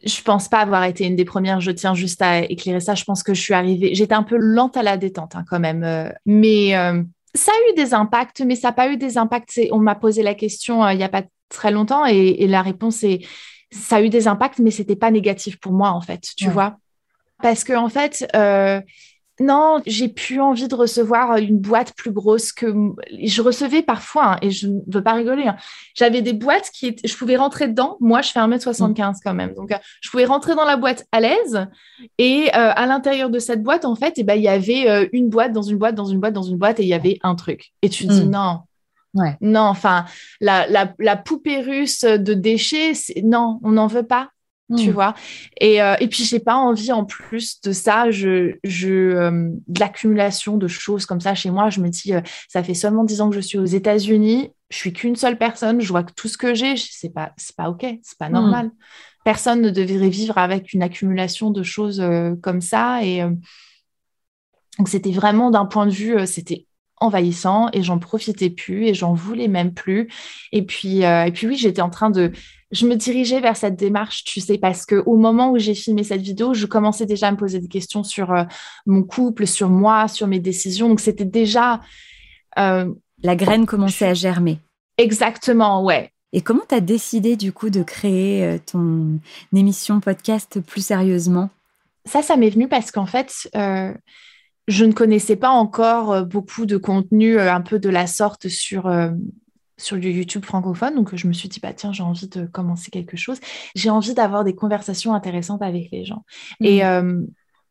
Je 0.04 0.22
pense 0.22 0.48
pas 0.48 0.60
avoir 0.60 0.84
été 0.84 1.06
une 1.06 1.16
des 1.16 1.26
premières. 1.26 1.62
Je 1.62 1.72
tiens 1.72 1.94
juste 1.94 2.22
à 2.22 2.44
éclairer 2.44 2.80
ça. 2.80 2.96
Je 2.96 3.04
pense 3.04 3.24
que 3.24 3.34
je 3.34 3.42
suis 3.42 3.54
arrivée. 3.54 3.94
J'étais 3.94 4.14
un 4.14 4.24
peu 4.24 4.38
lente 4.38 4.78
à 4.78 4.84
la 4.84 4.98
détente 4.98 5.36
hein, 5.36 5.44
quand 5.50 5.60
même, 5.60 5.84
euh, 5.84 6.10
mais 6.26 6.76
euh, 6.76 7.02
ça 7.34 7.52
a 7.52 7.72
eu 7.72 7.76
des 7.76 7.94
impacts. 7.94 8.42
Mais 8.42 8.56
ça 8.56 8.70
n'a 8.70 8.74
pas 8.74 8.90
eu 8.90 8.98
des 8.98 9.18
impacts. 9.18 9.60
On 9.72 9.80
m'a 9.80 9.96
posé 9.96 10.24
la 10.24 10.36
question 10.36 10.84
euh, 10.84 10.94
il 10.94 10.98
n'y 10.98 11.04
a 11.04 11.10
pas 11.10 11.24
très 11.50 11.72
longtemps 11.72 12.06
et, 12.06 12.46
la 12.48 12.62
réponse 12.62 13.04
est 13.04 13.26
ça 13.72 13.98
a 13.98 14.02
eu 14.02 14.10
des 14.10 14.28
impacts, 14.28 14.60
mais 14.60 14.72
c'était 14.72 14.96
pas 14.96 15.12
négatif 15.12 15.60
pour 15.60 15.74
moi 15.74 15.92
en 15.92 16.02
fait. 16.02 16.24
Tu 16.36 16.50
vois, 16.50 16.78
parce 17.42 17.64
que 17.64 17.74
en 17.74 17.90
fait 17.90 18.26
non, 19.40 19.82
j'ai 19.86 20.10
plus 20.10 20.42
envie 20.42 20.68
de 20.68 20.76
recevoir 20.76 21.38
une 21.38 21.58
boîte 21.58 21.94
plus 21.96 22.12
grosse 22.12 22.52
que 22.52 22.74
je 23.24 23.42
recevais 23.42 23.82
parfois, 23.82 24.34
hein, 24.34 24.38
et 24.42 24.52
je 24.52 24.68
ne 24.68 24.80
veux 24.88 25.02
pas 25.02 25.14
rigoler. 25.14 25.48
Hein. 25.48 25.56
J'avais 25.96 26.22
des 26.22 26.34
boîtes 26.34 26.70
qui 26.72 26.96
je 27.04 27.16
pouvais 27.16 27.38
rentrer 27.38 27.70
dedans. 27.70 27.96
Moi, 28.02 28.22
je 28.22 28.32
fais 28.32 28.40
1m75 28.40 29.16
quand 29.24 29.34
même, 29.34 29.54
donc 29.54 29.72
euh, 29.72 29.78
je 30.02 30.10
pouvais 30.10 30.26
rentrer 30.26 30.56
dans 30.56 30.66
la 30.66 30.76
boîte 30.76 31.06
à 31.12 31.22
l'aise. 31.22 31.68
Et 32.18 32.48
euh, 32.48 32.72
à 32.76 32.86
l'intérieur 32.86 33.30
de 33.30 33.40
cette 33.40 33.64
boîte, 33.64 33.86
en 33.86 33.96
fait, 33.96 34.14
eh 34.18 34.24
ben, 34.24 34.36
il 34.36 34.44
y 34.44 34.50
avait 34.50 34.90
euh, 34.90 35.08
une 35.14 35.30
boîte 35.30 35.54
dans 35.54 35.62
une 35.62 35.78
boîte 35.78 35.96
dans 35.96 36.06
une 36.06 36.20
boîte 36.20 36.34
dans 36.34 36.44
une 36.44 36.58
boîte, 36.58 36.80
et 36.80 36.84
il 36.84 36.90
y 36.90 36.94
avait 36.94 37.18
un 37.24 37.36
truc. 37.36 37.72
Et 37.82 37.90
tu 37.90 38.08
te 38.08 38.12
dis 38.12 38.26
hmm. 38.26 38.32
non. 38.32 38.60
Non, 39.42 39.62
enfin, 39.62 40.06
la, 40.40 40.68
la, 40.70 41.18
poupée 41.18 41.62
russe 41.62 42.04
de 42.04 42.34
déchets, 42.36 42.92
non, 43.24 43.60
on 43.64 43.72
n'en 43.72 43.88
veut 43.88 44.06
pas 44.06 44.30
tu 44.78 44.90
hmm. 44.90 44.94
vois. 44.94 45.16
Et, 45.60 45.82
euh, 45.82 45.96
et 46.00 46.08
puis, 46.08 46.24
j'ai 46.24 46.40
pas 46.40 46.56
envie, 46.56 46.92
en 46.92 47.06
plus 47.06 47.60
de 47.62 47.72
ça, 47.72 48.12
je, 48.12 48.56
je, 48.64 48.90
euh, 48.90 49.50
de 49.68 49.80
l'accumulation 49.80 50.58
de 50.58 50.68
choses 50.68 51.06
comme 51.06 51.22
ça 51.22 51.34
chez 51.34 51.50
moi. 51.50 51.70
Je 51.70 51.82
me 51.82 51.90
dis, 51.90 52.14
euh, 52.14 52.22
ça 52.48 52.62
fait 52.64 52.76
seulement 52.76 53.04
dix 53.04 53.22
ans 53.22 53.30
que 53.30 53.36
je 53.36 53.42
suis 53.42 53.58
aux 53.58 53.66
États-Unis, 53.66 54.52
je 54.70 54.78
suis 54.78 54.94
qu'une 54.94 55.16
seule 55.16 55.38
personne, 55.38 55.82
je 55.82 55.90
vois 55.90 56.04
que 56.04 56.14
tout 56.14 56.28
ce 56.28 56.38
que 56.38 56.54
j'ai, 56.54 56.76
c'est 56.78 57.10
pas, 57.10 57.34
c'est 57.38 57.56
pas 57.56 57.70
OK, 57.70 57.86
c'est 58.04 58.18
pas 58.18 58.30
normal. 58.30 58.68
Hmm. 58.68 58.72
Personne 59.26 59.62
ne 59.62 59.70
devrait 59.72 60.10
vivre 60.10 60.38
avec 60.38 60.74
une 60.74 60.84
accumulation 60.84 61.50
de 61.52 61.64
choses 61.64 62.02
comme 62.42 62.62
ça. 62.62 63.04
Et 63.04 63.22
donc, 64.78 64.88
c'était 64.88 65.12
vraiment 65.12 65.52
d'un 65.52 65.66
point 65.66 65.86
de 65.86 65.92
vue, 65.92 66.26
c'était 66.26 66.66
envahissant 67.00 67.70
et 67.74 67.84
j'en 67.84 68.00
profitais 68.00 68.50
plus 68.50 68.88
et 68.88 68.94
j'en 68.94 69.14
voulais 69.14 69.48
même 69.48 69.74
plus. 69.74 70.10
Et 70.52 70.64
puis, 70.64 71.02
et 71.02 71.32
puis 71.34 71.48
oui, 71.48 71.56
j'étais 71.56 71.82
en 71.82 71.90
train 71.90 72.10
de 72.10 72.32
je 72.72 72.86
me 72.86 72.96
dirigeais 72.96 73.40
vers 73.40 73.58
cette 73.58 73.76
démarche, 73.76 74.24
tu 74.24 74.42
sais, 74.42 74.58
parce 74.58 74.86
que 74.86 75.02
au 75.06 75.18
moment 75.18 75.52
où 75.52 75.58
j'ai 75.58 75.74
filmé 75.74 76.04
cette 76.04 76.22
vidéo, 76.22 76.54
je 76.54 76.66
commençais 76.66 77.06
déjà 77.06 77.28
à 77.28 77.32
me 77.32 77.38
poser 77.38 77.60
des 77.60 77.68
questions 77.68 78.04
sur 78.04 78.32
euh, 78.32 78.44
mon 78.86 79.04
couple, 79.04 79.48
sur 79.48 79.70
moi, 79.70 80.08
sur 80.08 80.28
mes 80.28 80.40
décisions. 80.40 80.88
Donc 80.88 81.00
c'était 81.00 81.26
déjà 81.26 81.82
euh, 82.60 82.92
la 83.24 83.36
graine 83.36 83.66
commençait 83.66 84.08
à 84.08 84.14
germer. 84.14 84.60
Exactement, 84.98 85.84
ouais. 85.84 86.12
Et 86.32 86.42
comment 86.42 86.62
tu 86.68 86.76
as 86.76 86.82
décidé 86.82 87.36
du 87.36 87.52
coup 87.52 87.72
de 87.72 87.82
créer 87.82 88.46
euh, 88.46 88.58
ton 88.64 89.20
émission 89.52 90.00
podcast 90.00 90.60
plus 90.60 90.86
sérieusement? 90.86 91.50
Ça, 92.06 92.22
ça 92.22 92.38
m'est 92.38 92.52
venu 92.52 92.68
parce 92.68 92.92
qu'en 92.92 93.08
fait, 93.08 93.50
je 94.70 94.86
ne 94.86 94.94
connaissais 94.94 95.36
pas 95.36 95.50
encore 95.50 96.26
beaucoup 96.26 96.66
de 96.66 96.78
contenu 96.78 97.38
un 97.40 97.62
peu 97.62 97.80
de 97.80 97.90
la 97.90 98.08
sorte 98.08 98.48
sur 98.48 98.90
sur 99.80 99.98
du 99.98 100.12
YouTube 100.12 100.46
francophone. 100.46 100.96
Donc, 100.96 101.16
je 101.16 101.28
me 101.28 101.34
suis 101.34 101.50
dit, 101.50 101.60
bah, 101.60 101.74
tiens, 101.74 101.92
j'ai 101.92 102.04
envie 102.04 102.28
de 102.28 102.46
commencer 102.46 102.92
quelque 102.92 103.18
chose. 103.18 103.40
J'ai 103.76 103.90
envie 103.90 104.14
d'avoir 104.14 104.44
des 104.44 104.54
conversations 104.54 105.14
intéressantes 105.14 105.62
avec 105.62 105.90
les 105.92 106.06
gens. 106.06 106.24
Et 106.62 106.86
euh, 106.86 107.22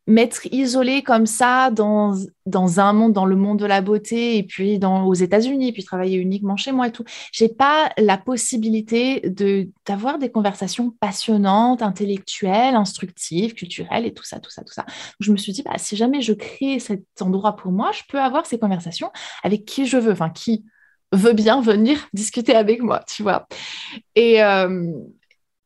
m'être 0.09 0.47
isolée 0.53 1.03
comme 1.03 1.27
ça 1.27 1.71
dans, 1.71 2.15
dans 2.47 2.81
un 2.81 2.95
monde, 2.95 3.13
dans 3.13 3.27
le 3.27 3.37
monde 3.37 3.59
de 3.59 3.67
la 3.67 3.83
beauté, 3.83 4.39
et 4.39 4.43
puis 4.43 4.79
dans, 4.79 5.05
aux 5.05 5.15
États-Unis, 5.15 5.73
puis 5.73 5.85
travailler 5.85 6.17
uniquement 6.17 6.57
chez 6.57 6.73
moi 6.73 6.89
et 6.89 6.93
tout, 6.93 7.05
j'ai 7.31 7.51
pas 7.51 7.91
la 7.99 8.17
possibilité 8.17 9.21
de, 9.21 9.69
d'avoir 9.87 10.19
des 10.19 10.31
conversations 10.31 10.95
passionnantes, 10.99 11.83
intellectuelles, 11.83 12.75
instructives, 12.75 13.53
culturelles 13.53 14.07
et 14.07 14.15
tout 14.15 14.25
ça, 14.25 14.41
tout 14.41 14.51
ça, 14.51 14.65
tout 14.65 14.73
ça. 14.73 14.87
je 15.21 15.31
me 15.31 15.37
suis 15.37 15.53
dit, 15.53 15.63
bah, 15.63 15.77
si 15.77 15.95
jamais 15.95 16.23
je 16.23 16.33
crée 16.33 16.79
cet 16.79 17.05
endroit 17.21 17.55
pour 17.55 17.71
moi, 17.71 17.91
je 17.93 18.03
peux 18.09 18.19
avoir 18.19 18.47
ces 18.47 18.59
conversations 18.59 19.11
avec 19.45 19.67
qui 19.67 19.87
je 19.87 19.99
veux, 19.99 20.13
enfin, 20.13 20.31
qui 20.31 20.65
veut 21.13 21.35
bien 21.35 21.61
venir 21.61 22.09
discuter 22.15 22.55
avec 22.55 22.81
moi, 22.81 23.05
tu 23.07 23.23
vois. 23.23 23.47
Et, 24.15 24.43
euh, 24.43 24.91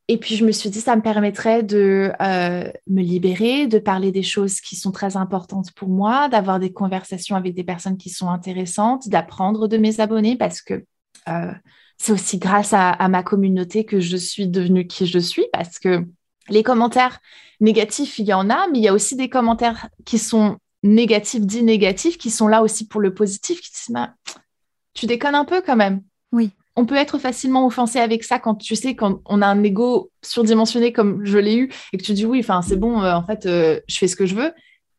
et 0.09 0.19
puis, 0.19 0.37
je 0.37 0.45
me 0.45 0.53
suis 0.53 0.69
dit, 0.69 0.81
ça 0.81 0.97
me 0.97 1.03
permettrait 1.03 1.63
de 1.63 2.13
euh, 2.21 2.71
me 2.89 3.03
libérer, 3.03 3.67
de 3.67 3.79
parler 3.79 4.11
des 4.11 4.23
choses 4.23 4.61
qui 4.61 4.75
sont 4.75 4.91
très 4.91 5.17
importantes 5.17 5.73
pour 5.73 5.89
moi, 5.89 6.29
d'avoir 6.29 6.59
des 6.59 6.73
conversations 6.73 7.37
avec 7.37 7.55
des 7.55 7.65
personnes 7.65 7.97
qui 7.97 8.11
sont 8.11 8.29
intéressantes, 8.29 9.09
d'apprendre 9.09 9.69
de 9.69 9.77
mes 9.77 10.01
abonnés 10.01 10.37
parce 10.37 10.61
que 10.61 10.85
euh, 11.29 11.53
c'est 11.99 12.13
aussi 12.13 12.39
grâce 12.39 12.73
à, 12.73 12.91
à, 12.91 13.09
ma 13.09 13.23
communauté 13.23 13.85
que 13.85 14.01
je 14.01 14.17
suis 14.17 14.49
devenue 14.49 14.89
qui 14.89 15.07
je 15.07 15.21
suis 15.21 15.47
parce 15.53 15.79
que 15.79 16.05
les 16.49 16.65
commentaires 16.65 17.21
négatifs, 17.61 18.19
il 18.19 18.27
y 18.27 18.35
en 18.35 18.51
a, 18.51 18.67
mais 18.69 18.79
il 18.79 18.85
y 18.85 18.89
a 18.89 18.95
aussi 18.95 19.15
des 19.15 19.29
commentaires 19.29 19.89
qui 20.05 20.19
sont 20.19 20.59
négatifs, 20.83 21.47
dits 21.47 21.63
négatifs, 21.63 22.19
qui 22.19 22.31
sont 22.31 22.49
là 22.49 22.63
aussi 22.63 22.89
pour 22.89 23.01
le 23.01 23.15
positif, 23.15 23.61
qui 23.61 23.71
disent, 23.71 23.95
bah, 23.95 24.15
tu 24.95 25.07
déconnes 25.07 25.37
un 25.37 25.45
peu 25.45 25.63
quand 25.63 25.77
même. 25.77 26.03
Oui. 26.33 26.51
On 26.75 26.87
peut 26.87 26.97
être 26.97 27.19
facilement 27.19 27.67
offensé 27.67 27.99
avec 27.99 28.25
ça 28.25 28.39
quand 28.39 28.55
tu 28.55 28.77
sais, 28.77 28.95
quand 28.95 29.21
on 29.27 29.43
a 29.43 29.47
un 29.47 29.63
ego 29.63 30.11
surdimensionné 30.23 30.93
comme 30.93 31.25
je 31.25 31.39
l'ai 31.39 31.57
eu 31.57 31.73
et 31.93 31.99
que 31.99 32.03
tu 32.03 32.15
dis 32.15 32.25
oui, 32.25 32.41
enfin 32.41 32.63
c'est 32.63 32.77
bon, 32.77 33.03
euh, 33.03 33.15
en 33.15 33.25
fait, 33.25 33.47
euh, 33.47 33.81
je 33.89 33.99
fais 33.99 34.09
ce 34.09 34.17
que 34.17 34.27
je 34.27 34.35
veux. 34.35 34.53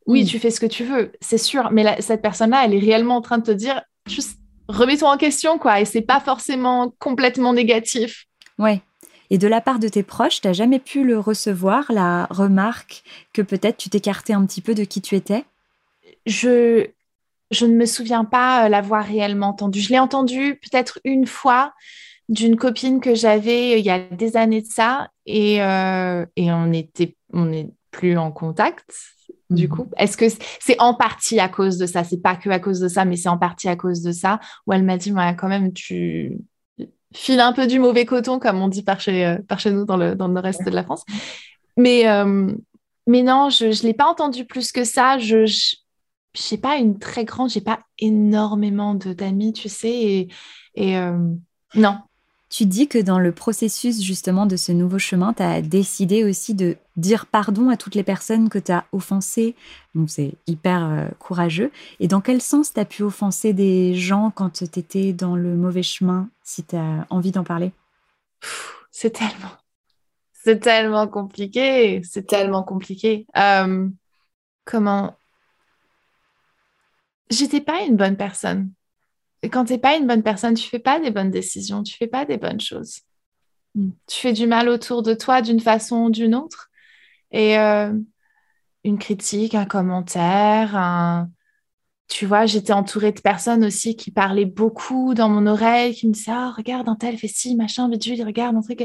Oui, 0.05 0.25
tu 0.25 0.37
fais 0.37 0.51
ce 0.51 0.59
que 0.59 0.65
tu 0.65 0.83
veux, 0.83 1.11
c'est 1.21 1.37
sûr. 1.37 1.71
Mais 1.71 2.01
cette 2.01 2.21
personne-là, 2.21 2.65
elle 2.65 2.73
est 2.73 2.79
réellement 2.79 3.15
en 3.15 3.21
train 3.21 3.37
de 3.37 3.43
te 3.43 3.51
dire 3.51 3.81
juste 4.07 4.37
remets-toi 4.67 5.09
en 5.09 5.17
question, 5.17 5.57
quoi. 5.57 5.79
Et 5.79 5.85
c'est 5.85 6.01
pas 6.01 6.19
forcément 6.19 6.93
complètement 6.99 7.53
négatif. 7.53 8.25
Ouais. 8.59 8.81
Et 9.29 9.37
de 9.37 9.47
la 9.47 9.61
part 9.61 9.79
de 9.79 9.87
tes 9.87 10.03
proches, 10.03 10.41
tu 10.41 10.47
n'as 10.47 10.53
jamais 10.53 10.79
pu 10.79 11.03
le 11.03 11.17
recevoir, 11.17 11.91
la 11.91 12.27
remarque 12.29 13.03
que 13.33 13.41
peut-être 13.41 13.77
tu 13.77 13.89
t'écartais 13.89 14.33
un 14.33 14.45
petit 14.45 14.61
peu 14.61 14.75
de 14.75 14.83
qui 14.83 15.01
tu 15.01 15.15
étais? 15.15 15.45
Je 16.25 16.87
je 17.53 17.65
ne 17.65 17.75
me 17.75 17.85
souviens 17.85 18.25
pas 18.25 18.65
euh, 18.65 18.69
l'avoir 18.69 19.05
réellement 19.05 19.47
entendu. 19.47 19.79
Je 19.79 19.89
l'ai 19.89 19.99
entendu 19.99 20.59
peut-être 20.61 20.99
une 21.03 21.27
fois 21.27 21.73
d'une 22.29 22.55
copine 22.55 22.99
que 22.99 23.15
j'avais 23.15 23.73
euh, 23.73 23.77
il 23.77 23.85
y 23.85 23.89
a 23.89 23.99
des 23.99 24.37
années 24.37 24.61
de 24.61 24.67
ça 24.67 25.09
et, 25.25 25.61
euh, 25.61 26.25
et 26.35 26.51
on 26.51 26.71
était 26.71 27.15
on 27.33 27.45
n'est 27.45 27.69
plus 27.91 28.17
en 28.17 28.31
contact 28.31 28.95
du 29.49 29.67
mhm. 29.67 29.75
coup. 29.75 29.89
Est-ce 29.97 30.17
que 30.17 30.25
c'est 30.59 30.79
en 30.79 30.93
partie 30.93 31.39
à 31.39 31.47
cause 31.47 31.77
de 31.77 31.85
ça? 31.85 32.03
C'est 32.03 32.21
pas 32.21 32.35
que 32.35 32.49
à 32.49 32.59
cause 32.59 32.79
de 32.79 32.87
ça 32.87 33.05
mais 33.05 33.15
c'est 33.15 33.29
en 33.29 33.37
partie 33.37 33.69
à 33.69 33.75
cause 33.75 34.01
de 34.01 34.11
ça? 34.11 34.39
Où 34.65 34.73
elle 34.73 34.83
m'a 34.83 34.97
dit 34.97 35.13
quand 35.37 35.47
même 35.47 35.73
tu 35.73 36.37
files 37.13 37.39
un 37.39 37.53
peu 37.53 37.67
du 37.67 37.79
mauvais 37.79 38.05
coton 38.05 38.39
comme 38.39 38.61
on 38.61 38.67
dit 38.67 38.83
par 38.83 38.99
chez 38.99 39.37
par 39.47 39.59
chez 39.59 39.71
nous 39.71 39.85
dans 39.85 39.97
le 39.97 40.15
dans 40.15 40.27
le 40.27 40.33
nord-est 40.33 40.63
de 40.63 40.71
la 40.71 40.83
France. 40.83 41.03
Mais 41.77 42.05
mais 43.05 43.21
non 43.21 43.49
je 43.49 43.65
ne 43.65 43.87
l'ai 43.87 43.93
pas 43.93 44.07
entendu 44.07 44.45
plus 44.45 44.71
que 44.71 44.83
ça. 44.83 45.17
Je 45.17 45.45
j'ai 46.33 46.57
pas 46.57 46.77
une 46.77 46.99
très 46.99 47.25
grande, 47.25 47.49
j'ai 47.49 47.61
pas 47.61 47.79
énormément 47.99 48.95
d'amis, 48.95 49.53
tu 49.53 49.69
sais, 49.69 49.91
et, 49.91 50.27
et 50.75 50.97
euh, 50.97 51.17
non. 51.75 51.97
Tu 52.49 52.67
dis 52.67 52.87
que 52.87 52.99
dans 52.99 53.17
le 53.17 53.31
processus 53.31 54.03
justement 54.03 54.45
de 54.45 54.57
ce 54.57 54.71
nouveau 54.71 54.99
chemin, 54.99 55.33
tu 55.33 55.41
as 55.41 55.63
décidé 55.63 56.23
aussi 56.23 56.53
de 56.53 56.77
dire 56.97 57.25
pardon 57.25 57.69
à 57.69 57.77
toutes 57.77 57.95
les 57.95 58.03
personnes 58.03 58.47
que 58.47 58.59
tu 58.59 58.71
as 58.71 58.85
offensées. 58.91 59.55
Donc 59.95 60.11
c'est 60.11 60.35
hyper 60.45 60.83
euh, 60.83 61.07
courageux. 61.17 61.71
Et 61.99 62.07
dans 62.07 62.21
quel 62.21 62.43
sens 62.43 62.71
tu 62.71 62.79
as 62.79 62.85
pu 62.85 63.01
offenser 63.01 63.53
des 63.53 63.95
gens 63.95 64.29
quand 64.29 64.51
tu 64.51 64.65
étais 64.65 65.13
dans 65.13 65.35
le 65.35 65.55
mauvais 65.55 65.81
chemin, 65.81 66.29
si 66.43 66.63
tu 66.63 66.75
as 66.75 67.07
envie 67.09 67.31
d'en 67.31 67.43
parler? 67.43 67.71
C'est 68.91 69.09
tellement... 69.11 69.53
C'est 70.31 70.59
tellement 70.59 71.07
compliqué. 71.07 72.01
C'est 72.03 72.27
tellement 72.27 72.61
compliqué. 72.61 73.25
Euh, 73.35 73.89
comment... 74.63 75.15
J'étais 77.29 77.61
pas 77.61 77.81
une 77.83 77.95
bonne 77.95 78.17
personne 78.17 78.71
quand 79.49 79.65
tu 79.65 79.73
n'es 79.73 79.79
pas 79.79 79.97
une 79.97 80.07
bonne 80.07 80.23
personne, 80.23 80.53
tu 80.55 80.67
fais 80.67 80.79
pas 80.79 80.99
des 80.99 81.11
bonnes 81.11 81.31
décisions, 81.31 81.83
tu 81.83 81.95
fais 81.95 82.07
pas 82.07 82.25
des 82.25 82.37
bonnes 82.37 82.61
choses. 82.61 83.01
Mm. 83.75 83.89
Tu 84.07 84.19
fais 84.19 84.33
du 84.33 84.47
mal 84.47 84.69
autour 84.69 85.03
de 85.03 85.13
toi 85.13 85.41
d'une 85.41 85.59
façon 85.59 86.05
ou 86.05 86.09
d'une 86.09 86.35
autre. 86.35 86.69
Et 87.31 87.57
euh, 87.57 87.93
une 88.83 88.99
critique, 88.99 89.55
un 89.55 89.65
commentaire, 89.65 90.75
un... 90.75 91.29
tu 92.07 92.25
vois, 92.25 92.45
j'étais 92.45 92.73
entourée 92.73 93.11
de 93.11 93.19
personnes 93.19 93.65
aussi 93.65 93.95
qui 93.95 94.11
parlaient 94.11 94.45
beaucoup 94.45 95.13
dans 95.13 95.29
mon 95.29 95.47
oreille, 95.47 95.93
qui 95.93 96.07
me 96.07 96.13
disaient 96.13 96.31
Ah, 96.31 96.53
regarde, 96.55 96.87
un 96.87 96.95
tel 96.95 97.17
fait 97.17 97.27
ci, 97.27 97.55
machin, 97.55 97.89
il 97.91 98.23
regarde, 98.23 98.55
un 98.55 98.61
truc. 98.61 98.81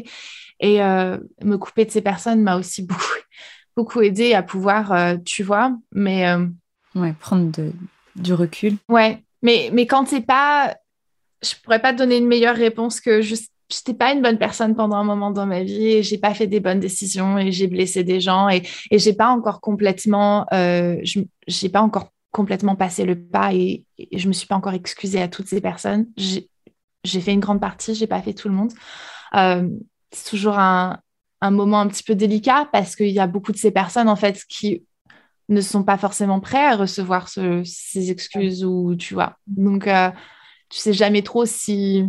Et 0.61 0.83
euh, 0.83 1.19
me 1.43 1.57
couper 1.57 1.85
de 1.85 1.91
ces 1.91 2.03
personnes 2.03 2.43
m'a 2.43 2.57
aussi 2.57 2.83
beaucoup, 2.87 3.05
beaucoup 3.77 4.01
aidé 4.01 4.35
à 4.35 4.43
pouvoir, 4.43 4.93
euh, 4.93 5.17
tu 5.25 5.43
vois, 5.43 5.77
mais. 5.93 6.27
Ouais, 6.95 7.13
prendre 7.13 7.53
du 8.21 8.35
recul. 8.35 8.77
Ouais, 8.89 9.23
mais, 9.43 9.71
mais 9.73 9.87
quand 9.87 10.07
c'est 10.09 10.21
pas. 10.21 10.77
Je 11.43 11.55
pourrais 11.63 11.81
pas 11.81 11.93
te 11.93 11.99
donner 11.99 12.17
une 12.17 12.27
meilleure 12.27 12.57
réponse 12.57 13.01
que 13.01 13.21
juste. 13.21 13.53
J'étais 13.71 13.93
pas 13.93 14.15
une 14.15 14.23
bonne 14.23 14.39
personne 14.39 14.75
pendant 14.75 14.97
un 14.97 15.05
moment 15.05 15.31
dans 15.31 15.45
ma 15.45 15.63
vie 15.63 15.89
et 15.89 16.03
j'ai 16.03 16.17
pas 16.17 16.33
fait 16.33 16.47
des 16.47 16.59
bonnes 16.59 16.81
décisions 16.81 17.37
et 17.37 17.53
j'ai 17.53 17.67
blessé 17.67 18.03
des 18.03 18.19
gens 18.19 18.49
et, 18.49 18.63
et 18.91 18.99
j'ai 18.99 19.13
pas 19.13 19.29
encore 19.29 19.61
complètement. 19.61 20.47
Euh, 20.55 20.97
j'ai 21.47 21.69
pas 21.69 21.83
encore 21.83 22.11
complètement 22.31 22.77
passé 22.77 23.05
le 23.05 23.21
pas 23.21 23.53
et, 23.53 23.85
je 24.11 24.27
me 24.27 24.33
suis 24.33 24.47
pas 24.47 24.55
encore 24.55 24.73
excusée 24.73 25.21
à 25.21 25.29
toutes 25.29 25.49
ces 25.49 25.61
personnes. 25.61 26.07
J'ai 26.17 27.21
fait 27.21 27.35
une 27.35 27.41
grande 27.41 27.61
partie, 27.61 27.95
j'ai 27.95 28.07
pas 28.07 28.23
fait 28.23 28.33
tout 28.33 28.49
le 28.49 28.55
monde. 28.55 28.73
Euh, 29.35 29.69
c'est 30.13 30.31
toujours 30.31 30.59
un, 30.59 30.99
un 31.41 31.51
moment 31.51 31.81
un 31.81 31.89
petit 31.89 32.03
peu 32.03 32.15
délicat 32.15 32.69
parce 32.73 32.97
qu'il 32.97 33.11
y 33.11 33.21
a 33.21 33.27
beaucoup 33.27 33.53
de 33.53 33.57
ces 33.57 33.71
personnes 33.71 34.09
en 34.09 34.17
fait 34.17 34.45
qui 34.49 34.85
ne 35.49 35.61
sont 35.61 35.83
pas 35.83 35.97
forcément 35.97 36.41
prêts 36.41 36.65
à 36.65 36.77
recevoir 36.77 37.29
ces 37.29 38.11
excuses 38.11 38.65
ou 38.65 38.95
tu 38.97 39.15
vois. 39.15 39.37
Donc, 39.47 39.87
euh, 39.87 40.11
tu 40.69 40.79
sais 40.79 40.93
jamais 40.93 41.23
trop 41.23 41.47
si. 41.47 42.05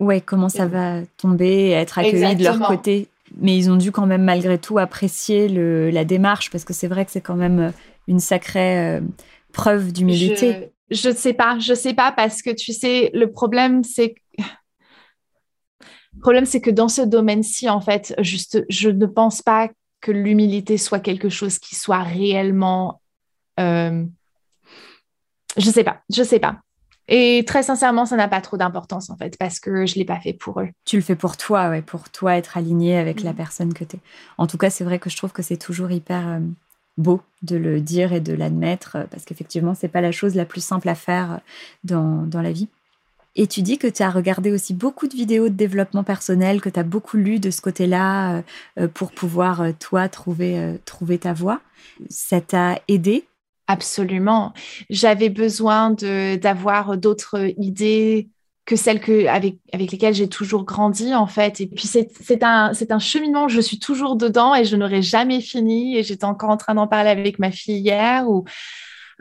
Ouais, 0.00 0.20
comment 0.20 0.48
ça 0.48 0.66
va 0.66 1.00
tomber, 1.16 1.70
être 1.70 1.98
accueilli 1.98 2.36
de 2.36 2.44
leur 2.44 2.60
côté. 2.60 3.08
Mais 3.36 3.56
ils 3.56 3.70
ont 3.70 3.76
dû 3.76 3.90
quand 3.90 4.06
même 4.06 4.22
malgré 4.22 4.58
tout 4.58 4.78
apprécier 4.78 5.48
le, 5.48 5.90
la 5.90 6.04
démarche 6.04 6.50
parce 6.50 6.64
que 6.64 6.72
c'est 6.72 6.86
vrai 6.86 7.04
que 7.04 7.10
c'est 7.10 7.20
quand 7.20 7.34
même 7.36 7.72
une 8.06 8.20
sacrée 8.20 8.78
euh, 8.78 9.00
preuve 9.52 9.92
d'humilité. 9.92 10.70
Je 10.90 11.08
ne 11.08 11.14
sais 11.14 11.32
pas, 11.32 11.58
je 11.58 11.74
sais 11.74 11.94
pas 11.94 12.12
parce 12.12 12.42
que 12.42 12.50
tu 12.50 12.72
sais, 12.72 13.10
le 13.14 13.32
problème 13.32 13.82
c'est 13.82 14.14
le 14.38 16.20
problème 16.20 16.44
c'est 16.44 16.60
que 16.60 16.70
dans 16.70 16.88
ce 16.88 17.02
domaine-ci 17.02 17.68
en 17.68 17.80
fait, 17.80 18.14
juste, 18.18 18.64
je 18.68 18.90
ne 18.90 19.06
pense 19.06 19.42
pas 19.42 19.70
que 20.04 20.12
l'humilité 20.12 20.76
soit 20.76 21.00
quelque 21.00 21.30
chose 21.30 21.58
qui 21.58 21.74
soit 21.74 22.02
réellement... 22.02 23.00
Euh, 23.58 24.04
je 25.56 25.70
sais 25.70 25.82
pas, 25.82 26.02
je 26.14 26.22
sais 26.22 26.38
pas. 26.38 26.58
Et 27.08 27.42
très 27.46 27.62
sincèrement, 27.62 28.04
ça 28.04 28.16
n'a 28.16 28.28
pas 28.28 28.42
trop 28.42 28.58
d'importance 28.58 29.08
en 29.08 29.16
fait, 29.16 29.36
parce 29.38 29.60
que 29.60 29.86
je 29.86 29.94
ne 29.94 29.98
l'ai 30.00 30.04
pas 30.04 30.20
fait 30.20 30.34
pour 30.34 30.60
eux. 30.60 30.68
Tu 30.84 30.96
le 30.96 31.02
fais 31.02 31.16
pour 31.16 31.38
toi, 31.38 31.70
ouais, 31.70 31.80
pour 31.80 32.10
toi 32.10 32.36
être 32.36 32.58
aligné 32.58 32.98
avec 32.98 33.22
la 33.22 33.32
mm. 33.32 33.36
personne 33.36 33.74
que 33.74 33.84
tu 33.84 33.96
es. 33.96 34.00
En 34.36 34.46
tout 34.46 34.58
cas, 34.58 34.68
c'est 34.68 34.84
vrai 34.84 34.98
que 34.98 35.08
je 35.08 35.16
trouve 35.16 35.32
que 35.32 35.42
c'est 35.42 35.56
toujours 35.56 35.90
hyper 35.90 36.28
euh, 36.28 36.40
beau 36.98 37.22
de 37.42 37.56
le 37.56 37.80
dire 37.80 38.12
et 38.12 38.20
de 38.20 38.34
l'admettre, 38.34 38.96
euh, 38.96 39.04
parce 39.10 39.24
qu'effectivement, 39.24 39.74
c'est 39.74 39.88
pas 39.88 40.02
la 40.02 40.12
chose 40.12 40.34
la 40.34 40.44
plus 40.44 40.62
simple 40.62 40.88
à 40.90 40.94
faire 40.94 41.40
dans, 41.82 42.26
dans 42.26 42.42
la 42.42 42.52
vie. 42.52 42.68
Et 43.36 43.46
tu 43.46 43.62
dis 43.62 43.78
que 43.78 43.88
tu 43.88 44.02
as 44.02 44.10
regardé 44.10 44.52
aussi 44.52 44.74
beaucoup 44.74 45.08
de 45.08 45.14
vidéos 45.14 45.48
de 45.48 45.54
développement 45.54 46.04
personnel, 46.04 46.60
que 46.60 46.68
tu 46.68 46.78
as 46.78 46.84
beaucoup 46.84 47.16
lu 47.16 47.40
de 47.40 47.50
ce 47.50 47.60
côté-là 47.60 48.36
euh, 48.36 48.42
euh, 48.80 48.88
pour 48.88 49.10
pouvoir, 49.10 49.60
euh, 49.60 49.72
toi, 49.78 50.08
trouver, 50.08 50.78
trouver 50.84 51.18
ta 51.18 51.32
voie. 51.32 51.60
Ça 52.08 52.40
t'a 52.40 52.78
aidé? 52.86 53.24
Absolument. 53.66 54.52
J'avais 54.88 55.30
besoin 55.30 55.90
d'avoir 55.90 56.96
d'autres 56.96 57.52
idées 57.58 58.28
que 58.66 58.76
celles 58.76 59.00
que, 59.00 59.26
avec, 59.26 59.56
avec 59.72 59.90
lesquelles 59.92 60.14
j'ai 60.14 60.28
toujours 60.28 60.64
grandi, 60.64 61.14
en 61.14 61.26
fait. 61.26 61.60
Et 61.60 61.66
puis, 61.66 61.86
c'est 61.86 62.42
un, 62.42 62.72
un 62.88 62.98
cheminement, 62.98 63.48
je 63.48 63.60
suis 63.60 63.78
toujours 63.78 64.16
dedans 64.16 64.54
et 64.54 64.64
je 64.64 64.76
n'aurai 64.76 65.02
jamais 65.02 65.40
fini. 65.40 65.96
Et 65.96 66.02
j'étais 66.02 66.24
encore 66.24 66.50
en 66.50 66.56
train 66.56 66.74
d'en 66.74 66.86
parler 66.86 67.10
avec 67.10 67.38
ma 67.38 67.50
fille 67.50 67.80
hier, 67.80 68.28
où 68.28 68.44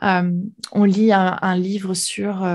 on 0.01 0.83
lit 0.83 1.11
un, 1.13 1.55
livre 1.55 1.93
sur 1.93 2.45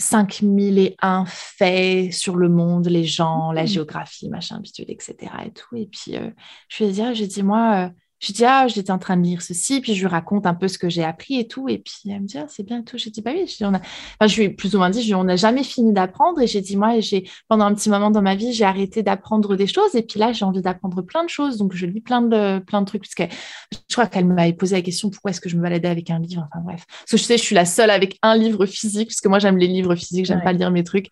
5001 0.00 1.24
faits 1.26 2.12
sur 2.12 2.36
le 2.36 2.48
monde, 2.48 2.88
les 2.88 3.04
gens, 3.04 3.52
la 3.52 3.64
mmh. 3.64 3.68
géographie, 3.68 4.28
machin, 4.28 4.60
etc. 4.88 5.14
Et 5.46 5.52
tout. 5.52 5.76
Et 5.76 5.86
puis, 5.86 6.16
euh, 6.16 6.30
je 6.68 6.84
lui 6.84 6.90
ai 6.90 6.92
dit, 6.94 7.02
j'ai 7.14 7.26
dit, 7.26 7.42
moi, 7.42 7.86
euh, 7.86 7.88
je 8.20 8.32
dis, 8.34 8.44
ah, 8.44 8.68
j'étais 8.68 8.90
en 8.90 8.98
train 8.98 9.16
de 9.16 9.22
lire 9.22 9.40
ceci, 9.40 9.80
puis 9.80 9.94
je 9.94 10.00
lui 10.00 10.06
raconte 10.06 10.44
un 10.46 10.52
peu 10.52 10.68
ce 10.68 10.76
que 10.76 10.90
j'ai 10.90 11.02
appris 11.02 11.38
et 11.38 11.48
tout. 11.48 11.70
Et 11.70 11.78
puis, 11.78 11.94
elle 12.06 12.20
me 12.20 12.26
dit, 12.26 12.36
ah, 12.36 12.44
c'est 12.48 12.62
bien 12.62 12.80
et 12.80 12.84
tout. 12.84 12.98
J'ai 12.98 13.08
dit, 13.08 13.22
bah 13.22 13.30
oui, 13.34 13.46
je, 13.46 13.64
on 13.64 13.72
a... 13.72 13.78
enfin, 13.78 14.26
je 14.26 14.36
lui 14.36 14.44
ai 14.44 14.50
plus 14.50 14.74
ou 14.74 14.78
moins 14.78 14.90
dit, 14.90 15.02
je 15.02 15.14
on 15.14 15.24
n'a 15.24 15.36
jamais 15.36 15.64
fini 15.64 15.94
d'apprendre. 15.94 16.38
Et 16.42 16.46
j'ai 16.46 16.60
dit, 16.60 16.76
moi, 16.76 17.00
j'ai 17.00 17.28
pendant 17.48 17.64
un 17.64 17.74
petit 17.74 17.88
moment 17.88 18.10
dans 18.10 18.20
ma 18.20 18.34
vie, 18.34 18.52
j'ai 18.52 18.64
arrêté 18.64 19.02
d'apprendre 19.02 19.56
des 19.56 19.66
choses. 19.66 19.94
Et 19.94 20.02
puis 20.02 20.20
là, 20.20 20.32
j'ai 20.32 20.44
envie 20.44 20.60
d'apprendre 20.60 21.00
plein 21.00 21.24
de 21.24 21.30
choses. 21.30 21.56
Donc, 21.56 21.72
je 21.74 21.86
lis 21.86 22.02
plein 22.02 22.20
de, 22.20 22.58
plein 22.58 22.82
de 22.82 22.86
trucs. 22.86 23.02
Parce 23.02 23.14
que 23.14 23.34
je 23.72 23.94
crois 23.94 24.06
qu'elle 24.06 24.26
m'avait 24.26 24.52
posé 24.52 24.76
la 24.76 24.82
question, 24.82 25.08
pourquoi 25.08 25.30
est-ce 25.30 25.40
que 25.40 25.48
je 25.48 25.56
me 25.56 25.62
baladais 25.62 25.88
avec 25.88 26.10
un 26.10 26.18
livre? 26.18 26.46
Enfin, 26.52 26.62
bref. 26.62 26.84
Parce 26.86 27.12
que 27.12 27.16
je 27.16 27.22
sais, 27.22 27.38
je 27.38 27.42
suis 27.42 27.54
la 27.54 27.64
seule 27.64 27.90
avec 27.90 28.18
un 28.20 28.36
livre 28.36 28.66
physique, 28.66 29.08
parce 29.08 29.22
que 29.22 29.28
moi, 29.28 29.38
j'aime 29.38 29.56
les 29.56 29.66
livres 29.66 29.94
physiques, 29.94 30.26
j'aime 30.26 30.42
pas 30.42 30.52
lire 30.52 30.70
mes 30.70 30.84
trucs. 30.84 31.08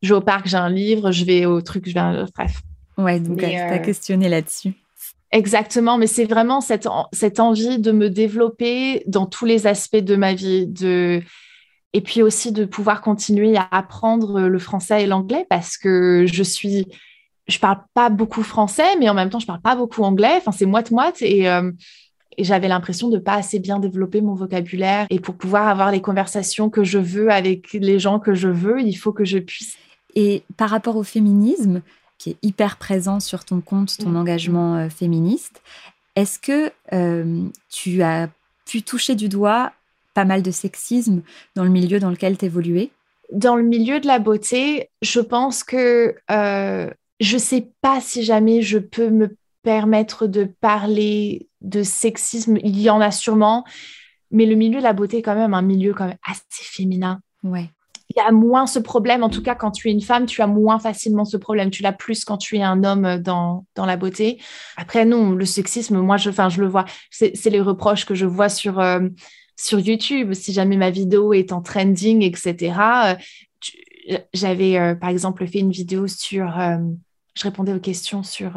Je 0.00 0.08
vais 0.08 0.14
au 0.14 0.22
parc, 0.22 0.46
j'ai 0.46 0.56
un 0.56 0.70
livre, 0.70 1.12
je 1.12 1.26
vais 1.26 1.44
au 1.44 1.60
truc, 1.60 1.86
je 1.86 1.92
vais, 1.92 2.24
bref. 2.34 2.62
Ouais, 2.96 3.20
donc 3.20 3.40
tu 3.40 3.44
as 3.44 3.78
questionné 3.80 4.30
là-dessus. 4.30 4.72
Exactement, 5.32 5.96
mais 5.96 6.08
c'est 6.08 6.24
vraiment 6.24 6.60
cette, 6.60 6.88
cette 7.12 7.38
envie 7.38 7.78
de 7.78 7.92
me 7.92 8.10
développer 8.10 9.04
dans 9.06 9.26
tous 9.26 9.44
les 9.44 9.68
aspects 9.68 9.96
de 9.96 10.16
ma 10.16 10.34
vie, 10.34 10.66
de... 10.66 11.22
et 11.92 12.00
puis 12.00 12.20
aussi 12.22 12.50
de 12.50 12.64
pouvoir 12.64 13.00
continuer 13.00 13.56
à 13.56 13.68
apprendre 13.70 14.40
le 14.40 14.58
français 14.58 15.04
et 15.04 15.06
l'anglais 15.06 15.46
parce 15.48 15.78
que 15.78 16.26
je 16.26 16.42
suis, 16.42 16.86
je 17.46 17.58
parle 17.60 17.78
pas 17.94 18.10
beaucoup 18.10 18.42
français, 18.42 18.96
mais 18.98 19.08
en 19.08 19.14
même 19.14 19.30
temps 19.30 19.38
je 19.38 19.46
parle 19.46 19.60
pas 19.60 19.76
beaucoup 19.76 20.02
anglais. 20.02 20.34
Enfin, 20.38 20.50
c'est 20.50 20.66
moite-moite 20.66 21.22
et, 21.22 21.48
euh, 21.48 21.70
et 22.36 22.42
j'avais 22.42 22.68
l'impression 22.68 23.08
de 23.08 23.18
pas 23.18 23.34
assez 23.34 23.60
bien 23.60 23.78
développer 23.78 24.22
mon 24.22 24.34
vocabulaire. 24.34 25.06
Et 25.10 25.20
pour 25.20 25.36
pouvoir 25.36 25.68
avoir 25.68 25.92
les 25.92 26.00
conversations 26.00 26.70
que 26.70 26.82
je 26.82 26.98
veux 26.98 27.30
avec 27.30 27.72
les 27.72 28.00
gens 28.00 28.18
que 28.18 28.34
je 28.34 28.48
veux, 28.48 28.80
il 28.80 28.94
faut 28.94 29.12
que 29.12 29.24
je 29.24 29.38
puisse. 29.38 29.76
Et 30.16 30.42
par 30.56 30.70
rapport 30.70 30.96
au 30.96 31.04
féminisme, 31.04 31.82
qui 32.20 32.30
est 32.30 32.36
hyper 32.42 32.76
présent 32.76 33.18
sur 33.18 33.46
ton 33.46 33.62
compte, 33.62 33.96
ton 33.96 34.10
mm. 34.10 34.16
engagement 34.16 34.76
euh, 34.76 34.88
féministe. 34.90 35.62
Est-ce 36.16 36.38
que 36.38 36.70
euh, 36.92 37.48
tu 37.70 38.02
as 38.02 38.28
pu 38.66 38.82
toucher 38.82 39.14
du 39.14 39.30
doigt 39.30 39.72
pas 40.12 40.26
mal 40.26 40.42
de 40.42 40.50
sexisme 40.50 41.22
dans 41.56 41.64
le 41.64 41.70
milieu 41.70 41.98
dans 41.98 42.10
lequel 42.10 42.36
tu 42.36 42.44
évoluais 42.44 42.90
Dans 43.32 43.56
le 43.56 43.62
milieu 43.62 44.00
de 44.00 44.06
la 44.06 44.18
beauté, 44.18 44.90
je 45.00 45.20
pense 45.20 45.64
que 45.64 46.14
euh, 46.30 46.90
je 47.20 47.34
ne 47.34 47.40
sais 47.40 47.68
pas 47.80 48.02
si 48.02 48.22
jamais 48.22 48.60
je 48.60 48.78
peux 48.78 49.08
me 49.08 49.34
permettre 49.62 50.26
de 50.26 50.44
parler 50.44 51.48
de 51.62 51.82
sexisme. 51.82 52.58
Il 52.62 52.78
y 52.78 52.90
en 52.90 53.00
a 53.00 53.12
sûrement, 53.12 53.64
mais 54.30 54.44
le 54.44 54.56
milieu 54.56 54.80
de 54.80 54.84
la 54.84 54.92
beauté 54.92 55.18
est 55.18 55.22
quand 55.22 55.34
même 55.34 55.54
un 55.54 55.62
milieu 55.62 55.94
quand 55.94 56.06
même 56.06 56.18
assez 56.22 56.64
féminin. 56.64 57.22
Ouais 57.42 57.70
il 58.10 58.16
y 58.16 58.20
a 58.20 58.32
moins 58.32 58.66
ce 58.66 58.80
problème. 58.80 59.22
En 59.22 59.28
tout 59.28 59.42
cas, 59.42 59.54
quand 59.54 59.70
tu 59.70 59.88
es 59.88 59.92
une 59.92 60.00
femme, 60.00 60.26
tu 60.26 60.42
as 60.42 60.48
moins 60.48 60.80
facilement 60.80 61.24
ce 61.24 61.36
problème. 61.36 61.70
Tu 61.70 61.82
l'as 61.82 61.92
plus 61.92 62.24
quand 62.24 62.38
tu 62.38 62.56
es 62.56 62.62
un 62.62 62.82
homme 62.82 63.18
dans, 63.18 63.64
dans 63.76 63.86
la 63.86 63.96
beauté. 63.96 64.42
Après, 64.76 65.04
non, 65.04 65.30
le 65.30 65.44
sexisme, 65.44 65.98
moi, 66.00 66.16
je, 66.16 66.30
enfin, 66.30 66.48
je 66.48 66.60
le 66.60 66.66
vois. 66.66 66.86
C'est 67.10 67.50
les 67.50 67.60
reproches 67.60 68.04
que 68.04 68.16
je 68.16 68.26
vois 68.26 68.48
sur, 68.48 68.80
euh, 68.80 69.00
sur 69.56 69.78
YouTube. 69.78 70.32
Si 70.34 70.52
jamais 70.52 70.76
ma 70.76 70.90
vidéo 70.90 71.32
est 71.32 71.52
en 71.52 71.62
trending, 71.62 72.22
etc. 72.22 72.74
Euh, 74.10 74.18
j'avais, 74.34 74.76
euh, 74.76 74.96
par 74.96 75.10
exemple, 75.10 75.46
fait 75.46 75.60
une 75.60 75.70
vidéo 75.70 76.08
sur... 76.08 76.52
je 77.36 77.42
répondais 77.44 77.72
aux 77.72 77.80
questions 77.80 78.24
sur 78.24 78.54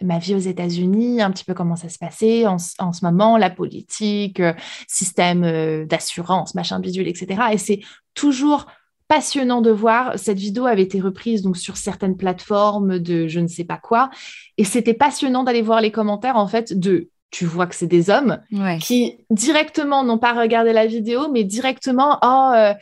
ma 0.00 0.18
vie 0.18 0.34
aux 0.34 0.38
États-Unis, 0.38 1.20
un 1.20 1.30
petit 1.30 1.44
peu 1.44 1.52
comment 1.52 1.76
ça 1.76 1.90
se 1.90 1.98
passait 1.98 2.46
en, 2.46 2.56
en 2.78 2.92
ce 2.94 3.04
moment, 3.04 3.36
la 3.36 3.50
politique, 3.50 4.40
système 4.88 5.84
d'assurance, 5.84 6.54
machin 6.54 6.80
bidule, 6.80 7.08
etc. 7.08 7.42
Et 7.52 7.58
c'est 7.58 7.80
toujours 8.14 8.66
passionnant 9.08 9.60
de 9.60 9.70
voir. 9.70 10.18
Cette 10.18 10.38
vidéo 10.38 10.66
avait 10.66 10.82
été 10.82 11.00
reprise 11.00 11.42
donc 11.42 11.56
sur 11.56 11.76
certaines 11.76 12.16
plateformes 12.16 12.98
de 12.98 13.26
je 13.28 13.40
ne 13.40 13.48
sais 13.48 13.64
pas 13.64 13.78
quoi, 13.78 14.10
et 14.58 14.64
c'était 14.64 14.94
passionnant 14.94 15.44
d'aller 15.44 15.62
voir 15.62 15.80
les 15.80 15.90
commentaires 15.90 16.36
en 16.36 16.48
fait 16.48 16.78
de 16.78 17.10
tu 17.30 17.44
vois 17.44 17.66
que 17.66 17.74
c'est 17.74 17.86
des 17.86 18.08
hommes 18.08 18.40
qui 18.80 19.18
directement 19.30 20.04
n'ont 20.04 20.18
pas 20.18 20.32
regardé 20.32 20.72
la 20.72 20.86
vidéo, 20.86 21.28
mais 21.30 21.44
directement 21.44 22.18
oh 22.22 22.52
euh, 22.54 22.72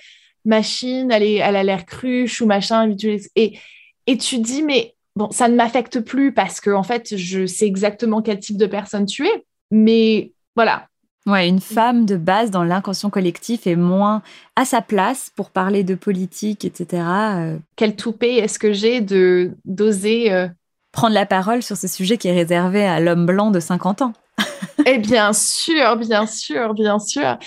machine, 0.45 1.11
elle, 1.11 1.22
est, 1.22 1.37
elle 1.37 1.57
a 1.57 1.62
l'air 1.64 1.87
cruche 1.87 2.41
ou 2.41 2.47
machin 2.47 2.95
et 3.37 3.59
et 4.07 4.18
tu 4.18 4.39
dis, 4.39 4.62
mais 4.62 4.95
bon, 5.16 5.31
ça 5.31 5.49
ne 5.49 5.57
m'affecte 5.57 6.01
plus 6.01 6.33
parce 6.33 6.61
que, 6.61 6.70
en 6.70 6.83
fait, 6.83 7.16
je 7.16 7.47
sais 7.47 7.66
exactement 7.66 8.22
quel 8.22 8.39
type 8.39 8.57
de 8.57 8.66
personne 8.66 9.07
tu 9.07 9.27
es. 9.27 9.45
Mais 9.70 10.33
voilà. 10.57 10.89
Ouais, 11.27 11.49
une 11.49 11.61
femme 11.61 12.05
de 12.05 12.16
base 12.16 12.51
dans 12.51 12.64
l'inconscient 12.64 13.09
collectif 13.09 13.66
est 13.66 13.77
moins 13.77 14.22
à 14.57 14.66
sa 14.66 14.83
place 14.83 15.33
pour 15.35 15.51
parler 15.51 15.83
de 15.83 15.95
politique, 15.95 16.66
etc. 16.66 17.03
Euh. 17.03 17.59
Quel 17.77 17.97
toupet 17.97 18.35
est-ce 18.37 18.59
que 18.59 18.75
j'ai 18.75 19.01
de 19.01 19.53
d'oser 19.64 20.33
euh, 20.33 20.49
prendre 20.93 21.14
la 21.14 21.25
parole 21.25 21.62
sur 21.62 21.79
ce 21.79 21.89
sujet 21.89 22.18
qui 22.18 22.29
est 22.29 22.35
réservé 22.35 22.85
à 22.85 23.01
l'homme 23.01 23.25
blanc 23.25 23.51
de 23.51 23.59
50 23.61 24.03
ans 24.03 24.12
Et 24.87 24.99
bien 24.99 25.33
sûr, 25.33 25.97
bien 25.97 26.27
sûr, 26.27 26.75
bien 26.75 26.99
sûr. 26.99 27.39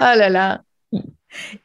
là 0.00 0.28
là. 0.28 0.60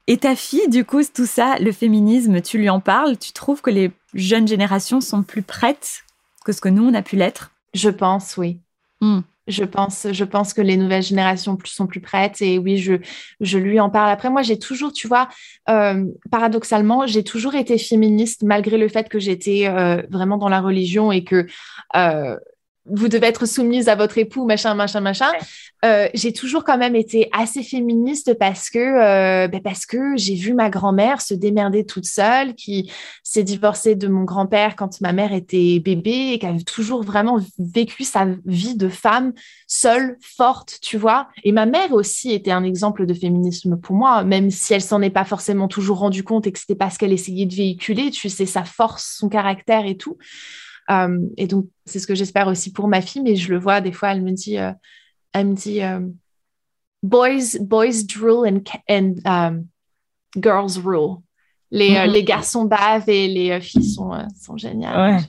Et 0.07 0.17
ta 0.17 0.35
fille, 0.35 0.69
du 0.69 0.85
coup, 0.85 1.01
tout 1.03 1.25
ça, 1.25 1.57
le 1.59 1.71
féminisme, 1.71 2.41
tu 2.41 2.57
lui 2.57 2.69
en 2.69 2.79
parles? 2.79 3.17
Tu 3.17 3.33
trouves 3.33 3.61
que 3.61 3.69
les 3.69 3.91
jeunes 4.13 4.47
générations 4.47 5.01
sont 5.01 5.23
plus 5.23 5.43
prêtes 5.43 6.03
que 6.45 6.51
ce 6.51 6.61
que 6.61 6.69
nous, 6.69 6.87
on 6.87 6.93
a 6.93 7.01
pu 7.01 7.17
l'être? 7.17 7.51
Je 7.73 7.89
pense, 7.89 8.37
oui. 8.37 8.59
Hmm. 9.01 9.19
Je 9.49 9.63
pense, 9.63 10.05
je 10.11 10.23
pense 10.23 10.53
que 10.53 10.61
les 10.61 10.77
nouvelles 10.77 11.01
générations 11.01 11.57
sont 11.65 11.87
plus 11.87 12.01
prêtes 12.01 12.39
et 12.41 12.59
oui, 12.59 12.77
je, 12.77 12.93
je 13.41 13.57
lui 13.57 13.79
en 13.79 13.89
parle. 13.89 14.11
Après, 14.11 14.29
moi, 14.29 14.43
j'ai 14.43 14.59
toujours, 14.59 14.93
tu 14.93 15.07
vois, 15.07 15.27
euh, 15.69 16.05
paradoxalement, 16.29 17.07
j'ai 17.07 17.23
toujours 17.23 17.55
été 17.55 17.79
féministe 17.79 18.43
malgré 18.43 18.77
le 18.77 18.87
fait 18.87 19.09
que 19.09 19.17
j'étais 19.17 19.67
euh, 19.67 20.03
vraiment 20.11 20.37
dans 20.37 20.49
la 20.49 20.61
religion 20.61 21.11
et 21.11 21.23
que 21.23 21.47
euh, 21.95 22.37
vous 22.91 23.07
devez 23.07 23.27
être 23.27 23.45
soumise 23.45 23.89
à 23.89 23.95
votre 23.95 24.17
époux, 24.17 24.45
machin, 24.45 24.73
machin, 24.73 25.01
machin. 25.01 25.31
Euh, 25.85 26.09
j'ai 26.13 26.33
toujours 26.33 26.65
quand 26.65 26.77
même 26.77 26.95
été 26.95 27.29
assez 27.31 27.63
féministe 27.63 28.37
parce 28.37 28.69
que 28.69 28.79
euh, 28.79 29.47
ben 29.47 29.61
parce 29.61 29.85
que 29.85 30.17
j'ai 30.17 30.35
vu 30.35 30.53
ma 30.53 30.69
grand-mère 30.69 31.21
se 31.21 31.33
démerder 31.33 31.85
toute 31.85 32.05
seule, 32.05 32.53
qui 32.53 32.91
s'est 33.23 33.43
divorcée 33.43 33.95
de 33.95 34.07
mon 34.09 34.23
grand-père 34.23 34.75
quand 34.75 34.99
ma 34.99 35.13
mère 35.13 35.31
était 35.31 35.79
bébé 35.79 36.31
et 36.33 36.39
qui 36.39 36.45
avait 36.45 36.63
toujours 36.63 37.03
vraiment 37.03 37.39
vécu 37.57 38.03
sa 38.03 38.27
vie 38.45 38.75
de 38.75 38.89
femme 38.89 39.31
seule, 39.67 40.17
forte, 40.21 40.79
tu 40.81 40.97
vois. 40.97 41.29
Et 41.43 41.51
ma 41.51 41.65
mère 41.65 41.93
aussi 41.93 42.33
était 42.33 42.51
un 42.51 42.63
exemple 42.63 43.05
de 43.05 43.13
féminisme 43.13 43.77
pour 43.77 43.95
moi, 43.95 44.23
même 44.23 44.49
si 44.49 44.73
elle 44.73 44.81
s'en 44.81 45.01
est 45.01 45.09
pas 45.09 45.25
forcément 45.25 45.67
toujours 45.67 45.99
rendu 45.99 46.23
compte 46.23 46.47
et 46.47 46.51
que 46.51 46.59
c'était 46.59 46.75
pas 46.75 46.89
ce 46.89 46.97
qu'elle 46.97 47.13
essayait 47.13 47.45
de 47.45 47.55
véhiculer. 47.55 48.11
Tu 48.11 48.29
sais, 48.29 48.45
sa 48.45 48.63
force, 48.63 49.15
son 49.17 49.29
caractère 49.29 49.85
et 49.85 49.95
tout. 49.95 50.17
Euh, 50.91 51.19
et 51.37 51.47
donc, 51.47 51.67
c'est 51.85 51.99
ce 51.99 52.07
que 52.07 52.15
j'espère 52.15 52.47
aussi 52.47 52.71
pour 52.71 52.87
ma 52.87 53.01
fille, 53.01 53.21
mais 53.21 53.35
je 53.35 53.51
le 53.51 53.59
vois 53.59 53.81
des 53.81 53.91
fois, 53.91 54.11
elle 54.11 54.21
me 54.21 54.31
dit, 54.31 54.57
euh, 54.57 54.71
elle 55.33 55.47
me 55.47 55.53
dit, 55.53 55.83
euh, 55.83 55.99
boys, 57.03 57.57
boys 57.61 58.03
drool 58.07 58.47
and, 58.47 58.61
and 58.89 59.15
um, 59.25 59.67
girls 60.35 60.77
rule. 60.83 61.17
Les, 61.71 61.91
mm-hmm. 61.91 62.11
les, 62.11 62.23
garçons 62.23 62.65
bavent 62.65 63.09
et 63.09 63.27
les 63.27 63.61
filles 63.61 63.87
sont, 63.87 64.11
sont 64.39 64.57
géniales. 64.57 65.21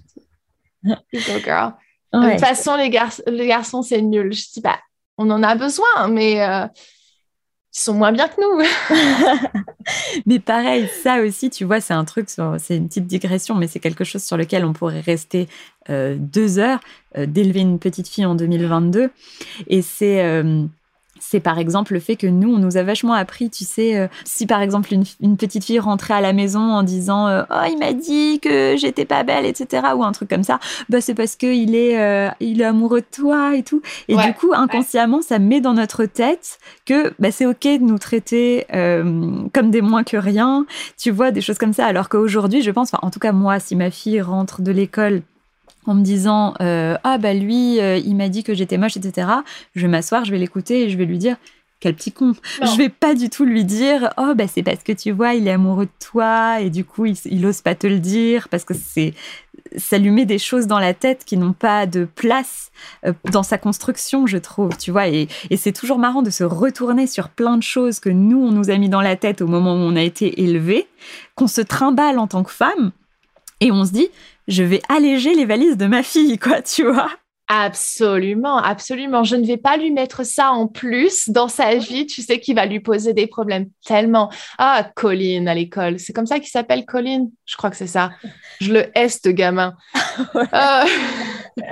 Ouais. 0.82 0.96
girl. 1.44 1.74
De 2.12 2.30
toute 2.30 2.40
façon, 2.40 2.76
les, 2.76 2.90
les 3.26 3.46
garçons, 3.46 3.82
c'est 3.82 4.00
nul. 4.00 4.32
Je 4.32 4.50
dis, 4.54 4.60
bah, 4.60 4.78
on 5.18 5.28
en 5.30 5.42
a 5.42 5.54
besoin, 5.54 6.08
mais 6.08 6.40
ils 7.72 7.78
sont 7.78 7.94
moins 7.94 8.12
bien 8.12 8.28
que 8.28 8.40
nous. 8.40 8.64
mais 10.26 10.40
pareil, 10.40 10.88
ça 11.02 11.20
aussi, 11.22 11.50
tu 11.50 11.64
vois, 11.64 11.80
c'est 11.80 11.94
un 11.94 12.04
truc, 12.04 12.28
c'est 12.28 12.76
une 12.76 12.88
petite 12.88 13.06
digression, 13.06 13.54
mais 13.54 13.68
c'est 13.68 13.78
quelque 13.78 14.04
chose 14.04 14.24
sur 14.24 14.36
lequel 14.36 14.64
on 14.64 14.72
pourrait 14.72 15.00
rester 15.00 15.48
euh, 15.88 16.16
deux 16.18 16.58
heures, 16.58 16.80
euh, 17.16 17.26
d'élever 17.26 17.60
une 17.60 17.78
petite 17.78 18.08
fille 18.08 18.26
en 18.26 18.34
2022. 18.34 19.10
Et 19.68 19.82
c'est 19.82 20.24
euh, 20.24 20.64
c'est 21.20 21.40
par 21.40 21.58
exemple 21.58 21.92
le 21.92 22.00
fait 22.00 22.16
que 22.16 22.26
nous, 22.26 22.52
on 22.52 22.58
nous 22.58 22.76
a 22.76 22.82
vachement 22.82 23.12
appris, 23.12 23.50
tu 23.50 23.64
sais, 23.64 23.96
euh, 23.96 24.08
si 24.24 24.46
par 24.46 24.62
exemple 24.62 24.92
une, 24.92 25.36
petite 25.36 25.64
fille 25.64 25.78
rentrait 25.78 26.14
à 26.14 26.20
la 26.20 26.32
maison 26.32 26.60
en 26.60 26.82
disant 26.82 27.28
euh, 27.28 27.42
Oh, 27.50 27.62
il 27.70 27.78
m'a 27.78 27.92
dit 27.92 28.40
que 28.40 28.74
j'étais 28.76 29.04
pas 29.04 29.22
belle, 29.22 29.46
etc., 29.46 29.82
ou 29.94 30.02
un 30.02 30.12
truc 30.12 30.28
comme 30.28 30.42
ça, 30.42 30.58
bah, 30.88 31.00
c'est 31.00 31.14
parce 31.14 31.36
qu'il 31.36 31.74
est, 31.74 32.00
euh, 32.00 32.28
il 32.40 32.60
est 32.60 32.64
amoureux 32.64 33.00
de 33.00 33.06
toi 33.10 33.54
et 33.54 33.62
tout. 33.62 33.82
Et 34.08 34.16
du 34.16 34.34
coup, 34.34 34.52
inconsciemment, 34.54 35.22
ça 35.22 35.38
met 35.38 35.60
dans 35.60 35.74
notre 35.74 36.04
tête 36.06 36.58
que 36.86 37.12
bah, 37.18 37.30
c'est 37.30 37.46
OK 37.46 37.62
de 37.62 37.82
nous 37.82 37.98
traiter 37.98 38.66
comme 39.52 39.70
des 39.70 39.82
moins 39.82 40.04
que 40.04 40.16
rien, 40.16 40.66
tu 40.98 41.10
vois, 41.10 41.30
des 41.30 41.40
choses 41.40 41.58
comme 41.58 41.72
ça. 41.72 41.86
Alors 41.86 42.08
qu'aujourd'hui, 42.08 42.62
je 42.62 42.70
pense, 42.70 42.90
en 43.00 43.10
tout 43.10 43.20
cas, 43.20 43.32
moi, 43.32 43.60
si 43.60 43.76
ma 43.76 43.90
fille 43.90 44.20
rentre 44.20 44.62
de 44.62 44.72
l'école 44.72 45.22
en 45.90 45.94
me 45.94 46.02
disant 46.02 46.54
euh, 46.60 46.96
ah 47.02 47.18
bah 47.18 47.34
lui 47.34 47.80
euh, 47.80 47.96
il 47.96 48.14
m'a 48.14 48.28
dit 48.28 48.44
que 48.44 48.54
j'étais 48.54 48.78
moche 48.78 48.96
etc 48.96 49.26
je 49.74 49.82
vais 49.82 49.88
m'asseoir 49.88 50.24
je 50.24 50.30
vais 50.30 50.38
l'écouter 50.38 50.84
et 50.84 50.88
je 50.88 50.96
vais 50.96 51.04
lui 51.04 51.18
dire 51.18 51.36
quel 51.80 51.94
petit 51.94 52.12
con. 52.12 52.34
Je 52.60 52.76
vais 52.76 52.90
pas 52.90 53.14
du 53.14 53.30
tout 53.30 53.46
lui 53.46 53.64
dire 53.64 54.10
oh 54.18 54.34
bah 54.36 54.44
c'est 54.46 54.62
parce 54.62 54.82
que 54.82 54.92
tu 54.92 55.12
vois 55.12 55.32
il 55.32 55.48
est 55.48 55.52
amoureux 55.52 55.86
de 55.86 55.90
toi 55.98 56.60
et 56.60 56.68
du 56.68 56.84
coup 56.84 57.06
il, 57.06 57.16
il 57.24 57.44
ose 57.46 57.62
pas 57.62 57.74
te 57.74 57.86
le 57.86 57.98
dire 57.98 58.50
parce 58.50 58.64
que 58.64 58.74
c'est 58.74 59.14
ça 59.76 59.98
lui 59.98 60.10
met 60.10 60.26
des 60.26 60.38
choses 60.38 60.66
dans 60.66 60.78
la 60.78 60.94
tête 60.94 61.24
qui 61.24 61.36
n'ont 61.36 61.54
pas 61.54 61.86
de 61.86 62.04
place 62.04 62.70
euh, 63.06 63.12
dans 63.30 63.42
sa 63.42 63.56
construction, 63.56 64.26
je 64.26 64.36
trouve, 64.36 64.76
tu 64.76 64.90
vois. 64.90 65.08
Et, 65.08 65.28
et 65.48 65.56
c'est 65.56 65.72
toujours 65.72 65.98
marrant 65.98 66.22
de 66.22 66.30
se 66.30 66.42
retourner 66.44 67.06
sur 67.06 67.28
plein 67.28 67.56
de 67.56 67.62
choses 67.62 68.00
que 68.00 68.08
nous, 68.08 68.42
on 68.42 68.50
nous 68.50 68.70
a 68.70 68.78
mis 68.78 68.88
dans 68.88 69.00
la 69.00 69.14
tête 69.14 69.42
au 69.42 69.46
moment 69.46 69.74
où 69.74 69.78
on 69.78 69.94
a 69.94 70.02
été 70.02 70.42
élevé, 70.42 70.88
qu'on 71.36 71.46
se 71.46 71.60
trimballe 71.60 72.18
en 72.18 72.26
tant 72.26 72.42
que 72.42 72.50
femme, 72.50 72.90
et 73.60 73.70
on 73.70 73.84
se 73.84 73.92
dit, 73.92 74.08
je 74.50 74.62
vais 74.62 74.82
alléger 74.88 75.34
les 75.34 75.46
valises 75.46 75.76
de 75.76 75.86
ma 75.86 76.02
fille, 76.02 76.38
quoi, 76.38 76.60
tu 76.60 76.84
vois. 76.84 77.10
Absolument, 77.52 78.58
absolument. 78.58 79.24
Je 79.24 79.34
ne 79.34 79.44
vais 79.44 79.56
pas 79.56 79.76
lui 79.76 79.90
mettre 79.90 80.24
ça 80.24 80.52
en 80.52 80.68
plus 80.68 81.28
dans 81.28 81.48
sa 81.48 81.74
vie. 81.74 82.06
Tu 82.06 82.22
sais 82.22 82.38
qu'il 82.38 82.54
va 82.54 82.64
lui 82.64 82.78
poser 82.78 83.12
des 83.12 83.26
problèmes 83.26 83.66
tellement. 83.84 84.30
Ah, 84.56 84.88
Colin 84.94 85.48
à 85.48 85.54
l'école. 85.54 85.98
C'est 85.98 86.12
comme 86.12 86.26
ça 86.26 86.38
qu'il 86.38 86.48
s'appelle 86.48 86.84
Colin? 86.86 87.26
Je 87.46 87.56
crois 87.56 87.70
que 87.70 87.76
c'est 87.76 87.88
ça. 87.88 88.10
Je 88.60 88.72
le 88.72 88.96
hais, 88.96 89.08
ce 89.08 89.28
gamin. 89.30 89.74
Euh, 90.36 90.84
tout 91.56 91.64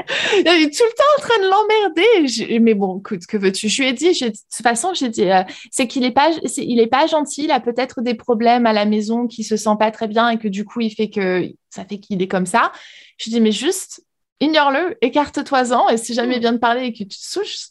le 0.45 0.95
temps 0.95 1.05
en 1.17 1.21
train 1.21 1.39
de 1.39 1.49
l'emmerder. 1.49 2.61
Mais 2.61 2.75
bon, 2.75 2.99
écoute, 2.99 3.27
que 3.27 3.37
veux-tu? 3.37 3.69
Je 3.69 3.83
lui 3.83 3.89
ai 3.89 3.93
dit, 3.93 4.13
de 4.13 4.29
toute 4.29 4.63
façon, 4.63 4.95
j'ai 4.95 5.09
dit, 5.09 5.31
euh, 5.31 5.43
c'est 5.71 5.87
qu'il 5.87 6.03
n'est 6.03 6.13
pas, 6.13 6.31
il 6.57 6.81
est 6.81 6.87
pas 6.87 7.07
gentil. 7.07 7.45
Il 7.45 7.51
a 7.51 7.61
peut-être 7.61 8.01
des 8.01 8.15
problèmes 8.15 8.67
à 8.67 8.73
la 8.73 8.85
maison, 8.85 9.27
qui 9.27 9.45
se 9.45 9.57
sent 9.57 9.77
pas 9.79 9.91
très 9.91 10.09
bien 10.09 10.31
et 10.31 10.39
que 10.39 10.49
du 10.49 10.65
coup, 10.65 10.81
il 10.81 10.91
fait 10.91 11.11
que 11.11 11.49
ça 11.71 11.85
fait 11.85 11.99
qu'il 11.99 12.21
est 12.23 12.29
comme 12.29 12.47
ça. 12.47 12.73
Je 13.19 13.31
dis, 13.31 13.41
mais 13.41 13.53
juste, 13.53 14.03
ignore-le, 14.41 14.97
écarte-toi-en, 15.03 15.89
et 15.89 15.97
si 15.97 16.15
jamais 16.15 16.37
il 16.37 16.41
vient 16.41 16.53
de 16.53 16.59
parler 16.59 16.87
et 16.87 16.93
que 16.93 16.99
tu 16.99 17.09
te 17.09 17.15
souches, 17.17 17.69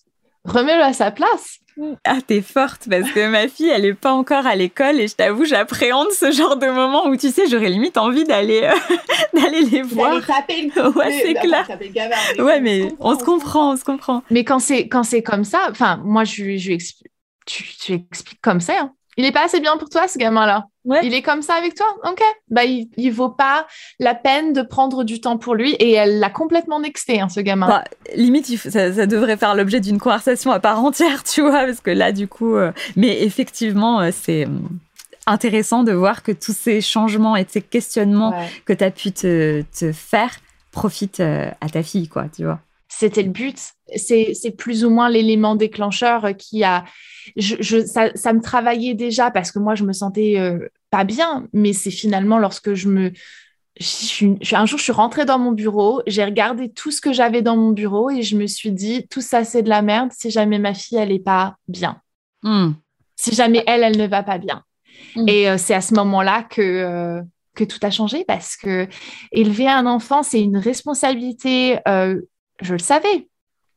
remets-le 0.47 0.83
à 0.83 0.93
sa 0.93 1.11
place. 1.11 1.59
Ah, 2.05 2.17
t'es 2.25 2.41
forte 2.41 2.87
parce 2.89 3.11
que 3.11 3.29
ma 3.29 3.47
fille, 3.47 3.69
elle 3.69 3.85
est 3.85 3.93
pas 3.93 4.11
encore 4.11 4.47
à 4.47 4.55
l'école 4.55 4.99
et 4.99 5.07
je 5.07 5.15
t'avoue, 5.15 5.45
j'appréhende 5.45 6.09
ce 6.09 6.31
genre 6.31 6.57
de 6.57 6.65
moment 6.67 7.05
où 7.05 7.15
tu 7.15 7.29
sais, 7.29 7.47
j'aurais 7.47 7.69
limite 7.69 7.97
envie 7.97 8.23
d'aller 8.23 8.63
euh, 8.63 8.97
d'aller 9.39 9.61
les 9.61 9.83
voir. 9.83 10.25
Taper 10.25 10.71
le 10.75 10.89
ouais, 10.97 11.11
c'est 11.21 11.35
clair. 11.35 11.67
ouais, 12.39 12.61
mais 12.61 12.87
on 12.99 13.17
se 13.17 13.23
comprend, 13.23 13.73
on 13.73 13.77
se 13.77 13.83
comprend. 13.83 14.23
Mais 14.31 14.43
quand 14.43 14.57
c'est 14.59 14.87
quand 14.87 15.03
c'est 15.03 15.21
comme 15.21 15.43
ça, 15.43 15.67
enfin, 15.69 16.01
moi, 16.03 16.23
je, 16.23 16.57
je 16.57 16.71
explique, 16.71 17.11
tu, 17.45 17.63
tu 17.79 17.93
expliques 17.93 18.41
comme 18.41 18.59
ça. 18.59 18.73
Hein. 18.81 18.91
Il 19.17 19.25
est 19.25 19.31
pas 19.31 19.45
assez 19.45 19.59
bien 19.59 19.77
pour 19.77 19.89
toi, 19.89 20.07
ce 20.07 20.17
gamin-là. 20.17 20.65
Il 21.03 21.13
est 21.13 21.21
comme 21.21 21.41
ça 21.41 21.55
avec 21.55 21.75
toi? 21.75 21.85
Ok. 22.09 22.21
Bah, 22.49 22.63
il, 22.63 22.89
il 22.97 23.11
vaut 23.11 23.29
pas 23.29 23.67
la 23.99 24.15
peine 24.15 24.53
de 24.53 24.61
prendre 24.61 25.03
du 25.03 25.19
temps 25.19 25.37
pour 25.37 25.55
lui 25.55 25.73
et 25.73 25.93
elle 25.93 26.19
l'a 26.19 26.29
complètement 26.29 26.79
nexté, 26.79 27.19
hein, 27.19 27.29
ce 27.29 27.39
gamin. 27.39 27.67
Bah, 27.67 27.83
limite, 28.15 28.45
ça, 28.57 29.05
devrait 29.05 29.37
faire 29.37 29.55
l'objet 29.55 29.79
d'une 29.79 29.99
conversation 29.99 30.51
à 30.51 30.59
part 30.59 30.83
entière, 30.83 31.23
tu 31.25 31.41
vois, 31.41 31.65
parce 31.65 31.81
que 31.81 31.91
là, 31.91 32.11
du 32.11 32.27
coup. 32.27 32.55
Euh, 32.55 32.71
mais 32.95 33.23
effectivement, 33.23 34.01
euh, 34.01 34.09
c'est 34.13 34.45
euh, 34.45 34.49
intéressant 35.25 35.83
de 35.83 35.91
voir 35.91 36.23
que 36.23 36.31
tous 36.31 36.55
ces 36.55 36.81
changements 36.81 37.35
et 37.35 37.45
ces 37.47 37.61
questionnements 37.61 38.33
que 38.65 38.73
tu 38.73 38.83
as 38.83 38.91
pu 38.91 39.11
te, 39.11 39.63
te 39.77 39.91
faire 39.91 40.31
profitent 40.71 41.19
à 41.21 41.69
ta 41.69 41.83
fille, 41.83 42.07
quoi, 42.07 42.25
tu 42.33 42.43
vois. 42.43 42.59
C'était 42.87 43.23
le 43.23 43.29
but. 43.29 43.57
C'est 43.95 44.55
plus 44.57 44.85
ou 44.85 44.89
moins 44.89 45.09
l'élément 45.09 45.55
déclencheur 45.55 46.29
qui 46.37 46.63
a 46.63 46.85
je, 47.35 47.85
ça, 47.85 48.33
me 48.33 48.41
travaillait 48.41 48.93
déjà 48.93 49.31
parce 49.31 49.51
que 49.51 49.59
moi, 49.59 49.75
je 49.75 49.83
me 49.83 49.93
sentais 49.93 50.35
euh, 50.37 50.67
pas 50.89 51.03
bien, 51.03 51.47
mais 51.53 51.73
c'est 51.73 51.91
finalement 51.91 52.37
lorsque 52.37 52.73
je 52.73 52.87
me. 52.87 53.11
un 54.53 54.65
jour, 54.65 54.77
je 54.77 54.83
suis 54.83 54.91
rentrée 54.91 55.25
dans 55.25 55.39
mon 55.39 55.51
bureau, 55.51 56.01
j'ai 56.07 56.23
regardé 56.23 56.71
tout 56.71 56.91
ce 56.91 57.01
que 57.01 57.13
j'avais 57.13 57.41
dans 57.41 57.57
mon 57.57 57.71
bureau 57.71 58.09
et 58.09 58.21
je 58.21 58.37
me 58.37 58.47
suis 58.47 58.71
dit, 58.71 59.07
tout 59.07 59.21
ça, 59.21 59.43
c'est 59.43 59.63
de 59.63 59.69
la 59.69 59.81
merde 59.81 60.11
si 60.11 60.31
jamais 60.31 60.59
ma 60.59 60.73
fille, 60.73 60.97
elle 60.97 61.09
n'est 61.09 61.19
pas 61.19 61.55
bien. 61.67 62.01
Hmm. 62.43 62.71
Si 63.15 63.33
jamais 63.33 63.63
elle, 63.67 63.83
elle 63.83 63.97
ne 63.97 64.07
va 64.07 64.23
pas 64.23 64.37
bien. 64.37 64.63
Hmm. 65.15 65.27
Et 65.27 65.49
euh, 65.49 65.57
c'est 65.57 65.73
à 65.73 65.81
ce 65.81 65.93
moment-là 65.95 66.43
que, 66.43 66.61
euh, 66.61 67.21
que 67.55 67.63
tout 67.63 67.79
a 67.81 67.91
changé 67.91 68.23
parce 68.25 68.55
que 68.55 68.87
élever 69.31 69.67
un 69.67 69.85
enfant, 69.85 70.23
c'est 70.23 70.41
une 70.41 70.57
responsabilité, 70.57 71.79
je 71.85 72.73
le 72.73 72.79
savais, 72.79 73.27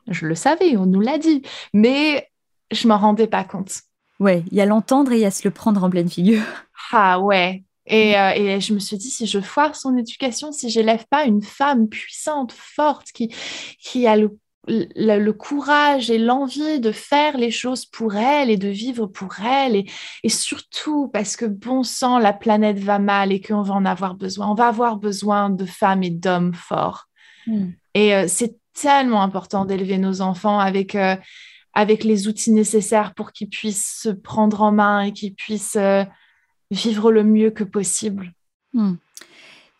je 0.08 0.26
le 0.26 0.34
savais, 0.34 0.76
on 0.76 0.86
nous 0.86 1.00
l'a 1.00 1.18
dit, 1.18 1.42
mais 1.72 2.29
je 2.70 2.88
m'en 2.88 2.98
rendais 2.98 3.26
pas 3.26 3.44
compte. 3.44 3.80
Ouais, 4.18 4.44
il 4.50 4.58
y 4.58 4.60
a 4.60 4.66
l'entendre 4.66 5.12
et 5.12 5.16
il 5.16 5.22
y 5.22 5.24
a 5.24 5.30
se 5.30 5.46
le 5.46 5.52
prendre 5.52 5.82
en 5.82 5.90
pleine 5.90 6.08
figure. 6.08 6.42
Ah 6.92 7.20
ouais. 7.20 7.62
Et, 7.86 8.18
euh, 8.18 8.30
et, 8.34 8.60
je 8.60 8.74
me 8.74 8.80
suis 8.80 8.96
dit, 8.96 9.10
si 9.10 9.26
je 9.26 9.38
foire 9.40 9.76
son 9.76 9.96
éducation, 9.96 10.50
si 10.50 10.70
j'élève 10.70 11.04
pas 11.08 11.24
une 11.24 11.42
femme 11.42 11.88
puissante, 11.88 12.52
forte, 12.52 13.12
qui, 13.12 13.32
qui 13.78 14.08
a 14.08 14.16
le, 14.16 14.36
le, 14.66 15.30
courage 15.30 16.10
et 16.10 16.18
l'envie 16.18 16.80
de 16.80 16.90
faire 16.90 17.36
les 17.36 17.50
choses 17.50 17.86
pour 17.86 18.16
elle 18.16 18.50
et 18.50 18.56
de 18.56 18.68
vivre 18.68 19.06
pour 19.06 19.40
elle. 19.40 19.76
Et, 19.76 19.86
et 20.22 20.28
surtout 20.28 21.08
parce 21.08 21.36
que 21.36 21.44
bon 21.44 21.82
sang, 21.82 22.18
la 22.18 22.32
planète 22.32 22.78
va 22.78 22.98
mal 22.98 23.32
et 23.32 23.40
qu'on 23.40 23.62
va 23.62 23.74
en 23.74 23.84
avoir 23.84 24.14
besoin. 24.14 24.48
On 24.48 24.54
va 24.54 24.68
avoir 24.68 24.96
besoin 24.96 25.50
de 25.50 25.64
femmes 25.64 26.02
et 26.02 26.10
d'hommes 26.10 26.54
forts. 26.54 27.08
Hmm. 27.46 27.70
Et 27.94 28.14
euh, 28.14 28.26
c'est 28.28 28.56
tellement 28.72 29.22
important 29.22 29.64
d'élever 29.64 29.98
nos 29.98 30.20
enfants 30.20 30.58
avec, 30.58 30.94
euh, 30.94 31.16
avec 31.72 32.04
les 32.04 32.28
outils 32.28 32.52
nécessaires 32.52 33.14
pour 33.14 33.32
qu'ils 33.32 33.48
puissent 33.48 34.00
se 34.02 34.08
prendre 34.08 34.62
en 34.62 34.72
main 34.72 35.02
et 35.02 35.12
qu'ils 35.12 35.34
puissent 35.34 35.76
euh, 35.76 36.04
vivre 36.70 37.12
le 37.12 37.24
mieux 37.24 37.50
que 37.50 37.64
possible. 37.64 38.32
Hmm. 38.72 38.94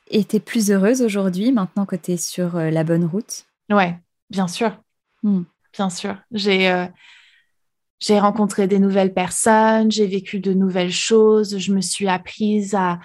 Et 0.09 0.25
tu 0.25 0.37
es 0.37 0.41
plus 0.41 0.71
heureuse 0.71 1.03
aujourd'hui 1.03 1.53
maintenant 1.53 1.87
que 1.87 1.97
tu 1.97 2.13
es 2.13 2.17
sur 2.17 2.57
la 2.57 2.83
bonne 2.83 3.05
route? 3.05 3.45
Ouais, 3.71 3.97
bien 4.29 4.49
sûr. 4.49 4.77
Hmm. 5.23 5.43
Bien 5.73 5.89
sûr. 5.89 6.17
J'ai 6.33 6.89
j'ai 8.01 8.19
rencontré 8.19 8.67
des 8.67 8.79
nouvelles 8.79 9.13
personnes, 9.13 9.93
j'ai 9.93 10.07
vécu 10.07 10.41
de 10.41 10.55
nouvelles 10.55 10.91
choses, 10.91 11.59
je 11.59 11.73
me 11.73 11.83
suis 11.83 12.09
apprise 12.09 12.75
à, 12.75 12.99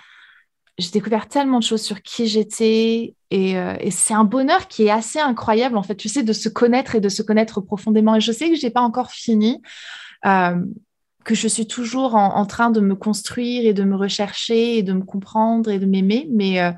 j'ai 0.77 0.91
découvert 0.91 1.27
tellement 1.27 1.59
de 1.59 1.63
choses 1.63 1.81
sur 1.81 2.01
qui 2.01 2.27
j'étais 2.27 3.15
euh, 3.33 3.75
et, 3.79 3.91
c'est 3.91 4.13
un 4.13 4.23
bonheur 4.23 4.67
qui 4.67 4.83
est 4.83 4.91
assez 4.91 5.19
incroyable 5.19 5.77
en 5.77 5.83
fait, 5.83 5.95
tu 5.95 6.09
sais, 6.09 6.23
de 6.23 6.33
se 6.33 6.49
connaître 6.49 6.95
et 6.95 7.01
de 7.01 7.09
se 7.09 7.21
connaître 7.21 7.61
profondément. 7.61 8.15
Et 8.15 8.21
je 8.21 8.31
sais 8.31 8.49
que 8.49 8.55
je 8.55 8.65
n'ai 8.65 8.71
pas 8.71 8.81
encore 8.81 9.11
fini, 9.11 9.61
euh, 10.25 10.55
que 11.23 11.35
je 11.35 11.47
suis 11.47 11.67
toujours 11.67 12.15
en, 12.15 12.45
train 12.45 12.69
de 12.69 12.79
me 12.79 12.95
construire 12.95 13.65
et 13.65 13.73
de 13.73 13.83
me 13.83 13.95
rechercher 13.95 14.77
et 14.77 14.83
de 14.83 14.93
me 14.93 15.03
comprendre 15.03 15.71
et 15.71 15.79
de 15.79 15.85
m'aimer, 15.85 16.27
mais 16.31 16.61
euh, 16.61 16.71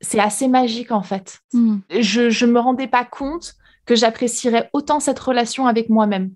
c'est 0.00 0.20
assez 0.20 0.46
magique 0.46 0.92
en 0.92 1.02
fait. 1.02 1.40
Hmm. 1.52 1.78
Je 1.90 2.44
ne 2.44 2.52
me 2.52 2.60
rendais 2.60 2.86
pas 2.86 3.04
compte 3.04 3.54
que 3.84 3.96
j'apprécierais 3.96 4.70
autant 4.72 5.00
cette 5.00 5.18
relation 5.18 5.66
avec 5.66 5.88
moi-même. 5.88 6.30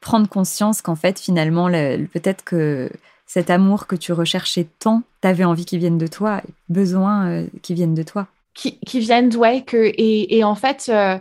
Prendre 0.00 0.28
conscience 0.28 0.82
qu'en 0.82 0.96
fait, 0.96 1.18
finalement, 1.18 1.68
peut-être 1.68 2.44
que 2.44 2.90
cet 3.26 3.50
amour 3.50 3.86
que 3.86 3.96
tu 3.96 4.12
recherchais 4.12 4.68
tant, 4.78 5.02
tu 5.22 5.28
avais 5.28 5.44
envie 5.44 5.64
qu'il 5.64 5.78
vienne 5.78 5.98
de 5.98 6.06
toi, 6.06 6.42
besoin 6.68 7.28
euh, 7.28 7.46
qu'il 7.62 7.76
vienne 7.76 7.94
de 7.94 8.02
toi. 8.02 8.26
Qui, 8.54 8.78
qui 8.80 9.00
viennent, 9.00 9.34
ouais, 9.36 9.62
que, 9.62 9.92
et, 9.96 10.44
en 10.44 10.54
fait, 10.54 10.90
euh, 10.90 11.18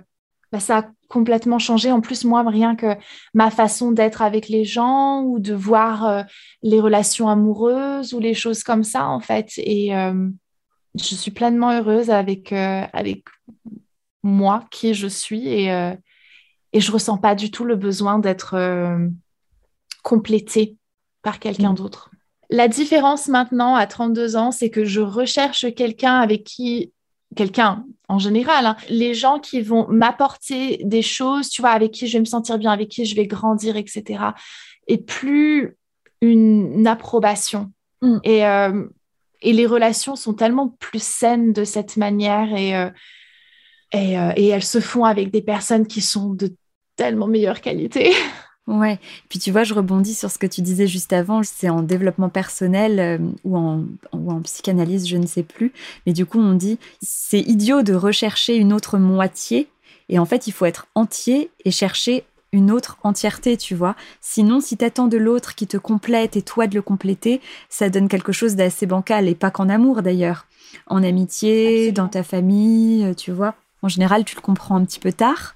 bah, 0.51 0.59
ça 0.59 0.79
a 0.79 0.85
complètement 1.07 1.59
changé. 1.59 1.91
En 1.91 2.01
plus, 2.01 2.25
moi, 2.25 2.43
rien 2.45 2.75
que 2.75 2.97
ma 3.33 3.49
façon 3.49 3.91
d'être 3.91 4.21
avec 4.21 4.49
les 4.49 4.65
gens 4.65 5.21
ou 5.23 5.39
de 5.39 5.53
voir 5.53 6.05
euh, 6.05 6.23
les 6.63 6.81
relations 6.81 7.29
amoureuses 7.29 8.13
ou 8.13 8.19
les 8.19 8.33
choses 8.33 8.63
comme 8.63 8.83
ça, 8.83 9.07
en 9.07 9.21
fait. 9.21 9.53
Et 9.57 9.91
je 10.95 11.15
suis 11.15 11.31
pleinement 11.31 11.71
heureuse 11.71 12.09
avec, 12.09 12.51
avec 12.51 13.23
moi, 14.23 14.65
qui 14.69 14.93
je 14.93 15.07
suis, 15.07 15.47
et, 15.47 15.93
et 16.73 16.81
je 16.81 16.91
ressens 16.91 17.17
pas 17.17 17.35
du 17.35 17.51
tout 17.51 17.63
le 17.63 17.77
besoin 17.77 18.19
d'être 18.19 18.57
complétée 20.03 20.75
par 21.21 21.39
quelqu'un 21.39 21.73
d'autre. 21.73 22.09
La 22.49 22.67
différence 22.67 23.27
maintenant, 23.27 23.75
à 23.75 23.87
32 23.87 24.35
ans, 24.35 24.51
c'est 24.51 24.69
que 24.69 24.83
je 24.83 25.01
recherche 25.01 25.73
quelqu'un 25.73 26.19
avec 26.19 26.43
qui, 26.43 26.91
quelqu'un 27.35 27.85
en 28.09 28.19
général, 28.19 28.65
hein, 28.65 28.75
les 28.89 29.13
gens 29.13 29.39
qui 29.39 29.61
vont 29.61 29.87
m'apporter 29.87 30.81
des 30.83 31.01
choses, 31.01 31.49
tu 31.49 31.61
vois, 31.61 31.71
avec 31.71 31.91
qui 31.91 32.07
je 32.07 32.13
vais 32.13 32.19
me 32.19 32.25
sentir 32.25 32.57
bien, 32.57 32.71
avec 32.71 32.89
qui 32.89 33.05
je 33.05 33.15
vais 33.15 33.25
grandir, 33.25 33.77
etc. 33.77 34.23
Et 34.87 34.97
plus 34.97 35.77
une, 36.19 36.85
approbation. 36.87 37.71
Mm. 38.01 38.17
Et, 38.25 38.45
euh, 38.45 38.85
et 39.41 39.53
les 39.53 39.65
relations 39.65 40.17
sont 40.17 40.33
tellement 40.33 40.75
plus 40.79 41.01
saines 41.01 41.53
de 41.53 41.63
cette 41.63 41.95
manière 41.95 42.53
et, 42.53 42.75
euh, 42.75 42.89
et, 43.93 44.19
euh, 44.19 44.33
et 44.35 44.47
elles 44.47 44.63
se 44.63 44.81
font 44.81 45.05
avec 45.05 45.31
des 45.31 45.41
personnes 45.41 45.87
qui 45.87 46.01
sont 46.01 46.33
de 46.33 46.53
tellement 46.95 47.27
meilleure 47.27 47.61
qualité. 47.61 48.11
Ouais, 48.71 48.99
puis 49.27 49.37
tu 49.37 49.51
vois, 49.51 49.65
je 49.65 49.73
rebondis 49.73 50.13
sur 50.13 50.31
ce 50.31 50.37
que 50.37 50.47
tu 50.47 50.61
disais 50.61 50.87
juste 50.87 51.11
avant, 51.11 51.41
c'est 51.43 51.67
en 51.67 51.81
développement 51.81 52.29
personnel 52.29 52.99
euh, 53.01 53.17
ou, 53.43 53.57
en, 53.57 53.83
ou, 54.13 54.31
en, 54.31 54.41
psychanalyse, 54.43 55.09
je 55.09 55.17
ne 55.17 55.25
sais 55.25 55.43
plus, 55.43 55.73
mais 56.05 56.13
du 56.13 56.25
coup 56.25 56.39
on 56.39 56.53
dit 56.53 56.79
c'est 57.01 57.41
idiot 57.41 57.81
de 57.81 57.93
rechercher 57.93 58.55
une 58.55 58.71
autre 58.71 58.97
moitié, 58.97 59.67
et 60.07 60.19
en 60.19 60.25
fait 60.25 60.47
il 60.47 60.53
faut 60.53 60.63
être 60.63 60.87
entier 60.95 61.51
et 61.65 61.71
chercher 61.71 62.23
une 62.53 62.71
autre 62.71 62.97
entièreté, 63.03 63.57
tu 63.57 63.75
vois. 63.75 63.97
Sinon, 64.21 64.61
si 64.61 64.77
t'attends 64.77 65.07
de 65.07 65.17
l'autre 65.17 65.53
qui 65.53 65.67
te 65.67 65.77
complète 65.77 66.37
et 66.37 66.41
toi 66.41 66.67
de 66.67 66.75
le 66.75 66.81
compléter, 66.81 67.41
ça 67.67 67.89
donne 67.89 68.07
quelque 68.07 68.31
chose 68.31 68.55
d'assez 68.55 68.85
bancal, 68.85 69.27
et 69.27 69.35
pas 69.35 69.51
qu'en 69.51 69.67
amour 69.67 70.01
d'ailleurs. 70.01 70.47
En 70.87 71.03
amitié, 71.03 71.91
dans 71.91 72.07
ta 72.07 72.23
famille, 72.23 73.03
euh, 73.03 73.13
tu 73.13 73.33
vois. 73.33 73.55
En 73.81 73.89
général, 73.89 74.23
tu 74.23 74.37
le 74.37 74.41
comprends 74.41 74.77
un 74.77 74.85
petit 74.85 74.99
peu 74.99 75.11
tard. 75.11 75.55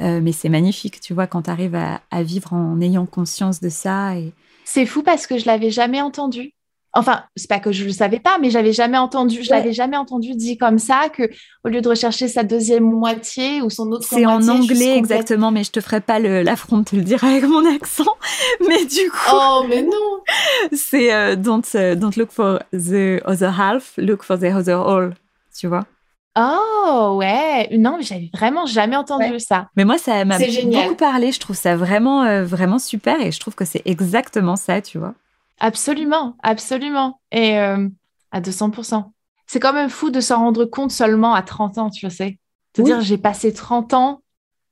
Euh, 0.00 0.20
mais 0.22 0.32
c'est 0.32 0.48
magnifique, 0.48 1.00
tu 1.00 1.12
vois, 1.14 1.26
quand 1.26 1.42
tu 1.42 1.50
arrives 1.50 1.74
à, 1.74 2.22
vivre 2.22 2.52
en 2.52 2.80
ayant 2.80 3.06
conscience 3.06 3.60
de 3.60 3.68
ça. 3.68 4.16
Et... 4.16 4.32
C'est 4.64 4.86
fou 4.86 5.02
parce 5.02 5.26
que 5.26 5.38
je 5.38 5.46
l'avais 5.46 5.70
jamais 5.70 6.00
entendu. 6.00 6.52
Enfin, 6.94 7.24
c'est 7.36 7.48
pas 7.48 7.60
que 7.60 7.70
je 7.70 7.84
le 7.84 7.90
savais 7.90 8.18
pas, 8.18 8.38
mais 8.40 8.48
j'avais 8.50 8.72
jamais 8.72 8.96
entendu, 8.96 9.42
je 9.42 9.50
l'avais 9.50 9.74
jamais 9.74 9.98
entendu 9.98 10.34
dit 10.34 10.56
comme 10.56 10.78
ça 10.78 11.10
que 11.10 11.24
au 11.62 11.68
lieu 11.68 11.82
de 11.82 11.88
rechercher 11.88 12.28
sa 12.28 12.44
deuxième 12.44 12.84
moitié 12.84 13.60
ou 13.60 13.68
son 13.68 13.92
autre 13.92 14.06
moitié. 14.10 14.18
C'est 14.18 14.26
en 14.26 14.48
anglais 14.48 14.96
exactement, 14.96 15.50
mais 15.50 15.64
je 15.64 15.70
te 15.70 15.80
ferai 15.80 16.00
pas 16.00 16.18
l'affront 16.18 16.78
de 16.78 16.84
te 16.84 16.96
le 16.96 17.02
dire 17.02 17.22
avec 17.24 17.44
mon 17.44 17.64
accent. 17.74 18.16
Mais 18.66 18.86
du 18.86 19.10
coup. 19.10 19.16
Oh, 19.32 19.64
mais 19.68 19.82
non. 19.82 20.22
c'est 20.72 21.12
euh, 21.12 21.36
don't, 21.36 21.62
euh, 21.74 21.94
don't 21.94 22.16
look 22.16 22.30
for 22.30 22.58
the 22.72 23.20
other 23.24 23.52
half, 23.56 23.94
look 23.98 24.22
for 24.22 24.38
the 24.38 24.44
other 24.44 24.76
all. 24.76 25.12
Tu 25.56 25.66
vois. 25.66 25.84
Oh 26.36 27.16
ouais, 27.18 27.68
non, 27.76 27.96
mais 27.96 28.02
j'avais 28.02 28.30
vraiment 28.32 28.66
jamais 28.66 28.96
entendu 28.96 29.40
ça. 29.40 29.68
Mais 29.76 29.84
moi, 29.84 29.98
ça 29.98 30.24
m'a 30.24 30.38
beaucoup 30.38 30.94
parlé. 30.94 31.32
Je 31.32 31.40
trouve 31.40 31.56
ça 31.56 31.76
vraiment, 31.76 32.22
euh, 32.22 32.44
vraiment 32.44 32.78
super 32.78 33.20
et 33.20 33.32
je 33.32 33.40
trouve 33.40 33.54
que 33.54 33.64
c'est 33.64 33.82
exactement 33.84 34.56
ça, 34.56 34.80
tu 34.80 34.98
vois. 34.98 35.14
Absolument, 35.58 36.36
absolument. 36.42 37.20
Et 37.32 37.58
euh, 37.58 37.88
à 38.30 38.40
200%. 38.40 39.12
C'est 39.46 39.60
quand 39.60 39.72
même 39.72 39.88
fou 39.88 40.10
de 40.10 40.20
s'en 40.20 40.38
rendre 40.38 40.64
compte 40.64 40.92
seulement 40.92 41.34
à 41.34 41.42
30 41.42 41.78
ans, 41.78 41.90
tu 41.90 42.08
sais. 42.10 42.38
De 42.76 42.82
dire, 42.82 43.00
j'ai 43.00 43.18
passé 43.18 43.52
30 43.52 43.94
ans 43.94 44.22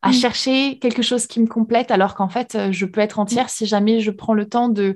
à 0.03 0.13
chercher 0.13 0.79
quelque 0.79 1.03
chose 1.03 1.27
qui 1.27 1.41
me 1.41 1.49
complète 1.49 1.91
alors 1.91 2.15
qu'en 2.15 2.29
fait, 2.29 2.55
euh, 2.55 2.71
je 2.71 2.87
peux 2.87 3.01
être 3.01 3.19
entière 3.19 3.51
si 3.51 3.67
jamais 3.67 3.99
je 3.99 4.13
prends 4.13 4.35
le 4.35 4.49
temps 4.49 4.69
de 4.69 4.91
Mm. 4.91 4.95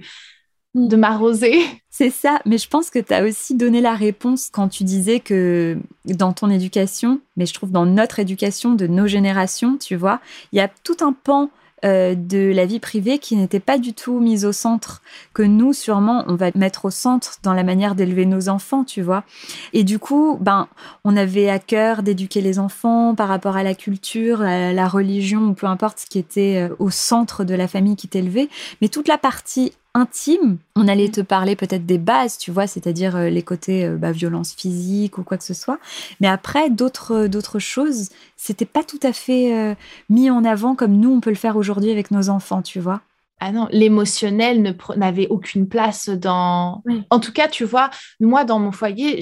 De 0.74 0.96
m'arroser. 0.96 1.60
C'est 1.90 2.10
ça, 2.10 2.38
mais 2.46 2.56
je 2.56 2.68
pense 2.68 2.88
que 2.88 2.98
tu 2.98 3.12
as 3.12 3.24
aussi 3.24 3.54
donné 3.56 3.80
la 3.80 3.94
réponse 3.94 4.48
quand 4.50 4.68
tu 4.68 4.84
disais 4.84 5.20
que 5.20 5.76
dans 6.06 6.32
ton 6.32 6.48
éducation, 6.48 7.20
mais 7.36 7.44
je 7.44 7.52
trouve 7.52 7.72
dans 7.72 7.84
notre 7.84 8.20
éducation 8.20 8.74
de 8.74 8.86
nos 8.86 9.06
générations, 9.06 9.76
tu 9.76 9.96
vois, 9.96 10.20
il 10.52 10.56
y 10.56 10.60
a 10.60 10.68
tout 10.68 10.96
un 11.00 11.12
pan 11.12 11.50
euh, 11.84 12.14
de 12.14 12.52
la 12.54 12.66
vie 12.66 12.78
privée 12.78 13.18
qui 13.18 13.36
n'était 13.36 13.60
pas 13.60 13.78
du 13.78 13.94
tout 13.94 14.20
mise 14.20 14.44
au 14.44 14.52
centre, 14.52 15.00
que 15.32 15.42
nous, 15.42 15.72
sûrement, 15.72 16.24
on 16.26 16.34
va 16.34 16.50
mettre 16.54 16.84
au 16.84 16.90
centre 16.90 17.38
dans 17.42 17.54
la 17.54 17.62
manière 17.62 17.94
d'élever 17.94 18.26
nos 18.26 18.50
enfants, 18.50 18.84
tu 18.84 19.00
vois. 19.00 19.24
Et 19.72 19.82
du 19.82 19.98
coup, 19.98 20.36
ben, 20.40 20.68
on 21.04 21.16
avait 21.16 21.48
à 21.48 21.58
cœur 21.58 22.02
d'éduquer 22.02 22.42
les 22.42 22.58
enfants 22.58 23.14
par 23.14 23.28
rapport 23.28 23.56
à 23.56 23.62
la 23.62 23.74
culture, 23.74 24.42
à 24.42 24.74
la 24.74 24.88
religion, 24.88 25.40
ou 25.48 25.54
peu 25.54 25.66
importe 25.66 26.00
ce 26.00 26.06
qui 26.06 26.18
était 26.18 26.68
euh, 26.68 26.74
au 26.78 26.90
centre 26.90 27.44
de 27.44 27.54
la 27.54 27.66
famille 27.66 27.96
qui 27.96 28.08
t'élevait. 28.08 28.50
Mais 28.82 28.88
toute 28.88 29.08
la 29.08 29.16
partie 29.16 29.72
intime, 29.94 30.58
on 30.76 30.86
allait 30.86 31.08
mm. 31.08 31.12
te 31.12 31.20
parler 31.22 31.56
peut-être 31.56 31.86
des 31.86 31.98
bases, 31.98 32.36
tu 32.36 32.50
vois, 32.50 32.66
c'est-à-dire 32.66 33.16
euh, 33.16 33.30
les 33.30 33.42
côtés 33.42 33.88
bah, 33.88 34.12
violence 34.12 34.52
physique 34.52 35.18
ou 35.18 35.22
quoi 35.22 35.38
que 35.38 35.44
ce 35.44 35.54
soit. 35.54 35.78
Mais 36.20 36.28
après, 36.28 36.68
d'autres 36.68 37.26
d'autres 37.26 37.58
choses, 37.58 38.10
c'était 38.36 38.66
pas 38.66 38.84
tout 38.84 39.00
à 39.02 39.12
fait 39.12 39.76
mis 40.08 40.30
en 40.30 40.44
avant 40.44 40.74
comme 40.74 40.96
nous 40.96 41.10
on 41.10 41.20
peut 41.20 41.30
le 41.30 41.36
faire 41.36 41.56
aujourd'hui 41.56 41.70
aujourd'hui 41.70 41.92
avec 41.92 42.10
nos 42.10 42.28
enfants, 42.28 42.62
tu 42.62 42.80
vois. 42.80 43.00
Ah 43.38 43.52
non, 43.52 43.68
l'émotionnel 43.70 44.76
n'avait 44.96 45.28
aucune 45.28 45.66
place 45.66 46.10
dans... 46.10 46.82
En 47.08 47.20
tout 47.20 47.32
cas, 47.32 47.48
tu 47.48 47.64
vois, 47.64 47.88
moi, 48.20 48.44
dans 48.44 48.58
mon 48.58 48.70
foyer, 48.70 49.20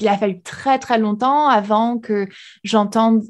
il 0.00 0.08
a 0.08 0.18
fallu 0.18 0.42
très, 0.42 0.78
très 0.78 0.98
longtemps 0.98 1.48
avant 1.48 1.98
que 1.98 2.28
j'entende 2.62 3.22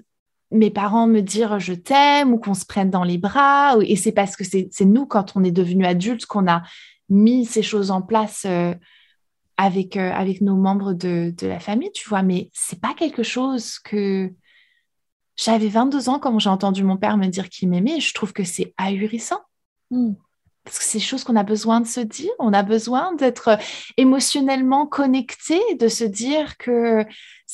mes 0.55 0.71
parents 0.71 1.07
me 1.07 1.21
dire 1.21 1.59
je 1.59 1.75
t'aime 1.75 2.33
ou 2.33 2.39
qu'on 2.39 2.55
se 2.55 2.65
prenne 2.65 2.91
dans 2.91 3.05
les 3.05 3.19
bras. 3.19 3.77
Et 3.83 3.97
c'est 3.97 4.13
parce 4.13 4.37
que 4.37 4.45
c'est 4.45 4.85
nous, 4.85 5.05
quand 5.05 5.37
on 5.37 5.45
est 5.45 5.51
devenu 5.51 5.85
adultes, 5.85 6.27
qu'on 6.27 6.49
a 6.49 6.63
mis 7.09 7.45
ces 7.45 7.63
choses 7.63 7.91
en 7.91 8.01
place 8.01 8.45
euh, 8.47 8.75
avec, 9.57 9.97
euh, 9.97 10.11
avec 10.13 10.41
nos 10.41 10.57
membres 10.57 10.95
de, 10.95 11.35
de, 11.37 11.47
la 11.47 11.61
famille, 11.61 11.93
tu 11.93 12.09
vois. 12.09 12.23
Mais 12.23 12.51
c'est 12.53 12.81
pas 12.81 12.95
quelque 12.95 13.23
chose 13.23 13.79
que 13.79 14.33
j'avais 15.37 15.69
22 15.69 16.09
ans 16.09 16.19
quand 16.19 16.39
j'ai 16.39 16.49
entendu 16.49 16.85
mon 16.85 16.97
père 16.97 17.17
me 17.17 17.27
dire 17.27 17.49
qu'il 17.49 17.69
m'aimait 17.69 18.01
je 18.01 18.15
trouve 18.15 18.33
que 18.33 18.45
c'est 18.45 18.73
ahurissant. 18.79 19.41
Hmm. 19.91 20.13
Parce 20.65 20.79
que 20.79 20.85
c'est 20.85 20.99
des 20.99 21.05
choses 21.05 21.25
qu'on 21.25 21.37
a 21.37 21.43
besoin 21.43 21.83
de 21.83 21.87
se 21.87 22.01
dire, 22.01 22.31
on 22.39 22.55
a 22.55 22.63
besoin 22.63 23.13
d'être 23.15 23.59
émotionnellement 23.99 24.87
connecté, 24.87 25.61
de 25.79 25.89
se 25.89 26.05
dire 26.05 26.57
que 26.57 27.05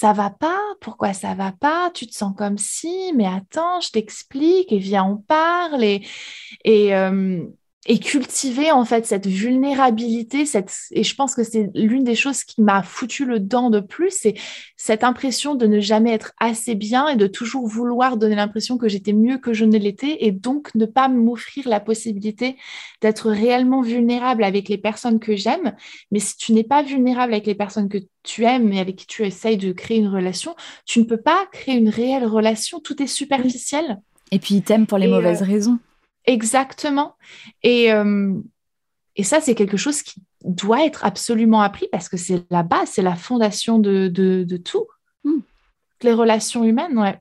ça 0.01 0.15
va 0.15 0.31
pas, 0.31 0.59
pourquoi 0.81 1.13
ça 1.13 1.35
va 1.35 1.53
pas, 1.53 1.91
tu 1.93 2.07
te 2.07 2.15
sens 2.15 2.35
comme 2.35 2.57
si, 2.57 3.13
mais 3.15 3.27
attends, 3.27 3.81
je 3.81 3.91
t'explique 3.91 4.73
et 4.73 4.79
viens, 4.79 5.05
on 5.05 5.19
parle. 5.19 5.85
Et, 5.85 6.01
et 7.91 7.99
cultiver 7.99 8.70
en 8.70 8.84
fait 8.84 9.05
cette 9.05 9.26
vulnérabilité, 9.26 10.47
cette, 10.47 10.72
et 10.93 11.03
je 11.03 11.12
pense 11.16 11.34
que 11.34 11.43
c'est 11.43 11.72
l'une 11.74 12.05
des 12.05 12.14
choses 12.14 12.45
qui 12.45 12.62
m'a 12.62 12.84
foutu 12.84 13.24
le 13.24 13.41
dent 13.41 13.68
de 13.68 13.80
plus, 13.80 14.12
c'est 14.16 14.34
cette 14.76 15.03
impression 15.03 15.57
de 15.57 15.66
ne 15.66 15.80
jamais 15.80 16.12
être 16.12 16.32
assez 16.38 16.76
bien 16.76 17.09
et 17.09 17.16
de 17.16 17.26
toujours 17.26 17.66
vouloir 17.66 18.16
donner 18.16 18.36
l'impression 18.36 18.78
que 18.78 18.88
j'étais 18.88 19.12
mieux 19.12 19.38
que 19.38 19.53
je 19.53 19.64
ne 19.64 19.76
l'étais 19.76 20.18
et 20.20 20.30
donc 20.30 20.72
ne 20.76 20.86
pas 20.86 21.09
m'offrir 21.09 21.68
la 21.68 21.80
possibilité 21.80 22.57
d'être 23.01 23.28
réellement 23.28 23.82
vulnérable 23.82 24.45
avec 24.45 24.68
les 24.68 24.78
personnes 24.78 25.18
que 25.18 25.34
j'aime. 25.34 25.74
Mais 26.12 26.20
si 26.20 26.36
tu 26.36 26.53
n'es 26.53 26.62
pas 26.62 26.84
vulnérable 26.84 27.32
avec 27.32 27.47
les 27.47 27.57
personnes 27.57 27.88
que 27.88 27.99
tu 28.22 28.45
aimes 28.45 28.72
et 28.72 28.78
avec 28.78 28.95
qui 28.95 29.07
tu 29.09 29.24
essayes 29.24 29.59
de 29.59 29.72
créer 29.72 29.99
une 29.99 30.07
relation, 30.07 30.55
tu 30.86 31.01
ne 31.01 31.07
peux 31.07 31.20
pas 31.20 31.45
créer 31.51 31.74
une 31.74 31.88
réelle 31.88 32.24
relation, 32.24 32.78
tout 32.78 33.03
est 33.03 33.09
superficiel. 33.09 33.99
Et 34.30 34.38
puis 34.38 34.55
ils 34.55 34.62
t'aiment 34.62 34.86
pour 34.86 34.99
les 34.99 35.09
mauvaises 35.09 35.43
euh, 35.43 35.47
raisons. 35.47 35.80
Exactement. 36.25 37.16
Et, 37.62 37.93
euh, 37.93 38.35
et 39.16 39.25
ça, 39.25 39.41
c'est 39.41 39.55
quelque 39.55 39.77
chose 39.77 40.03
qui 40.03 40.23
doit 40.45 40.85
être 40.85 41.05
absolument 41.05 41.61
appris 41.61 41.89
parce 41.91 42.09
que 42.09 42.16
c'est 42.16 42.45
la 42.51 42.62
base, 42.62 42.91
c'est 42.93 43.03
la 43.03 43.16
fondation 43.16 43.79
de, 43.79 44.09
de, 44.09 44.57
tout. 44.57 44.87
Hmm. 45.25 45.41
Les 46.03 46.12
relations 46.12 46.64
humaines, 46.64 46.99
ouais. 46.99 47.18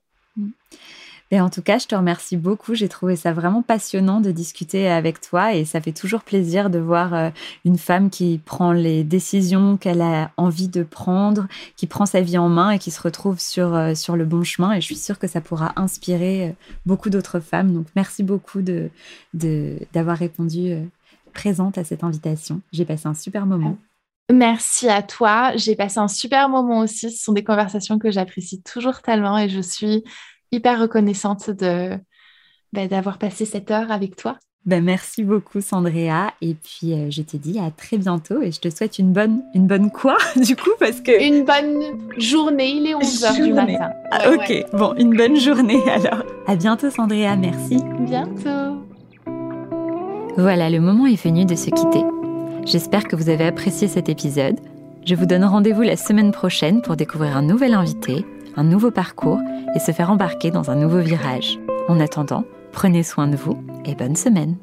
Et 1.32 1.40
en 1.40 1.50
tout 1.50 1.62
cas, 1.62 1.78
je 1.78 1.86
te 1.86 1.94
remercie 1.94 2.38
beaucoup. 2.38 2.74
J'ai 2.74 2.90
trouvé 2.90 3.16
ça 3.16 3.34
vraiment 3.34 3.62
passionnant 3.62 4.20
de 4.20 4.32
discuter 4.32 4.90
avec 4.90 5.22
toi 5.22 5.54
et 5.54 5.64
ça 5.64 5.80
fait 5.80 5.92
toujours 5.92 6.22
plaisir 6.22 6.72
de 6.72 6.80
voir 6.80 7.14
euh, 7.14 7.30
une 7.66 7.78
femme 7.78 8.10
qui 8.10 8.42
prend 8.44 8.72
les 8.72 9.04
décisions 9.04 9.78
qu'elle 9.78 10.02
a 10.02 10.32
envie 10.38 10.70
de 10.70 10.82
prendre, 10.82 11.48
qui 11.76 11.86
prend 11.86 12.08
sa 12.08 12.22
vie 12.22 12.40
en 12.40 12.50
main 12.50 12.72
et 12.72 12.80
qui 12.80 12.90
se 12.90 13.02
retrouve 13.02 13.40
sur, 13.40 13.76
euh, 13.76 13.94
sur 13.94 14.16
le 14.16 14.26
bon 14.26 14.44
chemin. 14.44 14.74
Et 14.74 14.82
je 14.82 14.86
suis 14.86 14.96
sûre 14.96 15.20
que 15.20 15.28
ça 15.28 15.40
pourra 15.40 15.74
inspirer 15.76 16.50
euh, 16.50 16.52
beaucoup 16.88 17.12
d'autres 17.12 17.40
femmes. 17.40 17.74
Donc, 17.74 17.86
merci 17.96 18.24
beaucoup 18.24 18.62
de, 18.64 18.90
d'avoir 19.34 20.18
répondu 20.18 20.74
présente 21.34 21.78
à 21.78 21.84
cette 21.84 22.04
invitation. 22.04 22.62
J'ai 22.72 22.86
passé 22.86 23.08
un 23.08 23.14
super 23.14 23.46
moment. 23.46 23.78
Merci 24.32 24.88
à 24.90 25.02
toi. 25.02 25.56
J'ai 25.56 25.76
passé 25.76 26.00
un 26.00 26.08
super 26.08 26.50
moment 26.50 26.80
aussi. 26.80 27.12
Ce 27.12 27.24
sont 27.24 27.34
des 27.34 27.44
conversations 27.44 27.98
que 27.98 28.12
j'apprécie 28.12 28.62
toujours 28.62 29.02
tellement 29.02 29.38
et 29.40 29.50
je 29.50 29.60
suis 29.60 30.04
hyper 30.52 30.80
reconnaissante 30.80 31.50
de 31.50 31.98
bah, 32.74 32.88
d'avoir 32.88 33.18
passé 33.18 33.46
cette 33.46 33.72
heure 33.72 33.92
avec 33.92 34.16
toi. 34.16 34.38
Ben, 34.66 34.84
merci 34.84 35.24
beaucoup 35.24 35.62
Sandrea 35.62 36.34
et 36.42 36.54
puis 36.54 36.94
euh, 36.94 37.10
je 37.10 37.22
te 37.22 37.38
dis 37.38 37.60
à 37.60 37.72
très 37.72 37.98
bientôt 37.98 38.42
et 38.42 38.52
je 38.52 38.60
te 38.60 38.70
souhaite 38.70 39.00
une 39.00 39.14
bonne 39.14 39.42
une 39.56 39.68
bonne 39.68 39.90
quoi 39.90 40.18
du 40.36 40.56
coup 40.56 40.72
parce 40.80 41.00
que 41.00 41.12
une 41.26 41.46
bonne 41.46 41.98
journée 42.20 42.72
il 42.72 42.86
est 42.88 42.94
11h 42.94 43.44
du 43.44 43.54
matin. 43.54 43.90
Ah, 44.12 44.32
OK, 44.32 44.66
bon, 44.74 44.94
une 44.96 45.16
bonne 45.16 45.38
journée 45.38 45.82
alors. 45.90 46.24
À 46.46 46.56
bientôt 46.56 46.90
Sandrea, 46.92 47.36
merci. 47.38 47.78
Bientôt. 48.02 48.84
Voilà, 50.38 50.70
le 50.70 50.80
moment 50.80 51.06
est 51.06 51.22
venu 51.22 51.46
de 51.46 51.56
se 51.56 51.70
quitter. 51.70 52.04
J'espère 52.66 53.06
que 53.06 53.16
vous 53.16 53.30
avez 53.30 53.46
apprécié 53.46 53.88
cet 53.88 54.10
épisode. 54.10 54.60
Je 55.06 55.16
vous 55.16 55.26
donne 55.26 55.46
rendez-vous 55.46 55.82
la 55.82 55.96
semaine 55.96 56.32
prochaine 56.32 56.82
pour 56.82 56.96
découvrir 56.96 57.36
un 57.38 57.42
nouvel 57.42 57.74
invité 57.74 58.26
un 58.56 58.64
nouveau 58.64 58.92
parcours 58.92 59.40
et 59.76 59.80
se 59.80 59.92
faire 59.92 60.12
embarquer 60.12 60.52
dans 60.52 60.72
un 60.72 60.76
nouveau 60.76 61.00
virage. 61.00 61.60
En 61.88 62.00
attendant, 62.00 62.44
prenez 62.72 63.04
soin 63.04 63.28
de 63.28 63.36
vous 63.36 63.64
et 63.86 63.96
bonne 63.96 64.16
semaine. 64.16 64.58